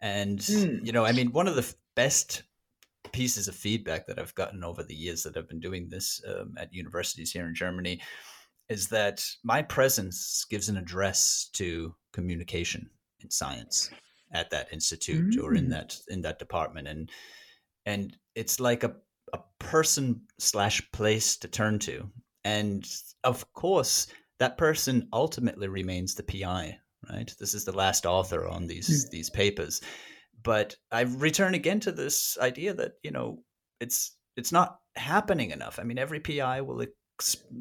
And 0.00 0.38
mm. 0.38 0.84
you 0.84 0.92
know, 0.92 1.04
I 1.04 1.12
mean, 1.12 1.32
one 1.32 1.48
of 1.48 1.56
the 1.56 1.74
best 1.94 2.42
pieces 3.12 3.48
of 3.48 3.54
feedback 3.54 4.06
that 4.06 4.18
I've 4.18 4.34
gotten 4.34 4.62
over 4.64 4.82
the 4.82 4.94
years 4.94 5.24
that 5.24 5.36
I've 5.36 5.48
been 5.48 5.60
doing 5.60 5.88
this 5.88 6.22
um, 6.26 6.54
at 6.56 6.72
universities 6.72 7.32
here 7.32 7.46
in 7.46 7.54
Germany 7.54 8.00
is 8.70 8.88
that 8.88 9.24
my 9.44 9.62
presence 9.62 10.46
gives 10.48 10.68
an 10.68 10.76
address 10.76 11.50
to 11.52 11.94
communication 12.12 12.88
in 13.22 13.30
science 13.30 13.90
at 14.32 14.50
that 14.50 14.72
institute 14.72 15.34
mm. 15.34 15.42
or 15.42 15.54
in 15.54 15.66
mm. 15.66 15.70
that 15.70 15.96
in 16.08 16.22
that 16.22 16.38
department 16.38 16.88
and 16.88 17.10
and 17.86 18.16
it's 18.34 18.60
like 18.60 18.84
a 18.84 18.94
a 19.32 19.38
person 19.58 20.20
slash 20.38 20.82
place 20.92 21.36
to 21.36 21.46
turn 21.48 21.78
to 21.78 22.08
and 22.44 22.86
of 23.22 23.44
course 23.52 24.06
that 24.38 24.56
person 24.56 25.06
ultimately 25.12 25.68
remains 25.68 26.14
the 26.14 26.22
pi 26.22 26.76
right 27.12 27.34
this 27.38 27.54
is 27.54 27.64
the 27.64 27.76
last 27.76 28.06
author 28.06 28.48
on 28.48 28.66
these 28.66 29.06
mm. 29.06 29.10
these 29.10 29.30
papers 29.30 29.80
but 30.42 30.76
I 30.90 31.02
return 31.02 31.54
again 31.54 31.80
to 31.80 31.92
this 31.92 32.38
idea 32.40 32.74
that 32.74 32.92
you 33.02 33.10
know 33.10 33.42
it's 33.80 34.16
it's 34.36 34.52
not 34.52 34.78
happening 34.96 35.50
enough. 35.50 35.78
I 35.78 35.84
mean, 35.84 35.98
every 35.98 36.20
PI 36.20 36.62
will 36.62 36.84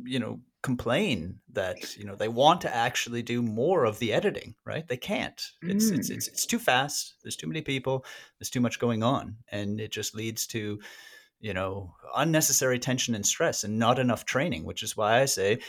you 0.04 0.20
know 0.20 0.40
complain 0.62 1.40
that 1.52 1.96
you 1.98 2.06
know 2.06 2.16
they 2.16 2.28
want 2.28 2.62
to 2.62 2.76
actually 2.76 3.22
do 3.22 3.42
more 3.42 3.86
of 3.86 4.00
the 4.00 4.14
editing, 4.14 4.56
right? 4.66 4.88
They 4.88 4.98
can't. 4.98 5.42
It's 5.62 5.92
mm. 5.92 5.98
it's, 5.98 6.10
it's 6.10 6.28
it's 6.28 6.46
too 6.46 6.60
fast. 6.60 7.16
There's 7.24 7.36
too 7.36 7.48
many 7.48 7.62
people. 7.62 8.06
There's 8.40 8.50
too 8.50 8.62
much 8.62 8.80
going 8.80 9.04
on, 9.04 9.38
and 9.52 9.80
it 9.80 9.92
just 9.92 10.16
leads 10.16 10.48
to 10.48 10.80
you 11.40 11.54
know 11.54 11.94
unnecessary 12.16 12.80
tension 12.80 13.16
and 13.16 13.26
stress 13.26 13.64
and 13.64 13.80
not 13.80 14.00
enough 14.00 14.26
training. 14.26 14.66
Which 14.66 14.84
is 14.84 14.98
why 14.98 15.22
I 15.22 15.26
say 15.26 15.60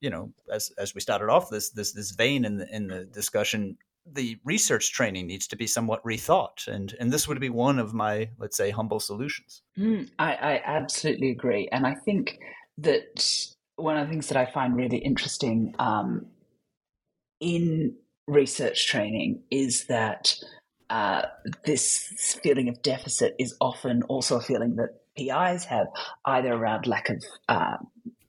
you 0.00 0.10
know, 0.10 0.32
as 0.52 0.70
as 0.76 0.94
we 0.94 1.00
started 1.00 1.30
off 1.30 1.48
this 1.48 1.70
this 1.70 1.92
this 1.92 2.10
vein 2.10 2.44
in 2.44 2.58
the 2.58 2.74
in 2.74 2.88
the 2.88 3.06
discussion, 3.06 3.78
the 4.06 4.38
research 4.44 4.92
training 4.92 5.26
needs 5.26 5.46
to 5.46 5.56
be 5.56 5.66
somewhat 5.66 6.04
rethought 6.04 6.68
and 6.68 6.94
and 7.00 7.10
this 7.10 7.26
would 7.26 7.40
be 7.40 7.48
one 7.48 7.78
of 7.78 7.94
my 7.94 8.28
let's 8.38 8.56
say 8.56 8.70
humble 8.70 9.00
solutions 9.00 9.62
mm, 9.78 10.08
I, 10.18 10.34
I 10.34 10.62
absolutely 10.64 11.30
agree 11.30 11.68
and 11.72 11.86
i 11.86 11.94
think 11.94 12.38
that 12.78 13.53
one 13.76 13.96
of 13.96 14.06
the 14.06 14.10
things 14.10 14.28
that 14.28 14.36
i 14.36 14.50
find 14.50 14.76
really 14.76 14.98
interesting 14.98 15.74
um, 15.78 16.26
in 17.40 17.94
research 18.26 18.86
training 18.86 19.42
is 19.50 19.86
that 19.86 20.36
uh, 20.90 21.22
this 21.64 22.38
feeling 22.42 22.68
of 22.68 22.82
deficit 22.82 23.34
is 23.38 23.56
often 23.60 24.02
also 24.04 24.36
a 24.36 24.40
feeling 24.40 24.76
that 24.76 24.90
PIs 25.16 25.64
have, 25.64 25.86
either 26.24 26.52
around 26.52 26.86
lack 26.86 27.08
of 27.08 27.22
uh, 27.48 27.76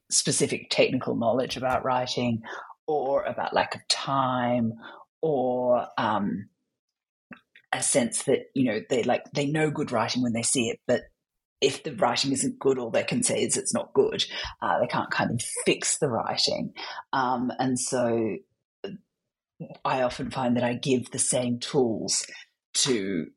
specific 0.09 0.69
technical 0.69 1.15
knowledge 1.15 1.57
about 1.57 1.83
writing 1.83 2.41
or 2.87 3.23
about 3.23 3.53
lack 3.53 3.75
of 3.75 3.87
time 3.87 4.73
or 5.21 5.87
um, 5.97 6.49
a 7.73 7.81
sense 7.81 8.23
that 8.23 8.45
you 8.53 8.65
know 8.65 8.79
they 8.89 9.03
like 9.03 9.23
they 9.33 9.47
know 9.47 9.71
good 9.71 9.91
writing 9.91 10.21
when 10.21 10.33
they 10.33 10.43
see 10.43 10.69
it, 10.69 10.79
but 10.87 11.01
if 11.65 11.83
the 11.83 11.95
writing 11.95 12.31
isn't 12.31 12.59
good, 12.59 12.77
all 12.77 12.91
they 12.91 13.03
can 13.03 13.23
say 13.23 13.41
is 13.41 13.57
it's 13.57 13.73
not 13.73 13.93
good. 13.93 14.23
Uh, 14.61 14.79
they 14.79 14.87
can't 14.87 15.11
kind 15.11 15.31
of 15.31 15.41
fix 15.65 15.97
the 15.97 16.09
writing, 16.09 16.73
um, 17.11 17.51
and 17.59 17.79
so 17.79 18.37
I 19.83 20.01
often 20.01 20.31
find 20.31 20.55
that 20.57 20.63
I 20.63 20.73
give 20.73 21.11
the 21.11 21.19
same 21.19 21.59
tools 21.59 22.25
to 22.75 23.27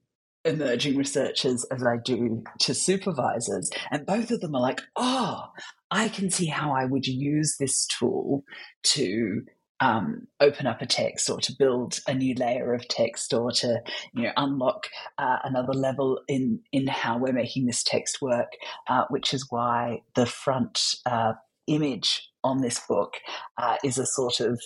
emerging 0.45 0.97
researchers 0.97 1.65
as 1.71 1.85
I 1.85 1.97
do 2.05 2.43
to 2.61 2.75
supervisors. 2.75 3.71
And 3.91 4.07
both 4.07 4.31
of 4.31 4.41
them 4.41 4.55
are 4.55 4.61
like, 4.61 4.81
oh, 4.97 5.45
I 5.91 6.09
can 6.09 6.31
see 6.31 6.47
how 6.47 6.73
I 6.73 6.85
would 6.85 7.07
use 7.07 7.57
this 7.59 7.87
tool 7.87 8.45
to 8.85 9.43
um, 9.81 10.27
open 10.41 10.67
up 10.67 10.83
a 10.83 10.87
text 10.87 11.31
or 11.31 11.41
to 11.41 11.53
build 11.57 12.01
a 12.07 12.15
new 12.15 12.35
layer 12.35 12.75
of 12.75 12.89
text 12.89 13.33
or 13.33 13.53
to 13.53 13.81
you 14.15 14.25
know 14.25 14.33
unlock 14.37 14.87
uh, 15.19 15.39
another 15.45 15.73
level 15.73 16.21
in 16.29 16.61
in 16.73 16.87
how 16.87 17.19
we're 17.19 17.33
making 17.33 17.67
this 17.67 17.83
text 17.83 18.21
work 18.21 18.53
uh, 18.89 19.05
which 19.11 19.33
is 19.33 19.47
why 19.51 20.03
the 20.15 20.27
front 20.27 20.95
uh, 21.07 21.33
image 21.67 22.29
on 22.43 22.61
this 22.61 22.81
book 22.89 23.15
uh, 23.59 23.77
is 23.85 23.99
a 23.99 24.07
sort 24.07 24.41
of 24.41 24.61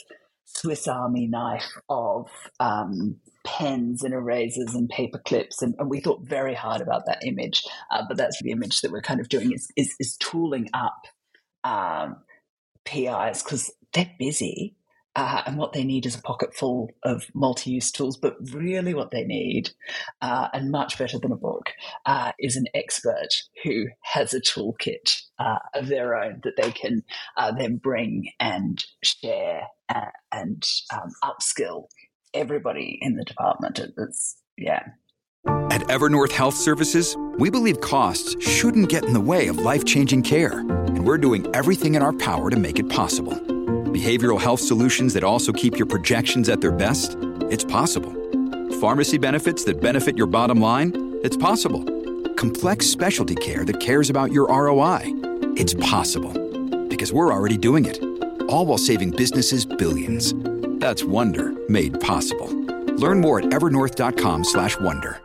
Swiss 0.45 0.87
Army 0.87 1.27
knife 1.27 1.73
of 1.89 2.29
um, 2.61 3.17
pens 3.45 4.03
and 4.05 4.13
erasers 4.13 4.75
and 4.75 4.89
paper 4.89 5.19
clips. 5.19 5.63
And, 5.63 5.75
and, 5.79 5.89
we 5.89 6.01
thought 6.01 6.21
very 6.23 6.55
hard 6.55 6.83
about 6.83 7.07
that 7.07 7.25
image 7.25 7.63
uh, 7.91 8.03
but 8.07 8.17
that's 8.17 8.41
the 8.43 8.51
image 8.51 8.81
that 8.81 8.93
we're 8.93 9.01
kind 9.01 9.21
of 9.21 9.29
doing 9.29 9.53
is 9.53 9.71
is, 9.77 9.95
is 9.99 10.17
tooling 10.19 10.69
up 10.75 11.07
um, 11.65 12.17
PIs 12.85 13.43
because 13.43 13.73
they're 13.93 14.11
busy 14.19 14.77
uh, 15.15 15.43
and 15.47 15.57
what 15.57 15.73
they 15.73 15.85
need 15.85 16.07
is 16.07 16.17
a 16.17 16.23
pocket 16.23 16.55
full 16.55 16.91
of 17.03 17.27
multi-use 17.35 17.91
tools. 17.93 18.17
But 18.17 18.37
really, 18.53 18.95
what 18.95 19.11
they 19.11 19.25
need, 19.25 19.71
uh, 20.21 20.49
and 20.53 20.71
much 20.71 20.99
better 20.99 21.19
than 21.19 21.33
a 21.33 21.37
book, 21.37 21.71
uh, 22.07 22.33
is 22.39 22.57
an 22.57 22.67
expert 22.75 23.29
who 23.63 23.87
has 24.01 24.33
a 24.33 24.41
toolkit 24.41 25.21
uh, 25.39 25.59
of 25.75 25.89
their 25.89 26.15
own 26.15 26.41
that 26.45 26.57
they 26.57 26.71
can 26.71 27.03
uh, 27.37 27.53
then 27.53 27.77
bring 27.77 28.31
and 28.41 28.85
share 29.03 29.63
and, 29.89 30.07
and 30.33 30.71
um, 30.93 31.11
upskill 31.23 31.85
everybody 32.33 32.99
in 33.03 33.17
the 33.17 33.25
department. 33.25 33.79
It's 33.79 34.37
yeah. 34.57 34.83
At 35.47 35.83
Evernorth 35.89 36.33
Health 36.33 36.55
Services, 36.55 37.17
we 37.37 37.51
believe 37.51 37.81
costs 37.81 38.37
shouldn't 38.47 38.89
get 38.89 39.05
in 39.05 39.13
the 39.13 39.21
way 39.21 39.49
of 39.49 39.59
life-changing 39.59 40.23
care, 40.23 40.61
and 40.61 41.05
we're 41.05 41.19
doing 41.19 41.51
everything 41.55 41.97
in 41.97 42.03
our 42.03 42.13
power 42.13 42.49
to 42.49 42.57
make 42.57 42.79
it 42.79 42.89
possible 42.89 43.52
Behavioral 43.93 44.41
health 44.41 44.61
solutions 44.61 45.13
that 45.13 45.23
also 45.23 45.53
keep 45.53 45.77
your 45.77 45.85
projections 45.85 46.49
at 46.49 46.63
their 46.63 46.73
best? 46.73 47.15
It's 47.51 47.63
possible. 47.63 48.11
Pharmacy 48.81 49.19
benefits 49.19 49.65
that 49.65 49.83
benefit 49.83 50.17
your 50.17 50.27
bottom 50.27 50.63
line? 50.63 51.19
It's 51.23 51.37
possible. 51.37 51.85
Complex 52.37 52.87
specialty 52.87 53.35
care 53.35 53.67
that 53.67 53.81
cares 53.81 54.09
about 54.09 54.33
your 54.33 54.49
ROI? 54.49 55.03
It's 55.59 55.75
possible. 55.75 56.33
Because 56.89 57.13
we're 57.13 57.35
already 57.35 57.59
doing 57.59 57.85
it. 57.85 58.03
All 58.49 58.65
while 58.65 58.79
saving 58.79 59.11
businesses 59.11 59.67
billions. 59.67 60.33
That's 60.81 61.05
Wonder 61.05 61.53
made 61.69 62.01
possible. 62.01 62.49
Learn 62.97 63.21
more 63.21 63.41
at 63.41 63.45
evernorth.com/wonder. 63.45 65.21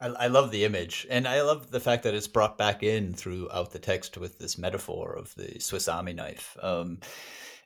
I, 0.00 0.06
I 0.06 0.26
love 0.26 0.50
the 0.50 0.64
image, 0.64 1.06
and 1.08 1.28
I 1.28 1.42
love 1.42 1.70
the 1.70 1.78
fact 1.78 2.02
that 2.02 2.14
it's 2.14 2.26
brought 2.26 2.58
back 2.58 2.82
in 2.82 3.14
throughout 3.14 3.70
the 3.70 3.78
text 3.78 4.18
with 4.18 4.38
this 4.38 4.58
metaphor 4.58 5.14
of 5.16 5.32
the 5.36 5.60
Swiss 5.60 5.86
Army 5.86 6.12
knife. 6.12 6.56
Um, 6.60 6.98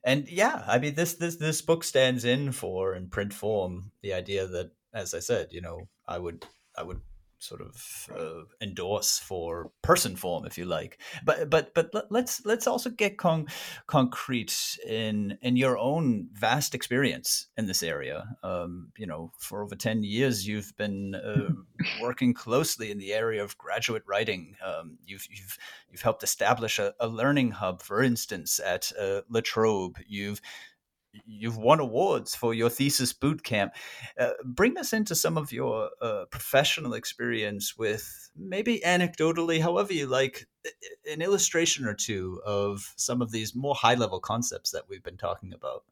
and 0.06 0.28
yeah, 0.28 0.64
I 0.66 0.78
mean 0.78 0.94
this 0.94 1.14
this 1.14 1.36
this 1.36 1.60
book 1.60 1.84
stands 1.84 2.24
in 2.24 2.52
for 2.52 2.94
in 2.94 3.08
print 3.10 3.34
form 3.34 3.90
the 4.02 4.14
idea 4.14 4.46
that, 4.46 4.70
as 4.94 5.12
I 5.12 5.18
said, 5.18 5.48
you 5.50 5.60
know, 5.60 5.88
I 6.06 6.18
would 6.18 6.46
I 6.78 6.84
would 6.84 7.00
sort 7.38 7.60
of 7.60 8.08
uh, 8.16 8.44
endorse 8.60 9.18
for 9.18 9.70
person 9.82 10.16
form, 10.16 10.46
if 10.46 10.56
you 10.58 10.64
like. 10.64 10.98
But 11.24 11.50
but 11.50 11.74
but 11.74 11.92
let's 12.10 12.44
let's 12.44 12.66
also 12.66 12.90
get 12.90 13.18
con- 13.18 13.46
concrete 13.86 14.78
in 14.86 15.38
in 15.42 15.56
your 15.56 15.78
own 15.78 16.28
vast 16.32 16.74
experience 16.74 17.46
in 17.56 17.66
this 17.66 17.82
area. 17.82 18.28
Um, 18.42 18.92
you 18.96 19.06
know, 19.06 19.32
for 19.38 19.62
over 19.62 19.74
ten 19.74 20.02
years, 20.02 20.46
you've 20.46 20.76
been 20.76 21.14
uh, 21.14 21.52
working 22.02 22.34
closely 22.34 22.90
in 22.90 22.98
the 22.98 23.12
area 23.12 23.42
of 23.42 23.58
graduate 23.58 24.02
writing. 24.06 24.56
Um, 24.64 24.98
you've 25.04 25.26
you've 25.30 25.58
you've 25.90 26.02
helped 26.02 26.22
establish 26.22 26.78
a, 26.78 26.94
a 27.00 27.08
learning 27.08 27.52
hub, 27.52 27.82
for 27.82 28.02
instance, 28.02 28.60
at 28.64 28.92
uh, 29.00 29.22
La 29.28 29.40
Trobe. 29.42 29.96
You've 30.06 30.40
you've 31.24 31.56
won 31.56 31.80
awards 31.80 32.34
for 32.34 32.54
your 32.54 32.68
thesis 32.68 33.12
boot 33.12 33.42
camp. 33.42 33.74
Uh, 34.18 34.30
bring 34.44 34.76
us 34.76 34.92
into 34.92 35.14
some 35.14 35.38
of 35.38 35.52
your 35.52 35.90
uh, 36.00 36.24
professional 36.30 36.94
experience 36.94 37.76
with 37.76 38.30
maybe 38.36 38.80
anecdotally, 38.84 39.60
however 39.60 39.92
you 39.92 40.06
like, 40.06 40.46
an 41.10 41.22
illustration 41.22 41.86
or 41.86 41.94
two 41.94 42.40
of 42.44 42.92
some 42.96 43.22
of 43.22 43.30
these 43.30 43.54
more 43.54 43.74
high 43.74 43.94
level 43.94 44.20
concepts 44.20 44.70
that 44.70 44.88
we've 44.88 45.04
been 45.04 45.16
talking 45.16 45.52
about. 45.52 45.84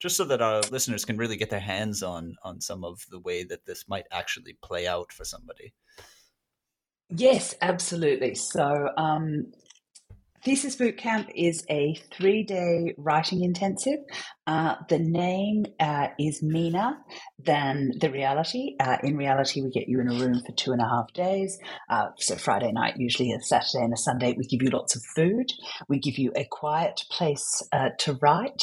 Just 0.00 0.16
so 0.16 0.24
that 0.26 0.40
our 0.40 0.60
listeners 0.70 1.04
can 1.04 1.16
really 1.16 1.36
get 1.36 1.50
their 1.50 1.58
hands 1.58 2.04
on 2.04 2.36
on 2.44 2.60
some 2.60 2.84
of 2.84 3.04
the 3.10 3.18
way 3.18 3.42
that 3.42 3.66
this 3.66 3.88
might 3.88 4.06
actually 4.12 4.56
play 4.62 4.86
out 4.86 5.12
for 5.12 5.24
somebody. 5.24 5.72
Yes, 7.10 7.54
absolutely. 7.62 8.34
So, 8.34 8.90
um, 8.96 9.52
Thesis 10.44 10.76
Bootcamp 10.76 11.30
is 11.34 11.64
a 11.68 11.94
three 12.12 12.44
day 12.44 12.94
writing 12.96 13.42
intensive. 13.42 13.98
Uh, 14.46 14.76
the 14.88 14.98
name 14.98 15.66
uh, 15.80 16.08
is 16.18 16.42
meaner 16.42 16.96
than 17.38 17.90
the 18.00 18.10
reality. 18.10 18.76
Uh, 18.78 18.96
in 19.02 19.16
reality, 19.16 19.62
we 19.62 19.70
get 19.70 19.88
you 19.88 20.00
in 20.00 20.08
a 20.08 20.14
room 20.14 20.40
for 20.46 20.52
two 20.52 20.72
and 20.72 20.80
a 20.80 20.88
half 20.88 21.12
days. 21.12 21.58
Uh, 21.90 22.06
so, 22.18 22.36
Friday 22.36 22.70
night, 22.72 22.94
usually 22.98 23.32
a 23.32 23.40
Saturday 23.40 23.84
and 23.84 23.92
a 23.92 23.96
Sunday, 23.96 24.34
we 24.38 24.46
give 24.46 24.62
you 24.62 24.70
lots 24.70 24.94
of 24.94 25.02
food. 25.16 25.50
We 25.88 25.98
give 25.98 26.18
you 26.18 26.32
a 26.36 26.46
quiet 26.50 27.02
place 27.10 27.62
uh, 27.72 27.90
to 28.00 28.18
write 28.22 28.62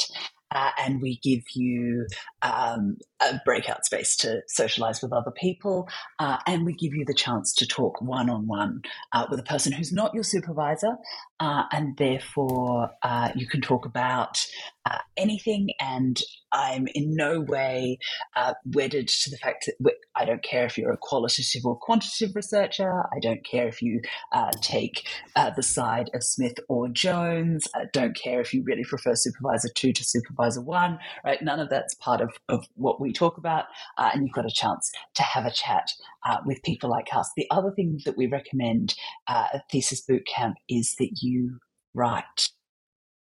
uh, 0.50 0.70
and 0.78 1.02
we 1.02 1.18
give 1.22 1.42
you 1.54 2.06
um, 2.42 2.96
a 3.22 3.40
breakout 3.44 3.84
space 3.84 4.16
to 4.16 4.40
socialize 4.48 5.00
with 5.02 5.12
other 5.12 5.30
people, 5.30 5.88
uh, 6.18 6.38
and 6.46 6.66
we 6.66 6.74
give 6.74 6.94
you 6.94 7.04
the 7.06 7.14
chance 7.14 7.54
to 7.54 7.66
talk 7.66 8.00
one 8.00 8.28
on 8.28 8.46
one 8.46 8.82
with 9.30 9.40
a 9.40 9.44
person 9.44 9.72
who's 9.72 9.92
not 9.92 10.14
your 10.14 10.22
supervisor, 10.22 10.96
uh, 11.40 11.64
and 11.72 11.96
therefore 11.96 12.90
uh, 13.02 13.30
you 13.34 13.46
can 13.46 13.60
talk 13.60 13.86
about 13.86 14.44
uh, 14.84 14.98
anything. 15.16 15.70
And 15.80 16.20
I'm 16.52 16.86
in 16.94 17.14
no 17.14 17.40
way 17.40 17.98
uh, 18.36 18.54
wedded 18.64 19.08
to 19.08 19.30
the 19.30 19.36
fact 19.36 19.68
that 19.80 19.94
I 20.14 20.24
don't 20.24 20.42
care 20.42 20.64
if 20.64 20.78
you're 20.78 20.92
a 20.92 20.98
qualitative 20.98 21.64
or 21.64 21.76
quantitative 21.76 22.34
researcher. 22.34 22.90
I 22.90 23.18
don't 23.20 23.44
care 23.44 23.68
if 23.68 23.82
you 23.82 24.00
uh, 24.32 24.52
take 24.62 25.06
the 25.34 25.62
side 25.62 26.10
of 26.14 26.22
Smith 26.22 26.54
or 26.68 26.88
Jones. 26.88 27.66
I 27.74 27.84
don't 27.92 28.16
care 28.16 28.40
if 28.40 28.54
you 28.54 28.62
really 28.62 28.84
prefer 28.84 29.14
supervisor 29.14 29.68
two 29.74 29.92
to 29.92 30.04
supervisor 30.04 30.60
one. 30.60 30.98
Right? 31.24 31.42
None 31.42 31.60
of 31.60 31.68
that's 31.68 31.94
part 31.94 32.20
of, 32.20 32.30
of 32.48 32.66
what 32.74 33.00
we 33.00 33.05
talk 33.12 33.38
about. 33.38 33.64
Uh, 33.98 34.10
and 34.12 34.22
you've 34.22 34.34
got 34.34 34.46
a 34.46 34.54
chance 34.54 34.90
to 35.14 35.22
have 35.22 35.44
a 35.44 35.52
chat 35.52 35.88
uh, 36.28 36.38
with 36.44 36.62
people 36.64 36.90
like 36.90 37.08
us. 37.14 37.30
The 37.36 37.46
other 37.50 37.70
thing 37.70 38.00
that 38.04 38.16
we 38.16 38.26
recommend 38.26 38.94
uh, 39.28 39.46
at 39.54 39.62
Thesis 39.70 40.02
Bootcamp 40.08 40.54
is 40.68 40.94
that 40.98 41.10
you 41.22 41.36
you 41.36 41.58
write 41.94 42.50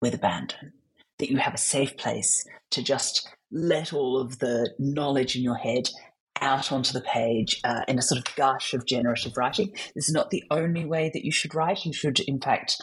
with 0.00 0.14
abandon, 0.14 0.72
that 1.18 1.30
you 1.30 1.38
have 1.38 1.54
a 1.54 1.58
safe 1.58 1.96
place 1.96 2.44
to 2.70 2.82
just 2.82 3.28
let 3.50 3.92
all 3.92 4.18
of 4.20 4.38
the 4.38 4.72
knowledge 4.78 5.36
in 5.36 5.42
your 5.42 5.56
head 5.56 5.88
out 6.42 6.70
onto 6.70 6.92
the 6.92 7.00
page 7.00 7.60
uh, 7.64 7.80
in 7.88 7.98
a 7.98 8.02
sort 8.02 8.18
of 8.18 8.36
gush 8.36 8.74
of 8.74 8.86
generative 8.86 9.32
writing. 9.36 9.70
This 9.94 10.08
is 10.08 10.12
not 10.12 10.30
the 10.30 10.44
only 10.50 10.84
way 10.84 11.10
that 11.14 11.24
you 11.24 11.32
should 11.32 11.54
write. 11.54 11.86
You 11.86 11.94
should, 11.94 12.20
in 12.20 12.40
fact, 12.40 12.76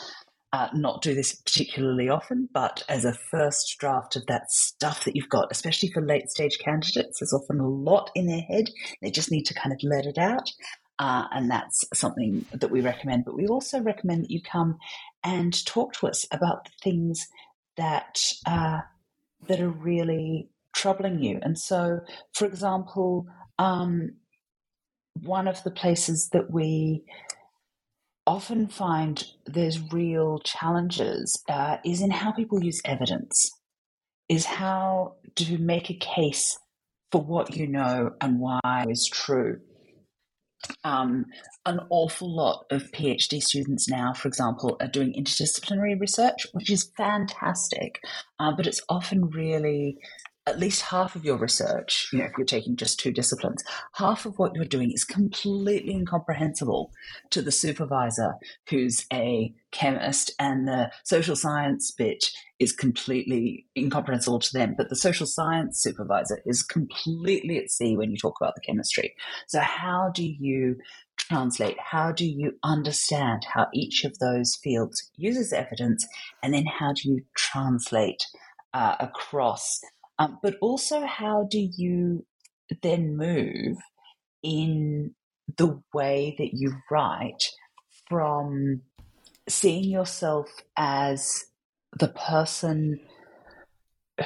uh, 0.53 0.69
not 0.73 1.01
do 1.01 1.15
this 1.15 1.33
particularly 1.33 2.09
often, 2.09 2.47
but 2.53 2.83
as 2.87 3.05
a 3.05 3.13
first 3.13 3.75
draft 3.79 4.15
of 4.15 4.27
that 4.27 4.51
stuff 4.51 5.03
that 5.03 5.15
you've 5.15 5.27
got, 5.27 5.47
especially 5.51 5.89
for 5.89 6.05
late 6.05 6.29
stage 6.29 6.59
candidates, 6.59 7.19
there's 7.19 7.33
often 7.33 7.59
a 7.59 7.67
lot 7.67 8.11
in 8.13 8.27
their 8.27 8.41
head. 8.41 8.69
They 9.01 9.09
just 9.09 9.31
need 9.31 9.47
to 9.47 9.55
kind 9.55 9.73
of 9.73 9.79
let 9.81 10.05
it 10.05 10.19
out. 10.19 10.47
Uh, 10.99 11.25
and 11.31 11.49
that's 11.49 11.83
something 11.91 12.45
that 12.53 12.69
we 12.69 12.81
recommend. 12.81 13.25
But 13.25 13.35
we 13.35 13.47
also 13.47 13.81
recommend 13.81 14.25
that 14.25 14.31
you 14.31 14.43
come 14.43 14.77
and 15.23 15.65
talk 15.65 15.93
to 15.93 16.07
us 16.07 16.27
about 16.31 16.65
the 16.65 16.71
things 16.83 17.27
that 17.75 18.23
uh, 18.45 18.81
that 19.47 19.59
are 19.59 19.69
really 19.69 20.49
troubling 20.75 21.23
you. 21.23 21.39
And 21.41 21.57
so, 21.57 22.01
for 22.33 22.45
example, 22.45 23.25
um, 23.57 24.11
one 25.19 25.47
of 25.47 25.63
the 25.63 25.71
places 25.71 26.29
that 26.31 26.51
we 26.51 27.03
often 28.25 28.67
find 28.67 29.23
there's 29.45 29.91
real 29.91 30.39
challenges 30.39 31.41
uh, 31.49 31.77
is 31.85 32.01
in 32.01 32.11
how 32.11 32.31
people 32.31 32.63
use 32.63 32.81
evidence, 32.85 33.51
is 34.29 34.45
how 34.45 35.15
to 35.35 35.57
make 35.57 35.89
a 35.89 35.95
case 35.95 36.57
for 37.11 37.21
what 37.21 37.55
you 37.55 37.67
know 37.67 38.11
and 38.21 38.39
why 38.39 38.85
is 38.87 39.09
true. 39.11 39.59
Um, 40.85 41.25
an 41.65 41.81
awful 41.89 42.33
lot 42.33 42.65
of 42.71 42.89
PhD 42.91 43.41
students 43.41 43.89
now, 43.89 44.13
for 44.13 44.29
example, 44.29 44.77
are 44.79 44.87
doing 44.87 45.13
interdisciplinary 45.13 45.99
research, 45.99 46.47
which 46.53 46.71
is 46.71 46.91
fantastic, 46.95 47.99
uh, 48.39 48.53
but 48.55 48.65
it's 48.65 48.81
often 48.87 49.29
really 49.29 49.97
at 50.45 50.59
least 50.59 50.81
half 50.81 51.15
of 51.15 51.23
your 51.23 51.37
research, 51.37 52.09
you 52.11 52.19
know, 52.19 52.25
if 52.25 52.33
you're 52.37 52.45
taking 52.45 52.75
just 52.75 52.99
two 52.99 53.11
disciplines, 53.11 53.63
half 53.93 54.25
of 54.25 54.37
what 54.37 54.53
you're 54.55 54.65
doing 54.65 54.91
is 54.91 55.05
completely 55.05 55.93
incomprehensible 55.93 56.91
to 57.29 57.41
the 57.41 57.51
supervisor 57.51 58.33
who's 58.69 59.05
a 59.13 59.53
chemist, 59.71 60.31
and 60.39 60.67
the 60.67 60.91
social 61.03 61.37
science 61.37 61.91
bit 61.91 62.25
is 62.59 62.73
completely 62.73 63.65
incomprehensible 63.77 64.39
to 64.39 64.53
them. 64.53 64.75
But 64.77 64.89
the 64.89 64.97
social 64.97 65.25
science 65.25 65.81
supervisor 65.81 66.41
is 66.45 66.61
completely 66.61 67.57
at 67.57 67.71
sea 67.71 67.95
when 67.95 68.11
you 68.11 68.17
talk 68.17 68.35
about 68.41 68.55
the 68.55 68.61
chemistry. 68.61 69.15
So, 69.47 69.61
how 69.61 70.11
do 70.13 70.25
you 70.25 70.75
translate? 71.17 71.77
How 71.79 72.11
do 72.11 72.25
you 72.25 72.57
understand 72.63 73.45
how 73.45 73.67
each 73.73 74.03
of 74.03 74.19
those 74.19 74.57
fields 74.61 75.09
uses 75.15 75.53
evidence? 75.53 76.05
And 76.43 76.53
then, 76.53 76.65
how 76.65 76.91
do 76.91 77.09
you 77.09 77.21
translate 77.33 78.25
uh, 78.73 78.95
across 78.99 79.79
Um, 80.19 80.39
but 80.41 80.55
also, 80.61 81.05
how 81.05 81.47
do 81.49 81.59
you 81.59 82.25
then 82.81 83.17
move 83.17 83.77
in 84.41 85.15
the 85.57 85.81
way 85.93 86.35
that 86.37 86.53
you 86.53 86.73
write 86.89 87.43
from 88.07 88.81
seeing 89.47 89.85
yourself 89.85 90.47
as 90.77 91.45
the 91.99 92.07
person 92.07 92.99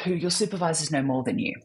who 0.04 0.14
your 0.14 0.32
supervisors 0.32 0.92
know 0.92 1.02
more 1.02 1.24
than 1.24 1.40
you? 1.40 1.56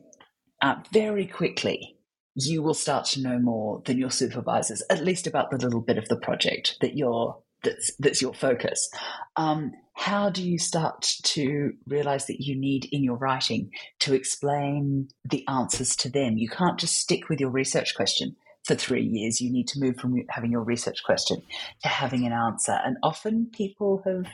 Uh, 0.60 0.76
very 0.92 1.26
quickly, 1.26 1.96
you 2.34 2.62
will 2.62 2.74
start 2.74 3.04
to 3.04 3.20
know 3.20 3.38
more 3.38 3.82
than 3.84 3.98
your 3.98 4.10
supervisors, 4.10 4.82
at 4.88 5.04
least 5.04 5.26
about 5.26 5.50
the 5.50 5.58
little 5.58 5.80
bit 5.80 5.98
of 5.98 6.08
the 6.08 6.16
project 6.16 6.76
that 6.80 6.96
you're 6.96 7.36
that's 7.62 7.92
that's 7.98 8.22
your 8.22 8.34
focus. 8.34 8.88
Um, 9.36 9.72
how 9.94 10.30
do 10.30 10.42
you 10.42 10.58
start 10.58 11.06
to 11.22 11.72
realize 11.86 12.26
that 12.26 12.40
you 12.40 12.56
need 12.56 12.88
in 12.90 13.04
your 13.04 13.16
writing 13.16 13.70
to 14.00 14.14
explain 14.14 15.08
the 15.24 15.46
answers 15.48 15.94
to 15.96 16.10
them? 16.10 16.38
You 16.38 16.48
can't 16.48 16.78
just 16.78 16.96
stick 16.96 17.28
with 17.28 17.40
your 17.40 17.50
research 17.50 17.94
question 17.94 18.36
for 18.64 18.74
three 18.74 19.04
years. 19.04 19.40
You 19.40 19.52
need 19.52 19.68
to 19.68 19.80
move 19.80 19.96
from 19.96 20.14
having 20.30 20.52
your 20.52 20.62
research 20.62 21.02
question 21.04 21.42
to 21.82 21.88
having 21.88 22.26
an 22.26 22.32
answer. 22.32 22.78
And 22.84 22.96
often 23.02 23.50
people 23.52 24.02
have 24.06 24.26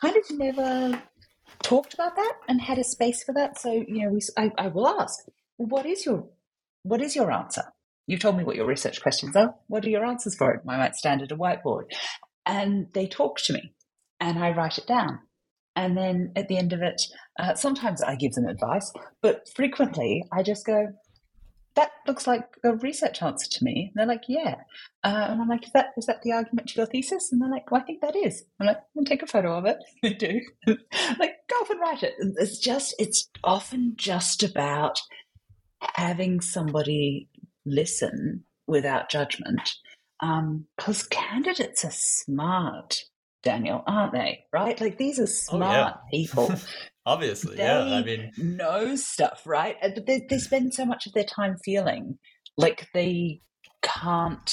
kind 0.00 0.16
of 0.16 0.36
never 0.36 1.02
talked 1.62 1.94
about 1.94 2.16
that 2.16 2.34
and 2.48 2.60
had 2.60 2.78
a 2.78 2.84
space 2.84 3.22
for 3.22 3.32
that. 3.34 3.60
So 3.60 3.72
you 3.72 4.04
know, 4.04 4.10
we, 4.10 4.20
I, 4.36 4.50
I 4.56 4.68
will 4.68 4.88
ask, 4.88 5.20
what 5.56 5.86
is 5.86 6.06
your 6.06 6.26
what 6.82 7.00
is 7.00 7.14
your 7.14 7.30
answer? 7.30 7.64
You've 8.06 8.20
told 8.20 8.36
me 8.36 8.44
what 8.44 8.56
your 8.56 8.66
research 8.66 9.00
questions 9.00 9.34
are. 9.34 9.54
What 9.68 9.84
are 9.84 9.90
your 9.90 10.04
answers 10.04 10.36
for 10.36 10.52
it? 10.52 10.60
I 10.68 10.76
might 10.76 10.94
stand 10.94 11.22
at 11.22 11.32
a 11.32 11.36
whiteboard. 11.36 11.84
And 12.46 12.88
they 12.92 13.06
talk 13.06 13.38
to 13.44 13.52
me 13.52 13.72
and 14.20 14.38
I 14.38 14.50
write 14.50 14.78
it 14.78 14.86
down. 14.86 15.20
And 15.76 15.96
then 15.96 16.32
at 16.36 16.48
the 16.48 16.56
end 16.56 16.72
of 16.72 16.82
it, 16.82 17.00
uh, 17.38 17.54
sometimes 17.54 18.02
I 18.02 18.14
give 18.14 18.32
them 18.32 18.46
advice, 18.46 18.92
but 19.22 19.48
frequently 19.56 20.24
I 20.32 20.42
just 20.42 20.64
go, 20.64 20.88
that 21.74 21.90
looks 22.06 22.26
like 22.26 22.44
a 22.62 22.76
research 22.76 23.20
answer 23.22 23.48
to 23.50 23.64
me. 23.64 23.90
And 23.90 23.92
they're 23.96 24.14
like, 24.14 24.24
yeah. 24.28 24.56
Uh, 25.02 25.26
and 25.30 25.42
I'm 25.42 25.48
like, 25.48 25.64
is 25.64 25.72
that, 25.72 25.86
is 25.96 26.06
that 26.06 26.22
the 26.22 26.32
argument 26.32 26.68
to 26.68 26.76
your 26.76 26.86
thesis? 26.86 27.30
And 27.32 27.42
they're 27.42 27.50
like, 27.50 27.70
well, 27.70 27.80
I 27.80 27.84
think 27.84 28.00
that 28.02 28.14
is. 28.14 28.44
I'm 28.60 28.68
like, 28.68 28.78
well, 28.94 29.04
take 29.04 29.22
a 29.22 29.26
photo 29.26 29.58
of 29.58 29.66
it. 29.66 29.78
They 30.02 30.14
do. 30.14 30.40
like, 30.66 31.34
go 31.50 31.56
off 31.56 31.70
and 31.70 31.80
write 31.80 32.02
it. 32.04 32.14
It's 32.36 32.58
just, 32.58 32.94
it's 33.00 33.28
often 33.42 33.94
just 33.96 34.44
about 34.44 35.00
having 35.96 36.40
somebody 36.40 37.28
listen 37.66 38.44
without 38.66 39.10
judgment. 39.10 39.74
Because 40.76 41.02
um, 41.02 41.08
candidates 41.10 41.84
are 41.84 41.90
smart, 41.92 43.02
Daniel, 43.42 43.82
aren't 43.86 44.12
they? 44.12 44.44
Right? 44.52 44.80
Like 44.80 44.98
these 44.98 45.18
are 45.18 45.26
smart 45.26 45.94
oh, 45.96 46.00
yeah. 46.12 46.18
people. 46.18 46.54
Obviously, 47.06 47.56
they 47.56 47.64
yeah. 47.64 47.84
I 47.84 48.02
mean, 48.02 48.32
know 48.38 48.96
stuff, 48.96 49.42
right? 49.44 49.76
But 49.82 50.06
they, 50.06 50.26
they 50.28 50.38
spend 50.38 50.72
so 50.72 50.86
much 50.86 51.06
of 51.06 51.12
their 51.12 51.24
time 51.24 51.56
feeling 51.62 52.18
like 52.56 52.88
they 52.94 53.40
can't 53.82 54.50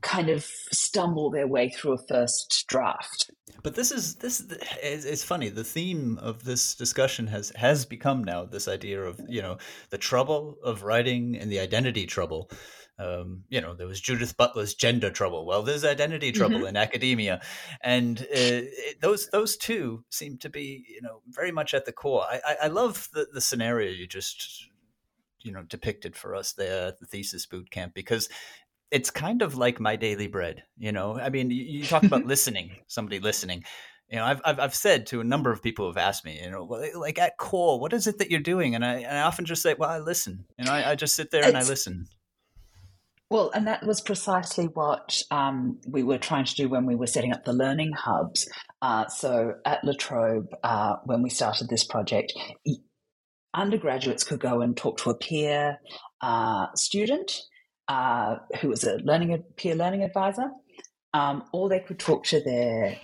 kind 0.00 0.28
of 0.28 0.44
stumble 0.72 1.30
their 1.30 1.46
way 1.46 1.70
through 1.70 1.92
a 1.92 2.06
first 2.08 2.64
draft. 2.68 3.30
But 3.62 3.76
this 3.76 3.92
is 3.92 4.16
this 4.16 4.40
is 4.82 5.04
it's 5.04 5.22
funny. 5.22 5.48
The 5.48 5.64
theme 5.64 6.18
of 6.20 6.44
this 6.44 6.74
discussion 6.74 7.26
has 7.28 7.52
has 7.56 7.84
become 7.84 8.24
now 8.24 8.44
this 8.44 8.66
idea 8.66 9.02
of 9.02 9.20
you 9.28 9.40
know 9.40 9.58
the 9.90 9.98
trouble 9.98 10.58
of 10.64 10.82
writing 10.82 11.36
and 11.36 11.50
the 11.50 11.60
identity 11.60 12.06
trouble. 12.06 12.50
Um, 12.98 13.44
you 13.48 13.60
know, 13.60 13.74
there 13.74 13.86
was 13.86 14.00
Judith 14.00 14.36
Butler's 14.36 14.74
gender 14.74 15.10
trouble. 15.10 15.46
Well, 15.46 15.62
there's 15.62 15.84
identity 15.84 16.30
trouble 16.30 16.58
mm-hmm. 16.58 16.68
in 16.68 16.76
academia, 16.76 17.40
and 17.80 18.20
uh, 18.20 18.26
it, 18.30 19.00
those 19.00 19.28
those 19.30 19.56
two 19.56 20.04
seem 20.10 20.38
to 20.38 20.50
be 20.50 20.84
you 20.88 21.02
know 21.02 21.22
very 21.28 21.52
much 21.52 21.74
at 21.74 21.86
the 21.86 21.92
core. 21.92 22.24
I, 22.28 22.40
I, 22.46 22.56
I 22.64 22.66
love 22.68 23.08
the 23.12 23.26
the 23.32 23.40
scenario 23.40 23.90
you 23.90 24.06
just 24.06 24.68
you 25.40 25.52
know 25.52 25.62
depicted 25.62 26.16
for 26.16 26.34
us 26.34 26.52
there, 26.52 26.88
at 26.88 27.00
the 27.00 27.06
thesis 27.06 27.46
boot 27.46 27.70
camp, 27.70 27.94
because 27.94 28.28
it's 28.92 29.10
kind 29.10 29.42
of 29.42 29.56
like 29.56 29.80
my 29.80 29.96
daily 29.96 30.28
bread. 30.28 30.62
You 30.78 30.92
know, 30.92 31.18
I 31.18 31.30
mean, 31.30 31.50
you, 31.50 31.64
you 31.64 31.84
talk 31.84 32.04
about 32.04 32.26
listening, 32.26 32.76
somebody 32.86 33.18
listening. 33.18 33.64
You 34.08 34.18
know, 34.18 34.24
I've, 34.26 34.42
I've, 34.44 34.60
I've 34.60 34.74
said 34.74 35.06
to 35.06 35.22
a 35.22 35.24
number 35.24 35.50
of 35.50 35.62
people 35.62 35.86
who've 35.86 35.96
asked 35.96 36.26
me, 36.26 36.38
you 36.42 36.50
know, 36.50 36.64
like 36.64 37.18
at 37.18 37.38
core, 37.38 37.80
what 37.80 37.94
is 37.94 38.06
it 38.06 38.18
that 38.18 38.30
you're 38.30 38.40
doing? 38.40 38.74
And 38.74 38.84
I, 38.84 38.96
and 38.96 39.16
I 39.16 39.22
often 39.22 39.46
just 39.46 39.62
say, 39.62 39.74
well, 39.78 39.88
I 39.88 40.00
listen. 40.00 40.44
You 40.58 40.66
know, 40.66 40.72
I, 40.72 40.90
I 40.90 40.94
just 40.94 41.14
sit 41.14 41.30
there 41.30 41.42
and 41.42 41.56
I 41.56 41.62
listen. 41.62 42.06
Well, 43.32 43.50
and 43.54 43.66
that 43.66 43.86
was 43.86 44.02
precisely 44.02 44.66
what 44.66 45.22
um, 45.30 45.80
we 45.88 46.02
were 46.02 46.18
trying 46.18 46.44
to 46.44 46.54
do 46.54 46.68
when 46.68 46.84
we 46.84 46.94
were 46.94 47.06
setting 47.06 47.32
up 47.32 47.46
the 47.46 47.54
learning 47.54 47.92
hubs. 47.92 48.46
Uh, 48.82 49.06
so 49.08 49.54
at 49.64 49.82
La 49.84 49.94
Trobe, 49.98 50.48
uh, 50.62 50.96
when 51.06 51.22
we 51.22 51.30
started 51.30 51.70
this 51.70 51.82
project, 51.82 52.34
undergraduates 53.54 54.22
could 54.22 54.38
go 54.38 54.60
and 54.60 54.76
talk 54.76 54.98
to 54.98 55.08
a 55.08 55.16
peer 55.16 55.78
uh, 56.20 56.66
student 56.74 57.40
uh, 57.88 58.36
who 58.60 58.68
was 58.68 58.84
a 58.84 58.96
learning 58.96 59.42
peer 59.56 59.76
learning 59.76 60.02
advisor, 60.02 60.50
um, 61.14 61.44
or 61.54 61.70
they 61.70 61.80
could 61.80 61.98
talk 61.98 62.24
to 62.24 62.40
their, 62.44 62.98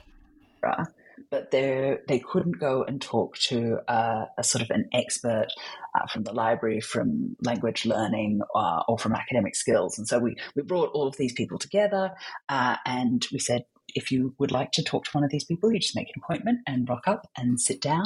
uh, 0.63 0.85
but 1.31 1.51
they 1.51 1.99
they 2.09 2.19
couldn't 2.19 2.59
go 2.59 2.85
and 2.85 3.01
talk 3.01 3.37
to 3.37 3.79
uh, 3.89 4.27
a 4.37 4.45
sort 4.45 4.63
of 4.63 4.71
an 4.71 4.89
expert 4.93 5.49
uh, 5.95 6.07
from 6.07 6.25
the 6.25 6.33
library, 6.33 6.81
from 6.81 7.37
language 7.43 7.85
learning, 7.87 8.41
uh, 8.55 8.83
or 8.89 8.99
from 8.99 9.15
academic 9.15 9.55
skills. 9.55 9.99
And 9.99 10.09
so 10.09 10.19
we 10.19 10.37
we 10.55 10.63
brought 10.63 10.91
all 10.93 11.07
of 11.07 11.17
these 11.17 11.33
people 11.33 11.59
together, 11.59 12.13
uh, 12.49 12.77
and 12.87 13.27
we 13.33 13.39
said. 13.39 13.65
If 13.95 14.13
you 14.13 14.35
would 14.39 14.53
like 14.53 14.73
to 14.73 14.83
talk 14.83 15.07
to 15.07 15.11
one 15.13 15.25
of 15.25 15.31
these 15.31 15.45
people, 15.45 15.73
you 15.73 15.81
just 15.81 15.97
make 15.97 16.09
an 16.09 16.21
appointment 16.23 16.61
and 16.67 16.87
rock 16.87 17.05
up 17.07 17.27
and 17.39 17.59
sit 17.59 17.81
down, 17.81 18.05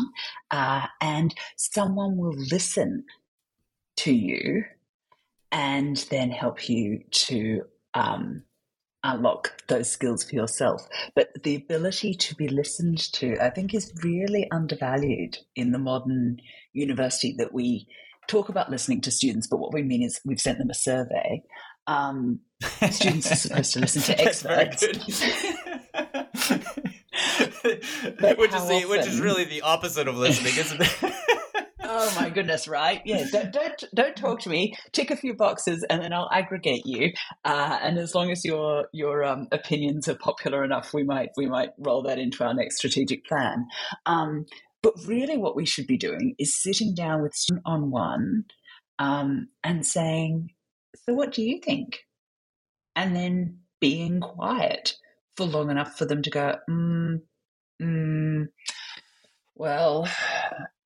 and 1.00 1.34
someone 1.56 2.16
will 2.16 2.36
listen 2.52 3.02
to 3.96 4.14
you 4.14 4.62
and 5.50 5.96
then 6.08 6.30
help 6.30 6.68
you 6.68 7.02
to 7.10 7.62
um, 7.94 8.42
unlock 9.05 9.62
those 9.68 9.90
skills 9.90 10.24
for 10.24 10.34
yourself. 10.34 10.86
But 11.14 11.30
the 11.42 11.57
ability 11.57 12.14
to 12.14 12.34
be 12.34 12.48
listened 12.48 12.98
to, 13.14 13.36
I 13.40 13.50
think, 13.50 13.74
is 13.74 13.92
really 14.03 14.48
undervalued 14.50 15.38
in 15.57 15.72
the 15.72 15.78
modern 15.78 16.38
university 16.72 17.34
that 17.38 17.53
we 17.53 17.86
talk 18.28 18.48
about 18.48 18.70
listening 18.70 19.00
to 19.03 19.11
students, 19.11 19.46
but 19.46 19.59
what 19.59 19.74
we 19.74 19.82
mean 19.82 20.03
is 20.03 20.20
we've 20.24 20.40
sent 20.40 20.59
them 20.59 20.70
a 20.70 20.74
survey. 20.74 21.42
Um, 21.86 22.40
students 22.90 23.30
are 23.30 23.36
supposed 23.36 23.72
to 23.74 23.80
listen 23.80 24.03
to 24.03 24.20
experts. 24.26 24.82
which 27.62 28.55
is 28.55 28.68
the, 28.68 28.86
which 28.88 29.07
is 29.07 29.20
really 29.20 29.44
the 29.44 29.62
opposite 29.62 30.09
of 30.09 30.16
listening, 30.16 30.55
isn't 30.57 30.80
it? 30.80 31.41
Oh 31.93 32.14
my 32.16 32.30
goodness, 32.30 32.66
right? 32.66 33.03
Yeah, 33.05 33.24
don't, 33.30 33.53
don't 33.53 33.84
don't 33.95 34.16
talk 34.16 34.40
to 34.40 34.49
me. 34.49 34.74
Tick 34.93 35.11
a 35.11 35.16
few 35.16 35.34
boxes, 35.34 35.84
and 35.88 36.03
then 36.03 36.12
I'll 36.12 36.30
aggregate 36.32 36.82
you. 36.84 37.12
Uh, 37.45 37.78
and 37.82 37.99
as 37.99 38.14
long 38.14 38.30
as 38.30 38.45
your 38.45 38.88
your 38.93 39.24
um, 39.24 39.49
opinions 39.53 40.09
are 40.09 40.14
popular 40.14 40.64
enough, 40.64 40.93
we 40.95 41.05
might 41.05 41.30
we 41.36 41.47
might 41.47 41.70
roll 41.78 42.03
that 42.03 42.18
into 42.18 42.45
our 42.45 42.55
next 42.55 42.76
strategic 42.76 43.24
plan. 43.26 43.66
Um, 44.07 44.47
but 44.82 44.95
really, 45.07 45.36
what 45.36 45.57
we 45.57 45.66
should 45.66 45.86
be 45.86 45.99
doing 45.99 46.34
is 46.38 46.61
sitting 46.61 46.95
down 46.95 47.22
with 47.22 47.34
on 47.64 47.90
one 47.90 48.45
um, 48.99 49.49
and 49.62 49.86
saying, 49.86 50.51
"So, 51.05 51.14
what 51.14 51.32
do 51.32 51.43
you 51.43 51.61
think?" 51.61 52.01
And 52.97 53.14
then 53.16 53.59
being 53.80 54.20
quiet 54.20 54.95
for 55.36 55.45
long 55.45 55.70
enough 55.70 55.97
for 55.97 56.05
them 56.05 56.22
to 56.22 56.30
go, 56.30 56.57
mm, 56.68 57.20
mm, 57.80 58.47
well, 59.55 60.09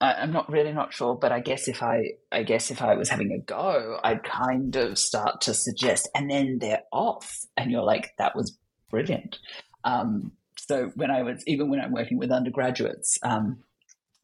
I, 0.00 0.22
am 0.22 0.32
not 0.32 0.50
really 0.50 0.72
not 0.72 0.92
sure, 0.92 1.14
but 1.14 1.32
I 1.32 1.40
guess 1.40 1.68
if 1.68 1.82
I, 1.82 2.12
I 2.30 2.42
guess 2.42 2.70
if 2.70 2.82
I 2.82 2.94
was 2.94 3.08
having 3.08 3.32
a 3.32 3.38
go, 3.38 3.98
I'd 4.02 4.22
kind 4.22 4.74
of 4.76 4.98
start 4.98 5.42
to 5.42 5.54
suggest, 5.54 6.08
and 6.14 6.30
then 6.30 6.58
they're 6.60 6.82
off, 6.92 7.40
and 7.56 7.70
you're 7.70 7.82
like, 7.82 8.12
that 8.18 8.36
was 8.36 8.56
brilliant. 8.90 9.38
Um, 9.84 10.32
so 10.58 10.90
when 10.96 11.10
I 11.10 11.22
was, 11.22 11.42
even 11.46 11.70
when 11.70 11.80
I'm 11.80 11.92
working 11.92 12.18
with 12.18 12.30
undergraduates, 12.30 13.18
um, 13.22 13.62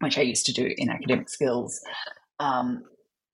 which 0.00 0.18
I 0.18 0.22
used 0.22 0.46
to 0.46 0.52
do 0.52 0.68
in 0.76 0.90
academic 0.90 1.28
skills, 1.28 1.80
um, 2.38 2.84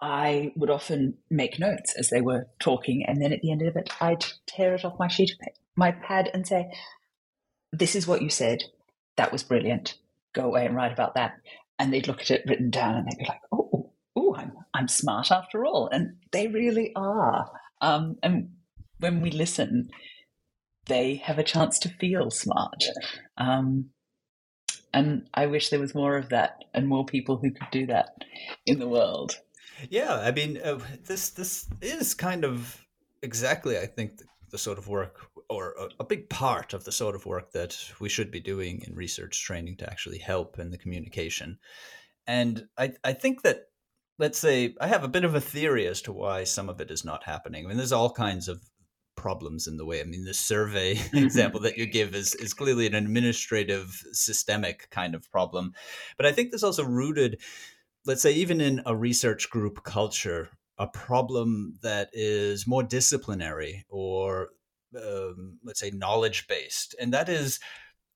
I 0.01 0.53
would 0.55 0.70
often 0.70 1.14
make 1.28 1.59
notes 1.59 1.95
as 1.99 2.11
they 2.11 2.20
were 2.20 2.47
talking, 2.61 3.05
and 3.07 3.20
then 3.20 3.32
at 3.32 3.41
the 3.41 3.51
end 3.51 3.62
of 3.62 3.76
it, 3.76 3.91
I'd 4.01 4.24
tear 4.47 4.74
it 4.74 4.84
off 4.84 4.99
my 4.99 5.09
sheet 5.09 5.32
of 5.32 5.39
paper 5.39 5.59
my 5.78 5.93
pad 5.93 6.28
and 6.34 6.47
say, 6.47 6.70
"This 7.72 7.95
is 7.95 8.07
what 8.07 8.20
you 8.20 8.28
said. 8.28 8.64
That 9.16 9.32
was 9.32 9.45
brilliant. 9.45 9.95
Go 10.34 10.43
away 10.43 10.66
and 10.66 10.74
write 10.74 10.93
about 10.93 11.14
that." 11.14 11.41
And 11.78 11.92
they'd 11.92 12.08
look 12.08 12.20
at 12.20 12.30
it 12.30 12.44
written 12.46 12.70
down 12.70 12.96
and 12.96 13.06
they'd 13.06 13.18
be 13.18 13.28
like, 13.28 13.40
oh, 13.52 13.92
oh, 14.16 14.34
I'm, 14.34 14.52
I'm 14.74 14.88
smart 14.88 15.30
after 15.30 15.64
all. 15.64 15.88
And 15.90 16.16
they 16.32 16.48
really 16.48 16.92
are. 16.96 17.50
Um, 17.80 18.16
and 18.22 18.50
when 18.98 19.20
we 19.20 19.30
listen, 19.30 19.90
they 20.86 21.16
have 21.16 21.38
a 21.38 21.44
chance 21.44 21.78
to 21.80 21.88
feel 21.88 22.30
smart. 22.30 22.82
Um, 23.36 23.90
and 24.92 25.28
I 25.34 25.46
wish 25.46 25.68
there 25.68 25.80
was 25.80 25.94
more 25.94 26.16
of 26.16 26.30
that 26.30 26.64
and 26.74 26.88
more 26.88 27.04
people 27.04 27.36
who 27.36 27.50
could 27.50 27.70
do 27.70 27.86
that 27.86 28.24
in 28.66 28.78
the 28.78 28.88
world. 28.88 29.38
Yeah, 29.90 30.14
I 30.14 30.32
mean, 30.32 30.58
uh, 30.62 30.80
this 31.06 31.30
this 31.30 31.68
is 31.80 32.14
kind 32.14 32.44
of 32.44 32.84
exactly, 33.22 33.78
I 33.78 33.86
think, 33.86 34.18
the, 34.18 34.24
the 34.51 34.59
sort 34.59 34.78
of 34.78 34.88
work 34.88 35.20
or 35.49 35.74
a, 35.78 35.88
a, 36.01 36.05
big 36.05 36.28
part 36.28 36.74
of 36.74 36.84
the 36.84 36.92
sort 36.92 37.14
of 37.14 37.26
work 37.26 37.53
that 37.53 37.76
we 38.01 38.09
should 38.09 38.30
be 38.30 38.40
doing 38.40 38.82
in 38.86 38.94
research 38.94 39.42
training 39.44 39.76
to 39.76 39.90
actually 39.90 40.18
help 40.18 40.59
in 40.59 40.70
the 40.70 40.78
communication. 40.78 41.59
and 42.26 42.66
I 42.76 42.92
I 43.05 43.12
think 43.12 43.42
that 43.42 43.68
let's 44.18 44.38
say 44.38 44.74
I 44.80 44.88
have 44.88 45.05
a 45.05 45.09
bit 45.09 45.24
of 45.24 45.34
a 45.34 45.40
theory 45.40 45.86
as 45.86 46.03
to 46.03 46.12
why 46.12 46.44
some 46.44 46.68
of 46.68 46.80
it 46.80 46.90
is 46.90 47.05
not 47.05 47.24
happening. 47.24 47.64
I 47.64 47.68
mean, 47.68 47.76
there's 47.76 47.92
all 47.92 48.11
kinds 48.11 48.49
of 48.49 48.61
problems 49.16 49.66
in 49.66 49.76
the 49.76 49.86
way. 49.86 50.01
I 50.01 50.05
mean, 50.05 50.24
the 50.24 50.34
survey 50.34 50.99
example 51.12 51.61
that 51.61 51.78
you 51.78 51.86
give 51.99 52.14
is 52.14 52.34
is 52.34 52.55
clearly 52.55 52.86
an 52.86 52.94
administrative, 52.94 54.03
systemic 54.12 54.88
kind 54.90 55.14
of 55.14 55.30
problem, 55.30 55.72
but 56.16 56.26
I 56.26 56.32
think 56.32 56.51
there's 56.51 56.64
also 56.64 56.84
rooted, 56.84 57.40
let's 58.07 58.22
say, 58.22 58.32
even 58.32 58.61
in 58.61 58.82
a 58.86 58.96
research 58.96 59.51
group 59.51 59.84
culture, 59.84 60.51
a 60.78 60.86
problem 60.86 61.78
that 61.82 62.08
is 62.12 62.66
more 62.66 62.82
disciplinary 62.82 63.84
or 63.88 64.50
um, 64.96 65.58
let's 65.64 65.80
say 65.80 65.90
knowledge 65.90 66.46
based, 66.46 66.94
and 67.00 67.12
that 67.12 67.28
is 67.28 67.60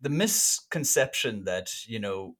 the 0.00 0.08
misconception 0.10 1.44
that 1.44 1.70
you 1.86 1.98
know 1.98 2.36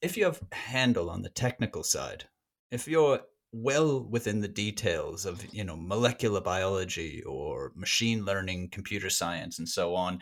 if 0.00 0.16
you 0.16 0.24
have 0.24 0.40
handle 0.52 1.10
on 1.10 1.22
the 1.22 1.28
technical 1.28 1.82
side 1.82 2.24
if 2.70 2.88
you're 2.88 3.20
well 3.52 4.02
within 4.04 4.40
the 4.40 4.48
details 4.48 5.26
of 5.26 5.44
you 5.54 5.62
know 5.62 5.76
molecular 5.76 6.40
biology 6.40 7.22
or 7.24 7.70
machine 7.76 8.24
learning 8.24 8.68
computer 8.70 9.10
science 9.10 9.58
and 9.58 9.68
so 9.68 9.94
on 9.94 10.18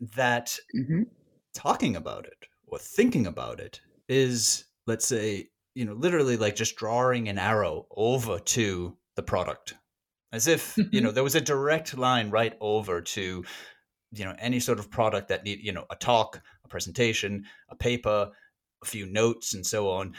that 0.00 0.56
mm-hmm. 0.74 1.02
talking 1.52 1.96
about 1.96 2.24
it 2.26 2.46
or 2.68 2.78
thinking 2.78 3.26
about 3.26 3.58
it 3.58 3.80
is 4.08 4.66
let's 4.86 5.06
say 5.06 5.48
you 5.74 5.84
know 5.84 5.92
literally 5.92 6.36
like 6.36 6.56
just 6.56 6.76
drawing 6.76 7.28
an 7.28 7.38
arrow 7.38 7.86
over 7.90 8.38
to 8.38 8.96
the 9.16 9.22
product 9.22 9.74
as 10.32 10.46
if 10.46 10.76
you 10.90 11.00
know 11.00 11.10
there 11.10 11.24
was 11.24 11.34
a 11.34 11.40
direct 11.40 11.96
line 11.96 12.30
right 12.30 12.56
over 12.60 13.00
to 13.00 13.44
you 14.12 14.24
know 14.24 14.34
any 14.38 14.60
sort 14.60 14.78
of 14.78 14.90
product 14.90 15.28
that 15.28 15.44
need 15.44 15.60
you 15.60 15.72
know 15.72 15.84
a 15.90 15.96
talk 15.96 16.40
a 16.64 16.68
presentation 16.68 17.44
a 17.70 17.76
paper 17.76 18.30
a 18.84 18.86
few 18.86 19.06
notes 19.06 19.54
and 19.54 19.66
so 19.66 19.90
on. 19.90 20.14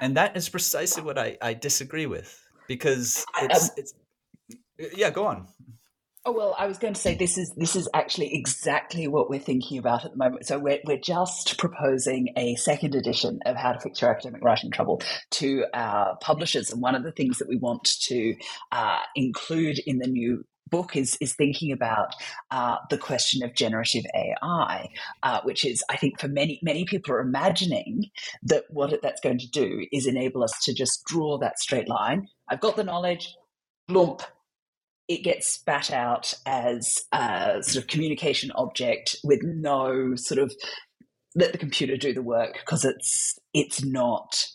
And 0.00 0.16
that 0.16 0.36
is 0.36 0.48
precisely 0.48 1.02
what 1.02 1.18
I, 1.18 1.36
I 1.42 1.54
disagree 1.54 2.06
with 2.06 2.38
because 2.68 3.24
it's, 3.40 3.64
um, 3.64 3.74
it's 3.76 3.94
yeah, 4.94 5.10
go 5.10 5.26
on. 5.26 5.48
Oh 6.24 6.30
well, 6.30 6.54
I 6.56 6.68
was 6.68 6.78
going 6.78 6.94
to 6.94 7.00
say 7.00 7.16
this 7.16 7.36
is 7.36 7.52
this 7.56 7.74
is 7.74 7.88
actually 7.92 8.32
exactly 8.32 9.08
what 9.08 9.28
we're 9.28 9.40
thinking 9.40 9.78
about 9.78 10.04
at 10.04 10.12
the 10.12 10.16
moment. 10.16 10.46
So 10.46 10.56
we're 10.56 10.78
we're 10.86 10.96
just 10.96 11.58
proposing 11.58 12.32
a 12.36 12.54
second 12.54 12.94
edition 12.94 13.40
of 13.44 13.56
How 13.56 13.72
to 13.72 13.80
Fix 13.80 14.00
Your 14.00 14.12
Academic 14.12 14.44
Writing 14.44 14.70
Trouble 14.70 15.02
to 15.32 15.64
our 15.74 16.16
publishers, 16.20 16.70
and 16.70 16.80
one 16.80 16.94
of 16.94 17.02
the 17.02 17.10
things 17.10 17.38
that 17.38 17.48
we 17.48 17.56
want 17.56 17.88
to 18.02 18.36
uh, 18.70 19.00
include 19.16 19.80
in 19.84 19.98
the 19.98 20.06
new 20.06 20.44
book 20.70 20.94
is 20.94 21.18
is 21.20 21.34
thinking 21.34 21.72
about 21.72 22.14
uh, 22.52 22.76
the 22.88 22.98
question 22.98 23.42
of 23.42 23.56
generative 23.56 24.04
AI, 24.14 24.90
uh, 25.24 25.40
which 25.42 25.64
is, 25.64 25.82
I 25.90 25.96
think, 25.96 26.20
for 26.20 26.28
many 26.28 26.60
many 26.62 26.84
people 26.84 27.14
are 27.14 27.20
imagining 27.20 28.10
that 28.44 28.62
what 28.70 28.96
that's 29.02 29.20
going 29.20 29.38
to 29.38 29.50
do 29.50 29.86
is 29.90 30.06
enable 30.06 30.44
us 30.44 30.52
to 30.66 30.72
just 30.72 31.04
draw 31.04 31.38
that 31.38 31.58
straight 31.58 31.88
line. 31.88 32.28
I've 32.48 32.60
got 32.60 32.76
the 32.76 32.84
knowledge, 32.84 33.34
lump. 33.88 34.22
It 35.12 35.24
gets 35.24 35.46
spat 35.46 35.90
out 35.90 36.32
as 36.46 37.04
a 37.12 37.62
sort 37.62 37.82
of 37.82 37.86
communication 37.86 38.50
object 38.52 39.16
with 39.22 39.42
no 39.42 40.14
sort 40.16 40.38
of 40.40 40.54
let 41.34 41.52
the 41.52 41.58
computer 41.58 41.98
do 41.98 42.14
the 42.14 42.22
work 42.22 42.54
because 42.54 42.84
it's 42.84 43.38
it's 43.52 43.84
not 43.84 44.46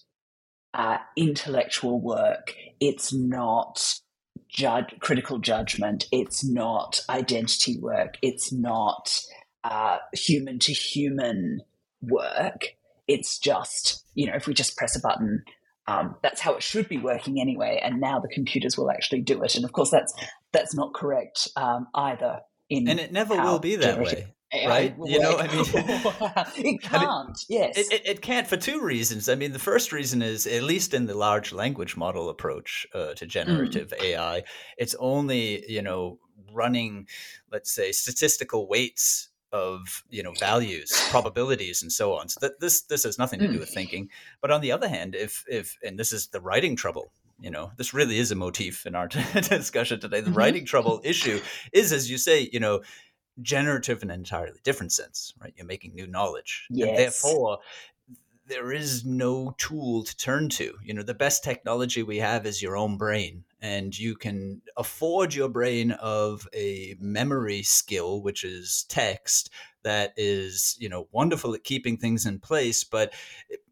uh, 0.73 0.97
intellectual 1.15 2.01
work. 2.01 2.55
It's 2.79 3.13
not 3.13 3.99
judge, 4.49 4.95
critical 4.99 5.37
judgment. 5.37 6.07
It's 6.11 6.43
not 6.43 7.01
identity 7.07 7.77
work. 7.79 8.17
It's 8.23 8.51
not 8.51 9.21
human 10.13 10.57
to 10.59 10.73
human 10.73 11.61
work. 12.01 12.75
It's 13.07 13.37
just, 13.37 14.03
you 14.15 14.25
know, 14.25 14.33
if 14.35 14.47
we 14.47 14.55
just 14.55 14.75
press 14.75 14.95
a 14.95 14.99
button, 14.99 15.43
um, 15.87 16.15
that's 16.21 16.41
how 16.41 16.55
it 16.55 16.63
should 16.63 16.89
be 16.89 16.97
working 16.97 17.39
anyway. 17.39 17.79
And 17.83 17.99
now 17.99 18.19
the 18.19 18.27
computers 18.27 18.77
will 18.77 18.91
actually 18.91 19.21
do 19.21 19.41
it. 19.43 19.55
And 19.55 19.65
of 19.65 19.71
course, 19.71 19.89
that's 19.89 20.13
that's 20.51 20.75
not 20.75 20.93
correct 20.93 21.47
um, 21.55 21.87
either. 21.95 22.41
In 22.69 22.87
and 22.87 22.99
it 22.99 23.11
never 23.13 23.35
will 23.35 23.59
be 23.59 23.77
that 23.77 23.99
way 23.99 24.27
right? 24.67 24.95
you 25.03 25.19
know, 25.19 25.37
I 25.37 25.47
mean, 25.47 25.65
it 26.75 26.81
can't. 26.81 27.03
I 27.03 27.23
mean, 27.25 27.33
yes, 27.49 27.77
it, 27.77 27.93
it, 27.93 28.01
it, 28.05 28.21
can't 28.21 28.47
for 28.47 28.55
two 28.55 28.81
reasons. 28.81 29.27
I 29.27 29.35
mean, 29.35 29.51
the 29.51 29.59
first 29.59 29.91
reason 29.91 30.21
is 30.21 30.47
at 30.47 30.63
least 30.63 30.93
in 30.93 31.05
the 31.05 31.13
large 31.13 31.51
language 31.51 31.97
model 31.97 32.29
approach 32.29 32.87
uh, 32.93 33.13
to 33.15 33.25
mm. 33.25 33.29
generative 33.29 33.89
mm. 33.89 34.03
AI, 34.03 34.43
it's 34.77 34.95
only 34.99 35.69
you 35.69 35.81
know 35.81 36.19
running, 36.53 37.07
let's 37.51 37.71
say, 37.71 37.91
statistical 37.91 38.67
weights 38.67 39.26
of 39.51 40.03
you 40.09 40.21
know 40.21 40.33
values 40.39 40.91
probabilities 41.09 41.81
and 41.81 41.91
so 41.91 42.13
on 42.13 42.27
so 42.27 42.37
that 42.41 42.59
this 42.59 42.81
this 42.81 43.03
has 43.03 43.17
nothing 43.17 43.39
to 43.39 43.47
do 43.47 43.59
with 43.59 43.69
mm. 43.69 43.73
thinking 43.73 44.09
but 44.41 44.51
on 44.51 44.59
the 44.59 44.71
other 44.71 44.89
hand 44.89 45.15
if 45.15 45.45
if 45.47 45.77
and 45.83 45.97
this 45.97 46.11
is 46.11 46.27
the 46.27 46.41
writing 46.41 46.75
trouble 46.75 47.11
you 47.39 47.49
know 47.49 47.71
this 47.77 47.93
really 47.93 48.17
is 48.17 48.29
a 48.29 48.35
motif 48.35 48.85
in 48.85 48.93
our 48.93 49.07
discussion 49.07 49.99
today 49.99 50.19
the 50.19 50.29
mm-hmm. 50.29 50.37
writing 50.37 50.65
trouble 50.65 50.99
issue 51.05 51.39
is 51.71 51.93
as 51.93 52.11
you 52.11 52.17
say 52.17 52.49
you 52.51 52.59
know 52.59 52.81
generative 53.41 54.03
in 54.03 54.09
an 54.09 54.19
entirely 54.19 54.59
different 54.63 54.91
sense, 54.91 55.33
right? 55.41 55.53
You're 55.55 55.65
making 55.65 55.93
new 55.93 56.07
knowledge. 56.07 56.67
Yes. 56.69 56.89
And 56.89 56.97
therefore, 56.97 57.59
there 58.47 58.71
is 58.71 59.05
no 59.05 59.53
tool 59.57 60.03
to 60.03 60.17
turn 60.17 60.49
to. 60.49 60.75
You 60.83 60.93
know, 60.93 61.03
the 61.03 61.13
best 61.13 61.43
technology 61.43 62.03
we 62.03 62.17
have 62.17 62.45
is 62.45 62.61
your 62.61 62.77
own 62.77 62.97
brain. 62.97 63.43
And 63.59 63.97
you 63.97 64.15
can 64.15 64.61
afford 64.75 65.33
your 65.33 65.49
brain 65.49 65.91
of 65.91 66.47
a 66.53 66.95
memory 66.99 67.63
skill, 67.63 68.21
which 68.21 68.43
is 68.43 68.85
text, 68.87 69.49
that 69.83 70.13
is, 70.15 70.75
you 70.79 70.89
know, 70.89 71.07
wonderful 71.11 71.53
at 71.55 71.63
keeping 71.63 71.97
things 71.97 72.25
in 72.25 72.39
place, 72.39 72.83
but 72.83 73.13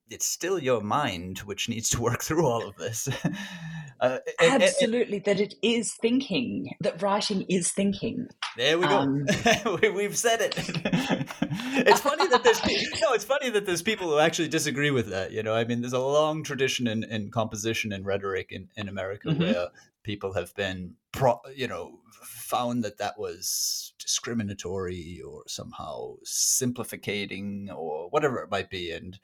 it's 0.10 0.26
still 0.26 0.60
your 0.60 0.82
mind 0.82 1.39
which 1.39 1.68
needs 1.68 1.89
to 1.89 2.01
work 2.01 2.22
through 2.24 2.45
all 2.45 2.68
of 2.68 2.76
this. 2.78 3.08
uh, 3.99 4.20
and, 4.39 4.64
Absolutely, 4.64 5.18
and, 5.18 5.28
and, 5.28 5.38
that 5.38 5.39
it 5.39 5.56
is 5.62 5.93
thinking, 5.93 6.76
that 6.82 7.01
writing 7.01 7.45
is 7.49 7.72
thinking. 7.72 8.28
There 8.58 8.78
we 8.78 8.88
go. 8.88 8.97
Um, 8.97 9.26
we, 9.82 10.03
have 10.03 10.18
said 10.18 10.41
it. 10.41 10.56
it's 10.58 12.01
funny 12.01 12.28
that 12.28 12.43
there's 12.43 12.64
no. 13.01 13.14
It's 13.14 13.26
funny 13.26 13.49
that 13.49 13.66
there's 13.66 13.82
people 13.82 14.08
who 14.08 14.20
actually 14.20 14.47
disagree 14.47 14.91
with 14.91 15.10
that. 15.10 15.32
You 15.32 15.43
know, 15.43 15.53
I 15.53 15.66
mean, 15.66 15.82
there's 15.82 15.93
a 15.93 15.99
long 15.99 16.43
tradition 16.43 16.88
in, 16.88 17.03
in 17.03 17.32
composition 17.32 17.91
and 17.91 18.06
rhetoric 18.06 18.51
in, 18.51 18.70
in 18.78 18.88
America 18.88 19.30
mm-hmm. 19.30 19.41
where 19.41 19.68
people 20.03 20.34
have 20.34 20.53
been, 20.56 20.93
pro, 21.12 21.39
you 21.56 21.68
know, 21.68 21.99
found 22.24 22.84
that 22.84 22.99
that 22.99 23.18
was 23.18 23.93
discriminatory 23.99 25.22
or 25.26 25.43
somehow 25.47 26.16
simplifying 26.24 27.70
or 27.76 28.10
whatever 28.10 28.38
it 28.38 28.51
might 28.51 28.70
be, 28.70 28.91
and 28.91 29.20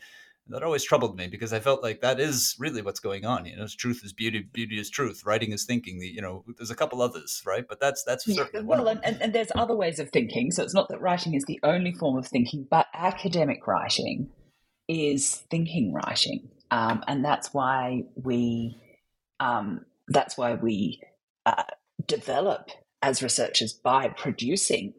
that 0.47 0.63
always 0.63 0.83
troubled 0.83 1.17
me 1.17 1.27
because 1.27 1.53
I 1.53 1.59
felt 1.59 1.83
like 1.83 2.01
that 2.01 2.19
is 2.19 2.55
really 2.59 2.81
what's 2.81 2.99
going 2.99 3.25
on. 3.25 3.45
You 3.45 3.55
know, 3.55 3.67
truth 3.67 4.01
is 4.03 4.11
beauty, 4.13 4.47
beauty 4.51 4.79
is 4.79 4.89
truth, 4.89 5.23
writing 5.25 5.51
is 5.51 5.65
thinking. 5.65 5.99
The, 5.99 6.07
you 6.07 6.21
know, 6.21 6.43
there's 6.57 6.71
a 6.71 6.75
couple 6.75 7.01
others, 7.01 7.41
right? 7.45 7.65
But 7.67 7.79
that's 7.79 8.03
that's 8.03 8.27
yeah, 8.27 8.45
well, 8.63 8.87
and, 8.87 8.99
and, 9.03 9.21
and 9.21 9.33
there's 9.33 9.51
other 9.55 9.75
ways 9.75 9.99
of 9.99 10.09
thinking. 10.09 10.51
So 10.51 10.63
it's 10.63 10.73
not 10.73 10.89
that 10.89 11.01
writing 11.01 11.33
is 11.33 11.45
the 11.45 11.59
only 11.63 11.93
form 11.93 12.17
of 12.17 12.27
thinking, 12.27 12.67
but 12.69 12.87
academic 12.93 13.65
writing 13.67 14.29
is 14.87 15.43
thinking 15.49 15.93
writing, 15.93 16.49
um, 16.71 17.03
and 17.07 17.23
that's 17.23 17.53
why 17.53 18.03
we 18.15 18.81
um, 19.39 19.85
that's 20.07 20.37
why 20.37 20.55
we 20.55 21.01
uh, 21.45 21.63
develop 22.05 22.69
as 23.01 23.23
researchers 23.23 23.73
by 23.73 24.09
producing 24.09 24.93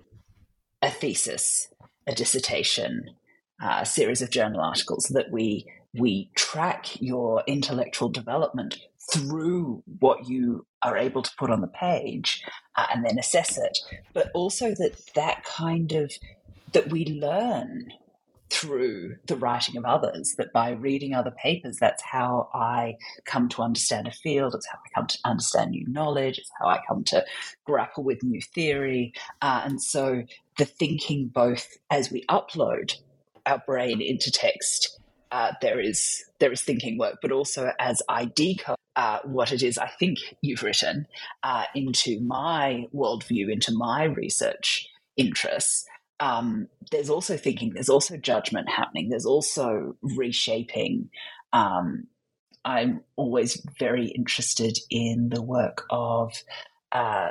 a 0.81 0.91
thesis, 0.91 1.69
a 2.07 2.15
dissertation, 2.15 3.11
a 3.63 3.87
series 3.87 4.23
of 4.23 4.31
journal 4.31 4.61
articles 4.61 5.07
that 5.15 5.31
we 5.31 5.67
we 5.95 6.31
track 6.35 7.01
your 7.01 7.43
intellectual 7.47 8.09
development 8.09 8.79
through 9.13 9.83
what 10.01 10.29
you 10.29 10.65
are 10.83 10.97
able 10.97 11.23
to 11.23 11.31
put 11.39 11.51
on 11.51 11.61
the 11.61 11.67
page 11.69 12.43
uh, 12.77 12.87
and 12.93 13.05
then 13.05 13.19
assess 13.19 13.59
it. 13.59 13.79
But 14.15 14.31
also 14.35 14.75
that 14.75 14.95
that 15.15 15.45
kind 15.45 15.93
of 15.93 16.13
that 16.73 16.91
we 16.91 17.05
learn 17.05 17.93
through 18.49 19.17
the 19.27 19.37
writing 19.37 19.77
of 19.79 19.85
others 19.85 20.35
that 20.37 20.53
by 20.53 20.71
reading 20.73 21.15
other 21.15 21.31
papers 21.31 21.79
that's 21.81 22.03
how 22.03 22.51
i 22.53 22.95
come 23.25 23.49
to 23.49 23.63
understand 23.63 24.07
a 24.07 24.11
field 24.11 24.55
it's 24.55 24.67
how 24.67 24.77
i 24.77 24.89
come 24.95 25.07
to 25.07 25.19
understand 25.25 25.71
new 25.71 25.87
knowledge 25.89 26.37
it's 26.37 26.51
how 26.61 26.69
i 26.69 26.79
come 26.87 27.03
to 27.03 27.25
grapple 27.65 28.05
with 28.05 28.23
new 28.23 28.41
theory. 28.41 29.13
Uh, 29.41 29.63
and 29.65 29.83
so 29.83 30.23
the 30.59 30.65
thinking 30.65 31.29
both 31.29 31.67
as 31.91 32.11
we 32.11 32.25
upload 32.29 32.95
our 33.47 33.63
brain 33.67 34.01
into 34.01 34.31
text, 34.31 34.99
uh, 35.31 35.53
there 35.61 35.81
is 35.81 36.25
there 36.41 36.53
is 36.53 36.63
thinking 36.63 36.99
work, 36.99 37.19
but 37.23 37.33
also 37.33 37.73
as 37.79 38.03
I 38.09 38.27
decode 38.27 38.77
uh, 38.97 39.21
what 39.25 39.53
it 39.53 39.63
is 39.63 39.79
I 39.79 39.89
think 39.89 40.19
you've 40.43 40.63
written 40.63 41.07
uh, 41.43 41.65
into 41.75 42.21
my 42.21 42.87
worldview, 42.95 43.51
into 43.51 43.73
my 43.73 44.05
research 44.05 44.87
interests. 45.17 45.87
Um, 46.21 46.69
there's 46.91 47.11
also 47.11 47.37
thinking. 47.37 47.73
There's 47.73 47.89
also 47.89 48.17
judgment 48.17 48.69
happening. 48.69 49.09
There's 49.09 49.27
also 49.27 49.97
reshaping. 50.03 51.11
Um, 51.53 52.07
I'm 52.65 53.01
always 53.17 53.61
very 53.79 54.09
interested 54.09 54.79
in 54.89 55.31
the 55.31 55.43
work 55.43 55.85
of 55.91 56.33
uh, 56.93 57.31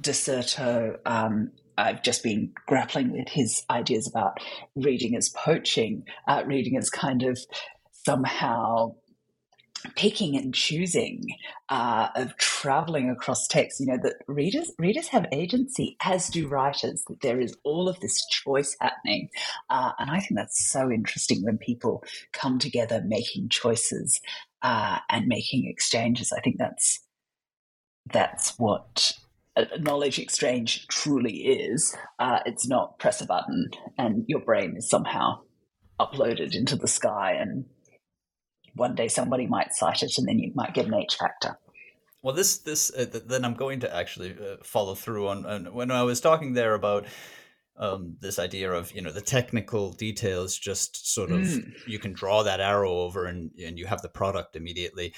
De 0.00 0.98
um, 1.06 1.52
I've 1.78 2.02
just 2.02 2.22
been 2.22 2.52
grappling 2.66 3.12
with 3.12 3.28
his 3.28 3.64
ideas 3.70 4.08
about 4.08 4.38
reading 4.76 5.16
as 5.16 5.28
poaching, 5.30 6.04
uh, 6.26 6.42
reading 6.46 6.76
as 6.76 6.90
kind 6.90 7.22
of 7.22 7.38
somehow 8.04 8.94
picking 9.96 10.36
and 10.36 10.54
choosing 10.54 11.24
uh, 11.68 12.08
of 12.14 12.36
traveling 12.36 13.10
across 13.10 13.48
text 13.48 13.80
you 13.80 13.86
know 13.86 13.98
that 14.00 14.14
readers 14.28 14.70
readers 14.78 15.08
have 15.08 15.26
agency 15.32 15.96
as 16.04 16.28
do 16.28 16.46
writers 16.46 17.02
that 17.08 17.20
there 17.20 17.40
is 17.40 17.56
all 17.64 17.88
of 17.88 17.98
this 17.98 18.24
choice 18.26 18.76
happening. 18.80 19.28
Uh, 19.70 19.90
and 19.98 20.08
i 20.08 20.20
think 20.20 20.36
that's 20.36 20.64
so 20.70 20.88
interesting 20.88 21.42
when 21.42 21.58
people 21.58 22.04
come 22.32 22.60
together 22.60 23.02
making 23.04 23.48
choices 23.48 24.20
uh, 24.62 24.98
and 25.10 25.26
making 25.26 25.66
exchanges. 25.68 26.32
I 26.32 26.40
think 26.40 26.56
that's 26.58 27.00
that's 28.12 28.58
what 28.58 29.12
knowledge 29.80 30.18
exchange 30.18 30.86
truly 30.88 31.36
is 31.44 31.94
uh, 32.18 32.40
it's 32.46 32.66
not 32.66 32.98
press 32.98 33.20
a 33.20 33.26
button 33.26 33.70
and 33.98 34.24
your 34.26 34.40
brain 34.40 34.76
is 34.76 34.88
somehow 34.88 35.40
uploaded 36.00 36.54
into 36.54 36.76
the 36.76 36.88
sky 36.88 37.32
and 37.32 37.66
one 38.74 38.94
day 38.94 39.08
somebody 39.08 39.46
might 39.46 39.74
cite 39.74 40.02
it 40.02 40.16
and 40.16 40.26
then 40.26 40.38
you 40.38 40.52
might 40.54 40.74
get 40.74 40.86
an 40.86 40.94
H 40.94 41.16
factor. 41.16 41.58
Well, 42.22 42.34
this 42.34 42.58
this 42.58 42.90
uh, 42.90 43.06
then 43.26 43.44
I'm 43.44 43.54
going 43.54 43.80
to 43.80 43.94
actually 43.94 44.32
uh, 44.32 44.56
follow 44.62 44.94
through 44.94 45.28
on, 45.28 45.44
on, 45.44 45.74
when 45.74 45.90
I 45.90 46.02
was 46.04 46.20
talking 46.20 46.54
there 46.54 46.74
about 46.74 47.06
um, 47.76 48.16
this 48.20 48.38
idea 48.38 48.72
of 48.72 48.94
you 48.94 49.02
know 49.02 49.10
the 49.10 49.20
technical 49.20 49.92
details. 49.92 50.56
Just 50.56 51.12
sort 51.12 51.32
of 51.32 51.40
mm. 51.40 51.72
you 51.86 51.98
can 51.98 52.12
draw 52.12 52.44
that 52.44 52.60
arrow 52.60 52.92
over 52.92 53.26
and 53.26 53.50
and 53.62 53.78
you 53.78 53.86
have 53.86 54.02
the 54.02 54.08
product 54.08 54.54
immediately. 54.54 55.14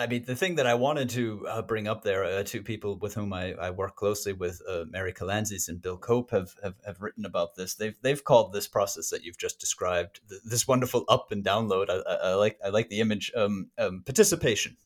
I 0.00 0.06
mean, 0.06 0.24
the 0.24 0.34
thing 0.34 0.54
that 0.54 0.66
I 0.66 0.74
wanted 0.74 1.10
to 1.10 1.46
uh, 1.46 1.62
bring 1.62 1.86
up 1.86 2.02
there, 2.02 2.24
uh, 2.24 2.42
two 2.42 2.62
people 2.62 2.96
with 2.96 3.14
whom 3.14 3.34
I, 3.34 3.52
I 3.52 3.70
work 3.70 3.96
closely 3.96 4.32
with, 4.32 4.62
uh, 4.66 4.84
Mary 4.88 5.12
Kalantzis 5.12 5.68
and 5.68 5.80
Bill 5.82 5.98
Cope, 5.98 6.30
have, 6.30 6.54
have, 6.62 6.74
have 6.86 7.02
written 7.02 7.26
about 7.26 7.54
this. 7.54 7.74
They've 7.74 7.94
they've 8.00 8.24
called 8.24 8.52
this 8.52 8.66
process 8.66 9.10
that 9.10 9.24
you've 9.24 9.36
just 9.36 9.60
described 9.60 10.20
this 10.44 10.66
wonderful 10.66 11.04
up 11.08 11.32
and 11.32 11.44
download. 11.44 11.90
I, 11.90 11.98
I, 12.10 12.14
I 12.30 12.34
like 12.34 12.58
I 12.64 12.68
like 12.70 12.88
the 12.88 13.00
image 13.00 13.30
um, 13.36 13.70
um, 13.78 14.02
participation, 14.06 14.78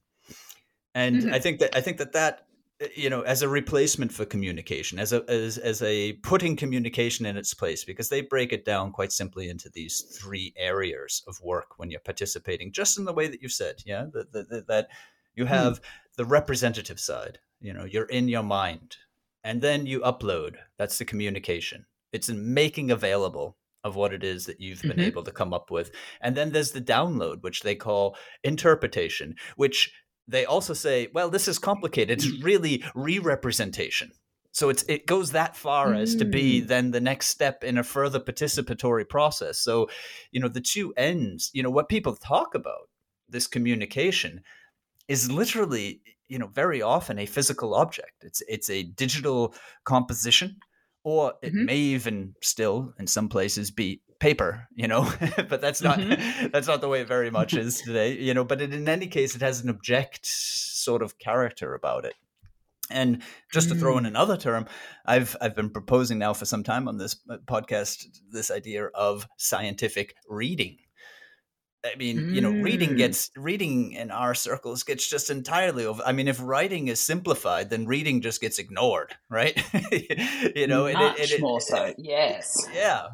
and 0.94 1.16
mm-hmm. 1.16 1.34
I 1.34 1.38
think 1.38 1.60
that 1.60 1.76
I 1.76 1.80
think 1.80 1.98
that 1.98 2.12
that 2.12 2.46
you 2.94 3.10
know 3.10 3.22
as 3.22 3.42
a 3.42 3.48
replacement 3.48 4.12
for 4.12 4.24
communication 4.24 4.98
as 4.98 5.12
a 5.12 5.24
as, 5.28 5.58
as 5.58 5.82
a 5.82 6.14
putting 6.22 6.56
communication 6.56 7.26
in 7.26 7.36
its 7.36 7.54
place 7.54 7.84
because 7.84 8.08
they 8.08 8.20
break 8.20 8.52
it 8.52 8.64
down 8.64 8.92
quite 8.92 9.12
simply 9.12 9.48
into 9.48 9.68
these 9.70 10.00
three 10.18 10.52
areas 10.56 11.22
of 11.26 11.40
work 11.42 11.78
when 11.78 11.90
you're 11.90 12.00
participating 12.00 12.72
just 12.72 12.98
in 12.98 13.04
the 13.04 13.12
way 13.12 13.26
that 13.28 13.42
you 13.42 13.48
said 13.48 13.76
yeah 13.84 14.06
that 14.12 14.32
that, 14.32 14.66
that 14.66 14.88
you 15.34 15.44
hmm. 15.44 15.50
have 15.50 15.78
hmm. 15.78 15.84
the 16.16 16.24
representative 16.24 17.00
side 17.00 17.38
you 17.60 17.72
know 17.72 17.84
you're 17.84 18.06
in 18.06 18.28
your 18.28 18.42
mind 18.42 18.96
and 19.42 19.60
then 19.60 19.86
you 19.86 20.00
upload 20.00 20.56
that's 20.78 20.98
the 20.98 21.04
communication 21.04 21.86
it's 22.12 22.28
in 22.28 22.54
making 22.54 22.90
available 22.90 23.56
of 23.84 23.96
what 23.96 24.14
it 24.14 24.24
is 24.24 24.46
that 24.46 24.60
you've 24.60 24.80
been 24.80 24.92
mm-hmm. 24.92 25.00
able 25.02 25.22
to 25.22 25.30
come 25.30 25.52
up 25.52 25.70
with 25.70 25.90
and 26.20 26.34
then 26.34 26.52
there's 26.52 26.72
the 26.72 26.80
download 26.80 27.42
which 27.42 27.60
they 27.62 27.74
call 27.74 28.16
interpretation 28.42 29.34
which 29.56 29.92
they 30.26 30.44
also 30.44 30.74
say, 30.74 31.08
well, 31.12 31.30
this 31.30 31.48
is 31.48 31.58
complicated. 31.58 32.18
It's 32.18 32.26
mm. 32.26 32.44
really 32.44 32.84
re-representation. 32.94 34.12
So 34.52 34.68
it's 34.68 34.84
it 34.88 35.06
goes 35.06 35.32
that 35.32 35.56
far 35.56 35.94
as 35.94 36.14
to 36.14 36.24
be 36.24 36.62
mm. 36.62 36.68
then 36.68 36.92
the 36.92 37.00
next 37.00 37.26
step 37.26 37.64
in 37.64 37.76
a 37.76 37.82
further 37.82 38.20
participatory 38.20 39.08
process. 39.08 39.58
So, 39.58 39.88
you 40.30 40.40
know, 40.40 40.48
the 40.48 40.60
two 40.60 40.94
ends, 40.96 41.50
you 41.52 41.62
know, 41.62 41.70
what 41.70 41.88
people 41.88 42.14
talk 42.14 42.54
about 42.54 42.88
this 43.28 43.48
communication 43.48 44.42
is 45.08 45.28
literally, 45.28 46.02
you 46.28 46.38
know, 46.38 46.46
very 46.46 46.80
often 46.80 47.18
a 47.18 47.26
physical 47.26 47.74
object. 47.74 48.22
It's 48.22 48.42
it's 48.46 48.70
a 48.70 48.84
digital 48.84 49.54
composition, 49.82 50.58
or 51.02 51.34
it 51.42 51.48
mm-hmm. 51.48 51.64
may 51.64 51.78
even 51.78 52.34
still 52.40 52.94
in 52.98 53.08
some 53.08 53.28
places 53.28 53.72
be 53.72 54.02
paper 54.18 54.68
you 54.74 54.88
know 54.88 55.10
but 55.48 55.60
that's 55.60 55.82
not 55.82 55.98
mm-hmm. 55.98 56.46
that's 56.52 56.66
not 56.66 56.80
the 56.80 56.88
way 56.88 57.00
it 57.00 57.08
very 57.08 57.30
much 57.30 57.54
is 57.54 57.80
today 57.80 58.16
you 58.18 58.34
know 58.34 58.44
but 58.44 58.60
it, 58.60 58.72
in 58.72 58.88
any 58.88 59.06
case 59.06 59.34
it 59.34 59.40
has 59.40 59.62
an 59.62 59.70
object 59.70 60.26
sort 60.26 61.02
of 61.02 61.18
character 61.18 61.74
about 61.74 62.04
it 62.04 62.14
and 62.90 63.22
just 63.50 63.70
to 63.70 63.74
throw 63.74 63.96
in 63.96 64.04
mm. 64.04 64.08
another 64.08 64.36
term 64.36 64.66
i've 65.06 65.36
i've 65.40 65.54
been 65.54 65.70
proposing 65.70 66.18
now 66.18 66.34
for 66.34 66.44
some 66.44 66.62
time 66.62 66.86
on 66.86 66.98
this 66.98 67.16
uh, 67.30 67.38
podcast 67.46 68.06
this 68.30 68.50
idea 68.50 68.86
of 68.94 69.26
scientific 69.38 70.14
reading 70.28 70.76
I 71.84 71.96
mean, 71.96 72.18
mm. 72.18 72.34
you 72.34 72.40
know, 72.40 72.50
reading 72.50 72.90
mm. 72.90 72.96
gets 72.96 73.30
reading 73.36 73.92
in 73.92 74.10
our 74.10 74.34
circles 74.34 74.82
gets 74.82 75.08
just 75.08 75.28
entirely 75.28 75.84
over. 75.84 76.02
I 76.04 76.12
mean, 76.12 76.28
if 76.28 76.40
writing 76.40 76.88
is 76.88 76.98
simplified, 76.98 77.68
then 77.68 77.86
reading 77.86 78.22
just 78.22 78.40
gets 78.40 78.58
ignored, 78.58 79.14
right? 79.28 79.54
you 80.56 80.66
know, 80.66 80.90
much 80.90 81.20
it, 81.20 81.24
it, 81.24 81.32
it, 81.32 81.40
more 81.42 81.60
so. 81.60 81.92
Yes. 81.98 82.56
Yeah. 82.72 83.08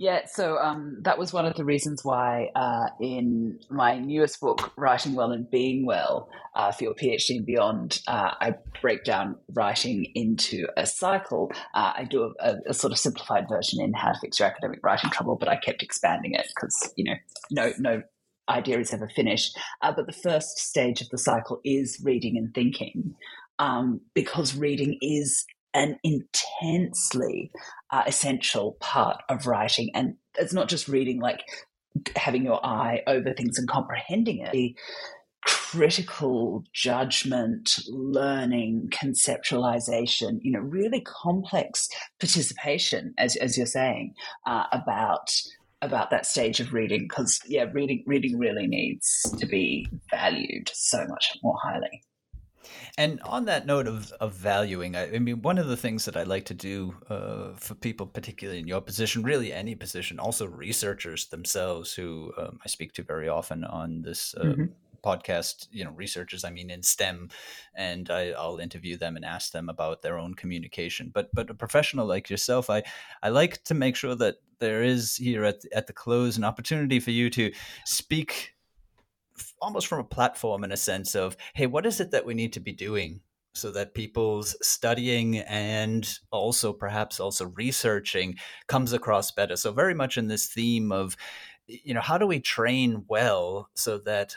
Yeah, 0.00 0.24
so 0.24 0.56
um, 0.56 0.96
that 1.02 1.18
was 1.18 1.30
one 1.30 1.44
of 1.44 1.56
the 1.56 1.64
reasons 1.66 2.02
why 2.02 2.48
uh, 2.56 2.86
in 3.02 3.60
my 3.68 3.98
newest 3.98 4.40
book, 4.40 4.72
Writing 4.78 5.14
Well 5.14 5.30
and 5.30 5.48
Being 5.50 5.84
Well, 5.84 6.30
uh, 6.54 6.72
for 6.72 6.84
your 6.84 6.94
PhD 6.94 7.36
and 7.36 7.44
beyond, 7.44 8.00
uh, 8.08 8.30
I 8.40 8.54
break 8.80 9.04
down 9.04 9.36
writing 9.52 10.06
into 10.14 10.66
a 10.78 10.86
cycle. 10.86 11.52
Uh, 11.74 11.92
I 11.98 12.04
do 12.04 12.34
a, 12.40 12.54
a, 12.66 12.72
sort 12.72 12.94
of 12.94 12.98
simplified 12.98 13.46
version 13.46 13.78
in 13.82 13.92
How 13.92 14.12
to 14.12 14.18
Fix 14.20 14.38
Your 14.38 14.48
Academic 14.48 14.80
Writing 14.82 15.10
Trouble, 15.10 15.36
but 15.36 15.50
I 15.50 15.56
kept 15.56 15.82
expanding 15.82 16.32
it 16.32 16.46
because 16.54 16.94
you 16.96 17.04
know 17.04 17.16
no 17.50 17.72
no 17.78 18.02
idea 18.48 18.80
is 18.80 18.94
ever 18.94 19.10
finished. 19.14 19.54
Uh, 19.82 19.92
but 19.92 20.06
the 20.06 20.14
first 20.14 20.58
stage 20.58 21.02
of 21.02 21.10
the 21.10 21.18
cycle 21.18 21.60
is 21.62 22.00
reading 22.02 22.38
and 22.38 22.54
thinking, 22.54 23.14
um, 23.58 24.00
because 24.14 24.56
reading 24.56 24.96
is 25.02 25.44
an 25.74 25.98
intensely 26.02 27.50
uh, 27.90 28.04
essential 28.06 28.76
part 28.80 29.22
of 29.28 29.46
writing. 29.46 29.90
And 29.94 30.16
it's 30.38 30.52
not 30.52 30.68
just 30.68 30.88
reading, 30.88 31.20
like 31.20 31.42
having 32.16 32.44
your 32.44 32.64
eye 32.64 33.02
over 33.06 33.32
things 33.32 33.58
and 33.58 33.68
comprehending 33.68 34.38
it. 34.38 34.52
The 34.52 34.76
critical 35.44 36.64
judgment, 36.72 37.78
learning, 37.88 38.90
conceptualization, 38.90 40.38
you 40.42 40.52
know, 40.52 40.60
really 40.60 41.00
complex 41.00 41.88
participation, 42.18 43.14
as, 43.18 43.36
as 43.36 43.56
you're 43.56 43.66
saying, 43.66 44.14
uh, 44.46 44.64
about 44.72 45.30
about 45.82 46.10
that 46.10 46.26
stage 46.26 46.60
of 46.60 46.74
reading 46.74 47.06
because 47.08 47.40
yeah 47.46 47.64
reading 47.72 48.04
reading 48.06 48.38
really 48.38 48.66
needs 48.66 49.22
to 49.38 49.46
be 49.46 49.86
valued 50.10 50.70
so 50.74 51.06
much 51.08 51.38
more 51.42 51.56
highly 51.62 52.02
and 52.98 53.20
on 53.22 53.46
that 53.46 53.66
note 53.66 53.86
of, 53.86 54.12
of 54.20 54.34
valuing, 54.34 54.96
I, 54.96 55.14
I 55.14 55.18
mean, 55.18 55.42
one 55.42 55.58
of 55.58 55.68
the 55.68 55.76
things 55.76 56.04
that 56.04 56.16
I 56.16 56.22
like 56.22 56.44
to 56.46 56.54
do 56.54 56.94
uh, 57.08 57.52
for 57.56 57.74
people, 57.74 58.06
particularly 58.06 58.60
in 58.60 58.68
your 58.68 58.80
position, 58.80 59.22
really 59.22 59.52
any 59.52 59.74
position, 59.74 60.18
also 60.18 60.46
researchers 60.46 61.26
themselves, 61.26 61.94
who 61.94 62.32
um, 62.38 62.58
I 62.64 62.68
speak 62.68 62.92
to 62.94 63.02
very 63.02 63.28
often 63.28 63.64
on 63.64 64.02
this 64.02 64.34
uh, 64.38 64.44
mm-hmm. 64.44 64.64
podcast, 65.04 65.68
you 65.70 65.84
know, 65.84 65.92
researchers, 65.92 66.44
I 66.44 66.50
mean, 66.50 66.70
in 66.70 66.82
STEM, 66.82 67.30
and 67.74 68.10
I, 68.10 68.32
will 68.32 68.58
interview 68.58 68.96
them 68.96 69.16
and 69.16 69.24
ask 69.24 69.52
them 69.52 69.68
about 69.68 70.02
their 70.02 70.18
own 70.18 70.34
communication. 70.34 71.10
But 71.12 71.30
but 71.32 71.50
a 71.50 71.54
professional 71.54 72.06
like 72.06 72.28
yourself, 72.28 72.68
I, 72.70 72.82
I 73.22 73.30
like 73.30 73.62
to 73.64 73.74
make 73.74 73.96
sure 73.96 74.14
that 74.16 74.36
there 74.58 74.82
is 74.82 75.16
here 75.16 75.44
at, 75.44 75.62
at 75.72 75.86
the 75.86 75.92
close 75.92 76.36
an 76.36 76.44
opportunity 76.44 77.00
for 77.00 77.10
you 77.10 77.30
to 77.30 77.50
speak 77.86 78.54
almost 79.60 79.86
from 79.86 80.00
a 80.00 80.04
platform 80.04 80.64
in 80.64 80.72
a 80.72 80.76
sense 80.76 81.14
of, 81.14 81.36
hey, 81.54 81.66
what 81.66 81.86
is 81.86 82.00
it 82.00 82.10
that 82.10 82.26
we 82.26 82.34
need 82.34 82.52
to 82.54 82.60
be 82.60 82.72
doing 82.72 83.20
so 83.54 83.70
that 83.72 83.94
people's 83.94 84.56
studying 84.66 85.38
and 85.38 86.18
also 86.30 86.72
perhaps 86.72 87.18
also 87.18 87.46
researching 87.46 88.36
comes 88.68 88.92
across 88.92 89.32
better. 89.32 89.56
So 89.56 89.72
very 89.72 89.94
much 89.94 90.16
in 90.16 90.28
this 90.28 90.46
theme 90.46 90.92
of, 90.92 91.16
you 91.66 91.94
know, 91.94 92.00
how 92.00 92.18
do 92.18 92.26
we 92.26 92.40
train 92.40 93.04
well 93.08 93.68
so 93.74 93.98
that 93.98 94.36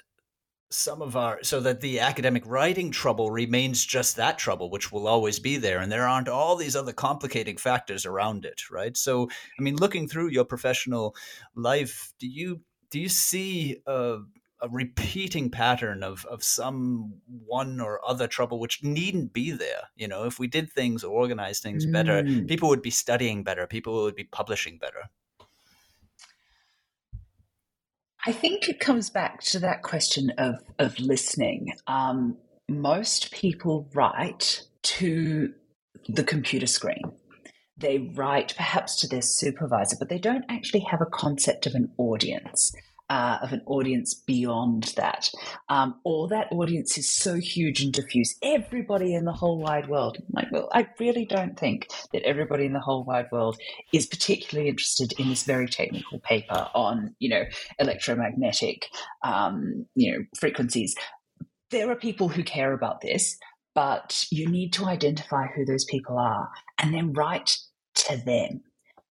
some 0.73 1.03
of 1.03 1.15
our 1.15 1.37
so 1.43 1.59
that 1.59 1.81
the 1.81 1.99
academic 1.99 2.43
writing 2.47 2.89
trouble 2.89 3.29
remains 3.29 3.85
just 3.85 4.15
that 4.15 4.39
trouble 4.39 4.71
which 4.71 4.91
will 4.91 5.07
always 5.07 5.37
be 5.37 5.57
there 5.57 5.79
and 5.79 5.91
there 5.91 6.07
aren't 6.07 6.27
all 6.27 6.55
these 6.55 6.75
other 6.75 6.91
complicating 6.91 7.57
factors 7.57 8.07
around 8.07 8.43
it 8.43 8.59
right 8.71 8.97
so 8.97 9.29
i 9.59 9.61
mean 9.61 9.75
looking 9.75 10.07
through 10.07 10.29
your 10.29 10.43
professional 10.43 11.15
life 11.53 12.11
do 12.17 12.27
you 12.27 12.59
do 12.89 12.99
you 12.99 13.07
see 13.07 13.77
uh, 13.85 14.17
a 14.63 14.69
repeating 14.69 15.49
pattern 15.49 16.03
of 16.03 16.25
of 16.25 16.41
some 16.41 17.13
one 17.45 17.81
or 17.81 17.99
other 18.07 18.27
trouble 18.27 18.59
which 18.59 18.81
needn't 18.83 19.33
be 19.33 19.51
there 19.51 19.89
you 19.95 20.07
know? 20.07 20.23
If 20.23 20.39
we 20.39 20.47
did 20.47 20.71
things 20.71 21.03
organize 21.03 21.59
things 21.59 21.85
better 21.85 22.23
mm. 22.23 22.47
people 22.47 22.69
would 22.69 22.81
be 22.81 22.89
studying 22.89 23.43
better 23.43 23.67
people 23.67 24.03
would 24.03 24.15
be 24.15 24.23
publishing 24.23 24.77
better. 24.77 25.09
I 28.25 28.31
think 28.31 28.69
it 28.69 28.79
comes 28.79 29.09
back 29.09 29.41
to 29.41 29.59
that 29.59 29.83
question 29.83 30.31
of 30.37 30.55
of 30.79 30.97
listening. 30.97 31.73
Um, 31.87 32.37
most 32.69 33.31
people 33.31 33.89
write 33.93 34.61
to 34.83 35.53
the 36.07 36.23
computer 36.23 36.67
screen. 36.67 37.03
They 37.77 38.11
write 38.15 38.53
perhaps 38.55 38.95
to 39.01 39.07
their 39.07 39.21
supervisor 39.21 39.97
but 39.99 40.07
they 40.07 40.19
don't 40.19 40.45
actually 40.47 40.85
have 40.89 41.01
a 41.01 41.05
concept 41.05 41.65
of 41.65 41.75
an 41.75 41.91
audience 41.97 42.71
uh, 43.09 43.39
of 43.41 43.53
an 43.53 43.61
audience 43.65 44.13
beyond 44.13 44.93
that, 44.95 45.29
um, 45.69 45.99
or 46.03 46.27
that 46.29 46.47
audience 46.51 46.97
is 46.97 47.09
so 47.09 47.35
huge 47.35 47.81
and 47.81 47.93
diffuse, 47.93 48.35
everybody 48.41 49.13
in 49.13 49.25
the 49.25 49.33
whole 49.33 49.59
wide 49.59 49.89
world. 49.89 50.17
like, 50.31 50.51
well, 50.51 50.69
I 50.73 50.87
really 50.99 51.25
don't 51.25 51.59
think 51.59 51.87
that 52.13 52.23
everybody 52.23 52.65
in 52.65 52.73
the 52.73 52.79
whole 52.79 53.03
wide 53.03 53.27
world 53.31 53.57
is 53.91 54.05
particularly 54.05 54.69
interested 54.69 55.13
in 55.19 55.29
this 55.29 55.43
very 55.43 55.67
technical 55.67 56.19
paper 56.19 56.69
on, 56.73 57.15
you 57.19 57.29
know, 57.29 57.43
electromagnetic, 57.79 58.87
um, 59.23 59.85
you 59.95 60.11
know, 60.11 60.25
frequencies. 60.39 60.95
There 61.71 61.89
are 61.91 61.95
people 61.95 62.29
who 62.29 62.43
care 62.43 62.73
about 62.73 63.01
this, 63.01 63.37
but 63.75 64.25
you 64.31 64.47
need 64.47 64.73
to 64.73 64.85
identify 64.85 65.47
who 65.47 65.65
those 65.65 65.85
people 65.85 66.17
are 66.17 66.49
and 66.79 66.93
then 66.93 67.13
write 67.13 67.57
to 67.95 68.17
them 68.17 68.61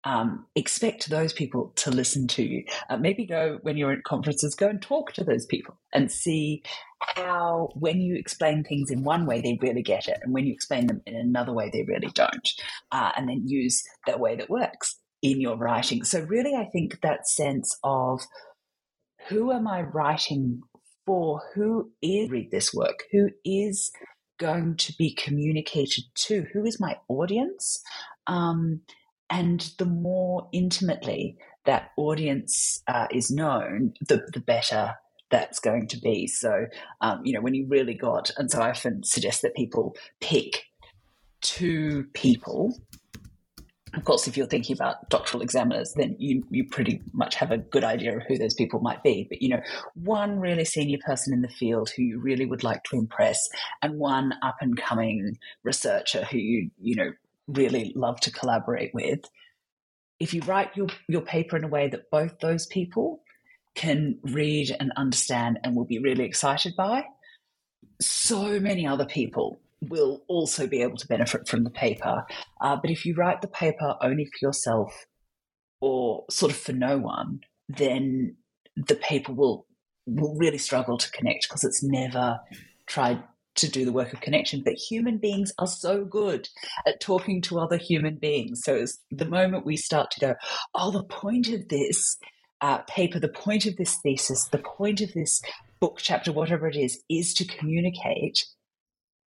um, 0.07 0.47
expect 0.55 1.11
those 1.11 1.33
people 1.33 1.73
to 1.75 1.91
listen 1.91 2.29
to 2.29 2.43
you. 2.45 2.65
Uh, 2.89 2.97
maybe 2.97 3.27
go 3.27 3.59
when 3.63 3.77
you're 3.77 3.91
at 3.91 4.05
conferences, 4.05 4.55
go 4.55 4.69
and 4.69 4.81
talk 4.81 5.13
to 5.15 5.25
those 5.25 5.45
people 5.45 5.77
and 5.93 6.13
see 6.13 6.63
how, 7.01 7.71
when 7.75 8.01
you 8.01 8.15
explain 8.15 8.63
things 8.63 8.89
in 8.93 9.03
one 9.03 9.27
way, 9.27 9.41
they 9.41 9.59
really 9.61 9.83
get 9.83 10.07
it, 10.07 10.19
and 10.23 10.33
when 10.33 10.47
you 10.47 10.53
explain 10.53 10.87
them 10.87 11.03
in 11.07 11.17
another 11.17 11.53
way, 11.53 11.71
they 11.73 11.83
really 11.83 12.11
don't. 12.15 12.49
Uh, 12.93 13.11
and 13.17 13.29
then 13.29 13.49
use 13.49 13.83
that 14.07 14.21
way 14.21 14.37
that 14.37 14.49
works 14.49 14.97
in 15.23 15.41
your 15.41 15.57
writing. 15.57 16.05
So, 16.05 16.21
really, 16.21 16.55
I 16.55 16.67
think 16.67 17.01
that 17.01 17.27
sense 17.27 17.77
of 17.83 18.21
who 19.29 19.51
am 19.51 19.67
I 19.67 19.83
writing 19.83 20.61
for? 21.05 21.43
Who 21.57 21.91
is 22.01 22.31
read 22.31 22.53
this 22.53 22.73
work? 22.73 23.03
Who 23.11 23.31
is 23.45 23.91
going 24.39 24.77
to 24.77 24.95
be 24.97 25.13
communicated 25.15 26.05
to? 26.15 26.47
Who 26.53 26.65
is 26.65 26.79
my 26.79 26.97
audience? 27.09 27.83
Um, 28.29 28.83
and 29.31 29.73
the 29.79 29.87
more 29.87 30.49
intimately 30.53 31.37
that 31.65 31.91
audience 31.97 32.83
uh, 32.87 33.07
is 33.11 33.31
known, 33.31 33.93
the, 34.09 34.23
the 34.33 34.41
better 34.41 34.95
that's 35.31 35.59
going 35.59 35.89
to 35.89 35.99
be. 35.99 36.27
So, 36.29 36.67
um, 37.01 37.21
you 37.25 37.33
know, 37.33 37.41
when 37.41 37.55
you 37.55 37.67
really 37.69 37.95
got, 37.95 38.31
and 38.37 38.51
so 38.51 38.61
I 38.61 38.71
often 38.71 39.03
suggest 39.03 39.43
that 39.43 39.57
people 39.57 39.97
pick 40.21 40.65
two 41.41 42.07
people. 42.15 42.79
Of 43.95 44.05
course, 44.05 44.29
if 44.29 44.37
you're 44.37 44.47
thinking 44.47 44.77
about 44.77 45.09
doctoral 45.09 45.43
examiners, 45.43 45.95
then 45.97 46.15
you, 46.19 46.45
you 46.51 46.69
pretty 46.69 47.01
much 47.13 47.35
have 47.35 47.51
a 47.51 47.59
good 47.59 47.83
idea 47.83 48.17
of 48.17 48.23
who 48.29 48.39
those 48.39 48.55
people 48.55 48.79
might 48.81 49.03
be. 49.03 49.27
But, 49.29 49.43
you 49.43 49.49
know, 49.49 49.61
one 49.95 50.39
really 50.39 50.65
senior 50.65 50.99
person 51.05 51.33
in 51.33 51.41
the 51.41 51.49
field 51.49 51.91
who 51.91 52.03
you 52.03 52.21
really 52.21 52.47
would 52.47 52.63
like 52.63 52.85
to 52.85 52.97
impress, 52.97 53.41
and 53.83 53.99
one 53.99 54.35
up 54.43 54.57
and 54.61 54.77
coming 54.77 55.39
researcher 55.65 56.25
who 56.25 56.39
you, 56.39 56.71
you 56.79 56.95
know, 56.95 57.11
really 57.49 57.93
love 57.97 58.21
to 58.21 58.31
collaborate 58.31 58.93
with, 58.95 59.21
if 60.19 60.33
you 60.33 60.43
write 60.43 60.77
your, 60.77 60.89
your 61.09 61.21
paper 61.21 61.57
in 61.57 61.65
a 61.65 61.69
way 61.69 61.89
that 61.89 62.11
both 62.11 62.39
those 62.41 62.67
people 62.67 63.21
can 63.75 64.19
read 64.23 64.75
and 64.81 64.93
understand 64.97 65.59
and 65.63 65.77
will 65.77 65.85
be 65.85 65.99
really 65.99 66.25
excited 66.25 66.75
by, 66.77 67.05
so 68.01 68.59
many 68.59 68.87
other 68.87 69.05
people 69.05 69.61
will 69.83 70.23
also 70.27 70.67
be 70.67 70.81
able 70.83 70.97
to 70.97 71.07
benefit 71.07 71.47
from 71.47 71.65
the 71.65 71.71
paper. 71.71 72.25
Uh, 72.61 72.77
but 72.77 72.91
if 72.91 73.05
you 73.05 73.15
write 73.15 73.43
the 73.43 73.49
paper 73.49 73.95
only 74.01 74.25
for 74.25 74.47
yourself 74.47 75.07
or 75.81 76.25
sort 76.31 76.51
of 76.51 76.59
for 76.59 76.73
no 76.73 76.97
one, 76.97 77.41
then 77.69 78.37
the 78.77 78.97
paper 78.97 79.33
will 79.33 79.67
will 80.07 80.37
really 80.37 80.59
struggle 80.59 80.97
to 80.97 81.11
connect 81.11 81.49
because 81.49 81.65
it's 81.65 81.83
never 81.83 82.39
tried 82.87 83.23
to 83.57 83.69
do 83.69 83.85
the 83.85 83.93
work 83.93 84.13
of 84.13 84.21
connection. 84.21 84.63
But 84.65 84.75
human 84.75 85.19
beings 85.19 85.53
are 85.59 85.67
so 85.67 86.05
good 86.05 86.49
at 86.87 87.01
talking 87.01 87.41
to 87.43 87.59
other 87.59 87.77
human 87.77 88.17
beings. 88.17 88.63
So 88.65 88.75
it's 88.75 88.99
the 89.11 89.25
moment 89.25 89.67
we 89.67 89.77
start 89.77 90.11
to 90.13 90.21
go, 90.21 90.35
oh, 90.75 90.91
the 90.91 91.05
point 91.05 91.49
of 91.49 91.69
this 91.69 92.17
uh, 92.61 92.79
paper, 92.89 93.19
the 93.19 93.29
point 93.29 93.67
of 93.67 93.77
this 93.77 93.97
thesis, 93.97 94.49
the 94.49 94.59
point 94.59 95.01
of 95.01 95.13
this 95.13 95.43
book 95.81 95.99
chapter, 95.99 96.33
whatever 96.33 96.67
it 96.69 96.77
is, 96.77 97.03
is 97.11 97.35
to 97.35 97.45
communicate 97.45 98.47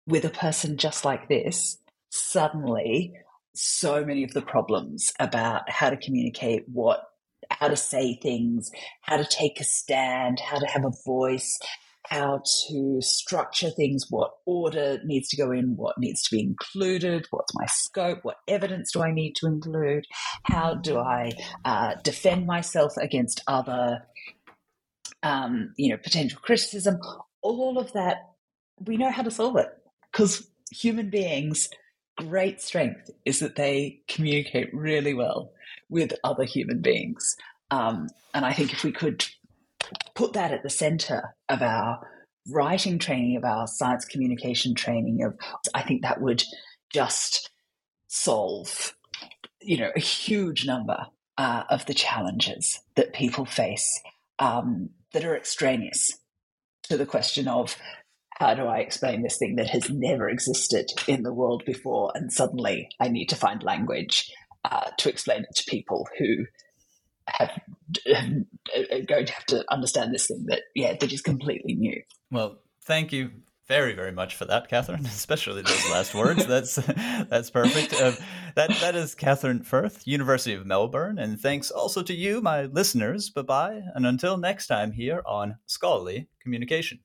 with 0.06 0.24
a 0.24 0.30
person 0.30 0.76
just 0.76 1.04
like 1.04 1.28
this, 1.28 1.78
suddenly 2.10 3.12
so 3.54 4.04
many 4.04 4.24
of 4.24 4.32
the 4.32 4.42
problems 4.42 5.12
about 5.18 5.68
how 5.68 5.90
to 5.90 5.96
communicate, 5.96 6.64
what 6.68 7.02
how 7.50 7.68
to 7.68 7.76
say 7.76 8.14
things, 8.14 8.70
how 9.02 9.16
to 9.16 9.24
take 9.24 9.60
a 9.60 9.64
stand, 9.64 10.38
how 10.40 10.58
to 10.58 10.66
have 10.66 10.84
a 10.84 10.92
voice, 11.04 11.58
how 12.06 12.42
to 12.68 13.00
structure 13.00 13.70
things, 13.70 14.06
what 14.08 14.32
order 14.46 14.98
needs 15.04 15.28
to 15.28 15.36
go 15.36 15.50
in, 15.52 15.76
what 15.76 15.98
needs 15.98 16.22
to 16.22 16.36
be 16.36 16.42
included, 16.42 17.26
what's 17.30 17.54
my 17.54 17.66
scope, 17.66 18.20
what 18.22 18.36
evidence 18.46 18.92
do 18.92 19.02
I 19.02 19.12
need 19.12 19.34
to 19.36 19.46
include, 19.46 20.06
how 20.44 20.74
do 20.74 20.98
I 20.98 21.32
uh, 21.64 21.96
defend 22.02 22.46
myself 22.46 22.92
against 22.98 23.42
other, 23.46 24.06
um, 25.22 25.74
you 25.76 25.90
know, 25.90 25.98
potential 25.98 26.40
criticism. 26.42 26.98
All 27.42 27.78
of 27.78 27.92
that, 27.92 28.30
we 28.80 28.96
know 28.96 29.10
how 29.10 29.22
to 29.22 29.30
solve 29.30 29.56
it 29.56 29.68
because 30.10 30.48
human 30.70 31.10
beings, 31.10 31.68
great 32.16 32.60
strength 32.60 33.10
is 33.24 33.40
that 33.40 33.56
they 33.56 34.00
communicate 34.08 34.72
really 34.72 35.14
well 35.14 35.52
with 35.90 36.12
other 36.24 36.44
human 36.44 36.80
beings. 36.80 37.36
Um, 37.70 38.08
and 38.32 38.46
I 38.46 38.52
think 38.52 38.72
if 38.72 38.82
we 38.82 38.92
could 38.92 39.24
put 40.14 40.32
that 40.34 40.52
at 40.52 40.62
the 40.62 40.70
center 40.70 41.34
of 41.48 41.62
our 41.62 42.00
writing 42.48 42.98
training, 42.98 43.36
of 43.36 43.44
our 43.44 43.66
science 43.66 44.04
communication 44.04 44.74
training, 44.74 45.22
of 45.22 45.34
I 45.74 45.82
think 45.82 46.02
that 46.02 46.20
would 46.20 46.42
just 46.92 47.50
solve, 48.08 48.96
you 49.60 49.78
know, 49.78 49.90
a 49.94 50.00
huge 50.00 50.66
number 50.66 51.06
uh, 51.36 51.64
of 51.70 51.86
the 51.86 51.94
challenges 51.94 52.80
that 52.96 53.12
people 53.12 53.44
face 53.44 54.00
um, 54.38 54.90
that 55.12 55.24
are 55.24 55.36
extraneous 55.36 56.18
to 56.84 56.96
the 56.96 57.06
question 57.06 57.48
of 57.48 57.76
how 58.38 58.54
do 58.54 58.62
I 58.64 58.78
explain 58.78 59.22
this 59.22 59.36
thing 59.36 59.56
that 59.56 59.70
has 59.70 59.90
never 59.90 60.28
existed 60.28 60.92
in 61.06 61.22
the 61.22 61.32
world 61.32 61.64
before, 61.66 62.12
and 62.14 62.32
suddenly 62.32 62.88
I 63.00 63.08
need 63.08 63.26
to 63.26 63.36
find 63.36 63.62
language 63.62 64.32
uh, 64.64 64.90
to 64.98 65.08
explain 65.08 65.40
it 65.40 65.56
to 65.56 65.70
people 65.70 66.08
who 66.18 66.46
have 67.38 67.60
are 68.92 69.00
going 69.06 69.26
to 69.26 69.32
have 69.32 69.46
to 69.46 69.64
understand 69.70 70.14
this 70.14 70.26
thing 70.26 70.44
that 70.48 70.62
yeah 70.74 70.94
that 70.98 71.12
is 71.12 71.22
completely 71.22 71.74
new. 71.74 72.00
Well, 72.30 72.58
thank 72.84 73.12
you 73.12 73.30
very 73.66 73.94
very 73.94 74.12
much 74.12 74.34
for 74.34 74.44
that, 74.46 74.68
Katherine. 74.68 75.06
Especially 75.06 75.62
those 75.62 75.90
last 75.90 76.14
words. 76.14 76.46
That's 76.46 76.74
that's 77.28 77.50
perfect. 77.50 77.94
Uh, 77.94 78.12
that 78.54 78.70
that 78.80 78.94
is 78.94 79.14
Katherine 79.14 79.62
Firth, 79.62 80.06
University 80.06 80.54
of 80.54 80.66
Melbourne, 80.66 81.18
and 81.18 81.40
thanks 81.40 81.70
also 81.70 82.02
to 82.02 82.14
you, 82.14 82.40
my 82.40 82.64
listeners. 82.64 83.30
Bye 83.30 83.42
bye, 83.42 83.82
and 83.94 84.06
until 84.06 84.36
next 84.36 84.66
time 84.66 84.92
here 84.92 85.22
on 85.26 85.58
Scholarly 85.66 86.28
Communication. 86.42 87.00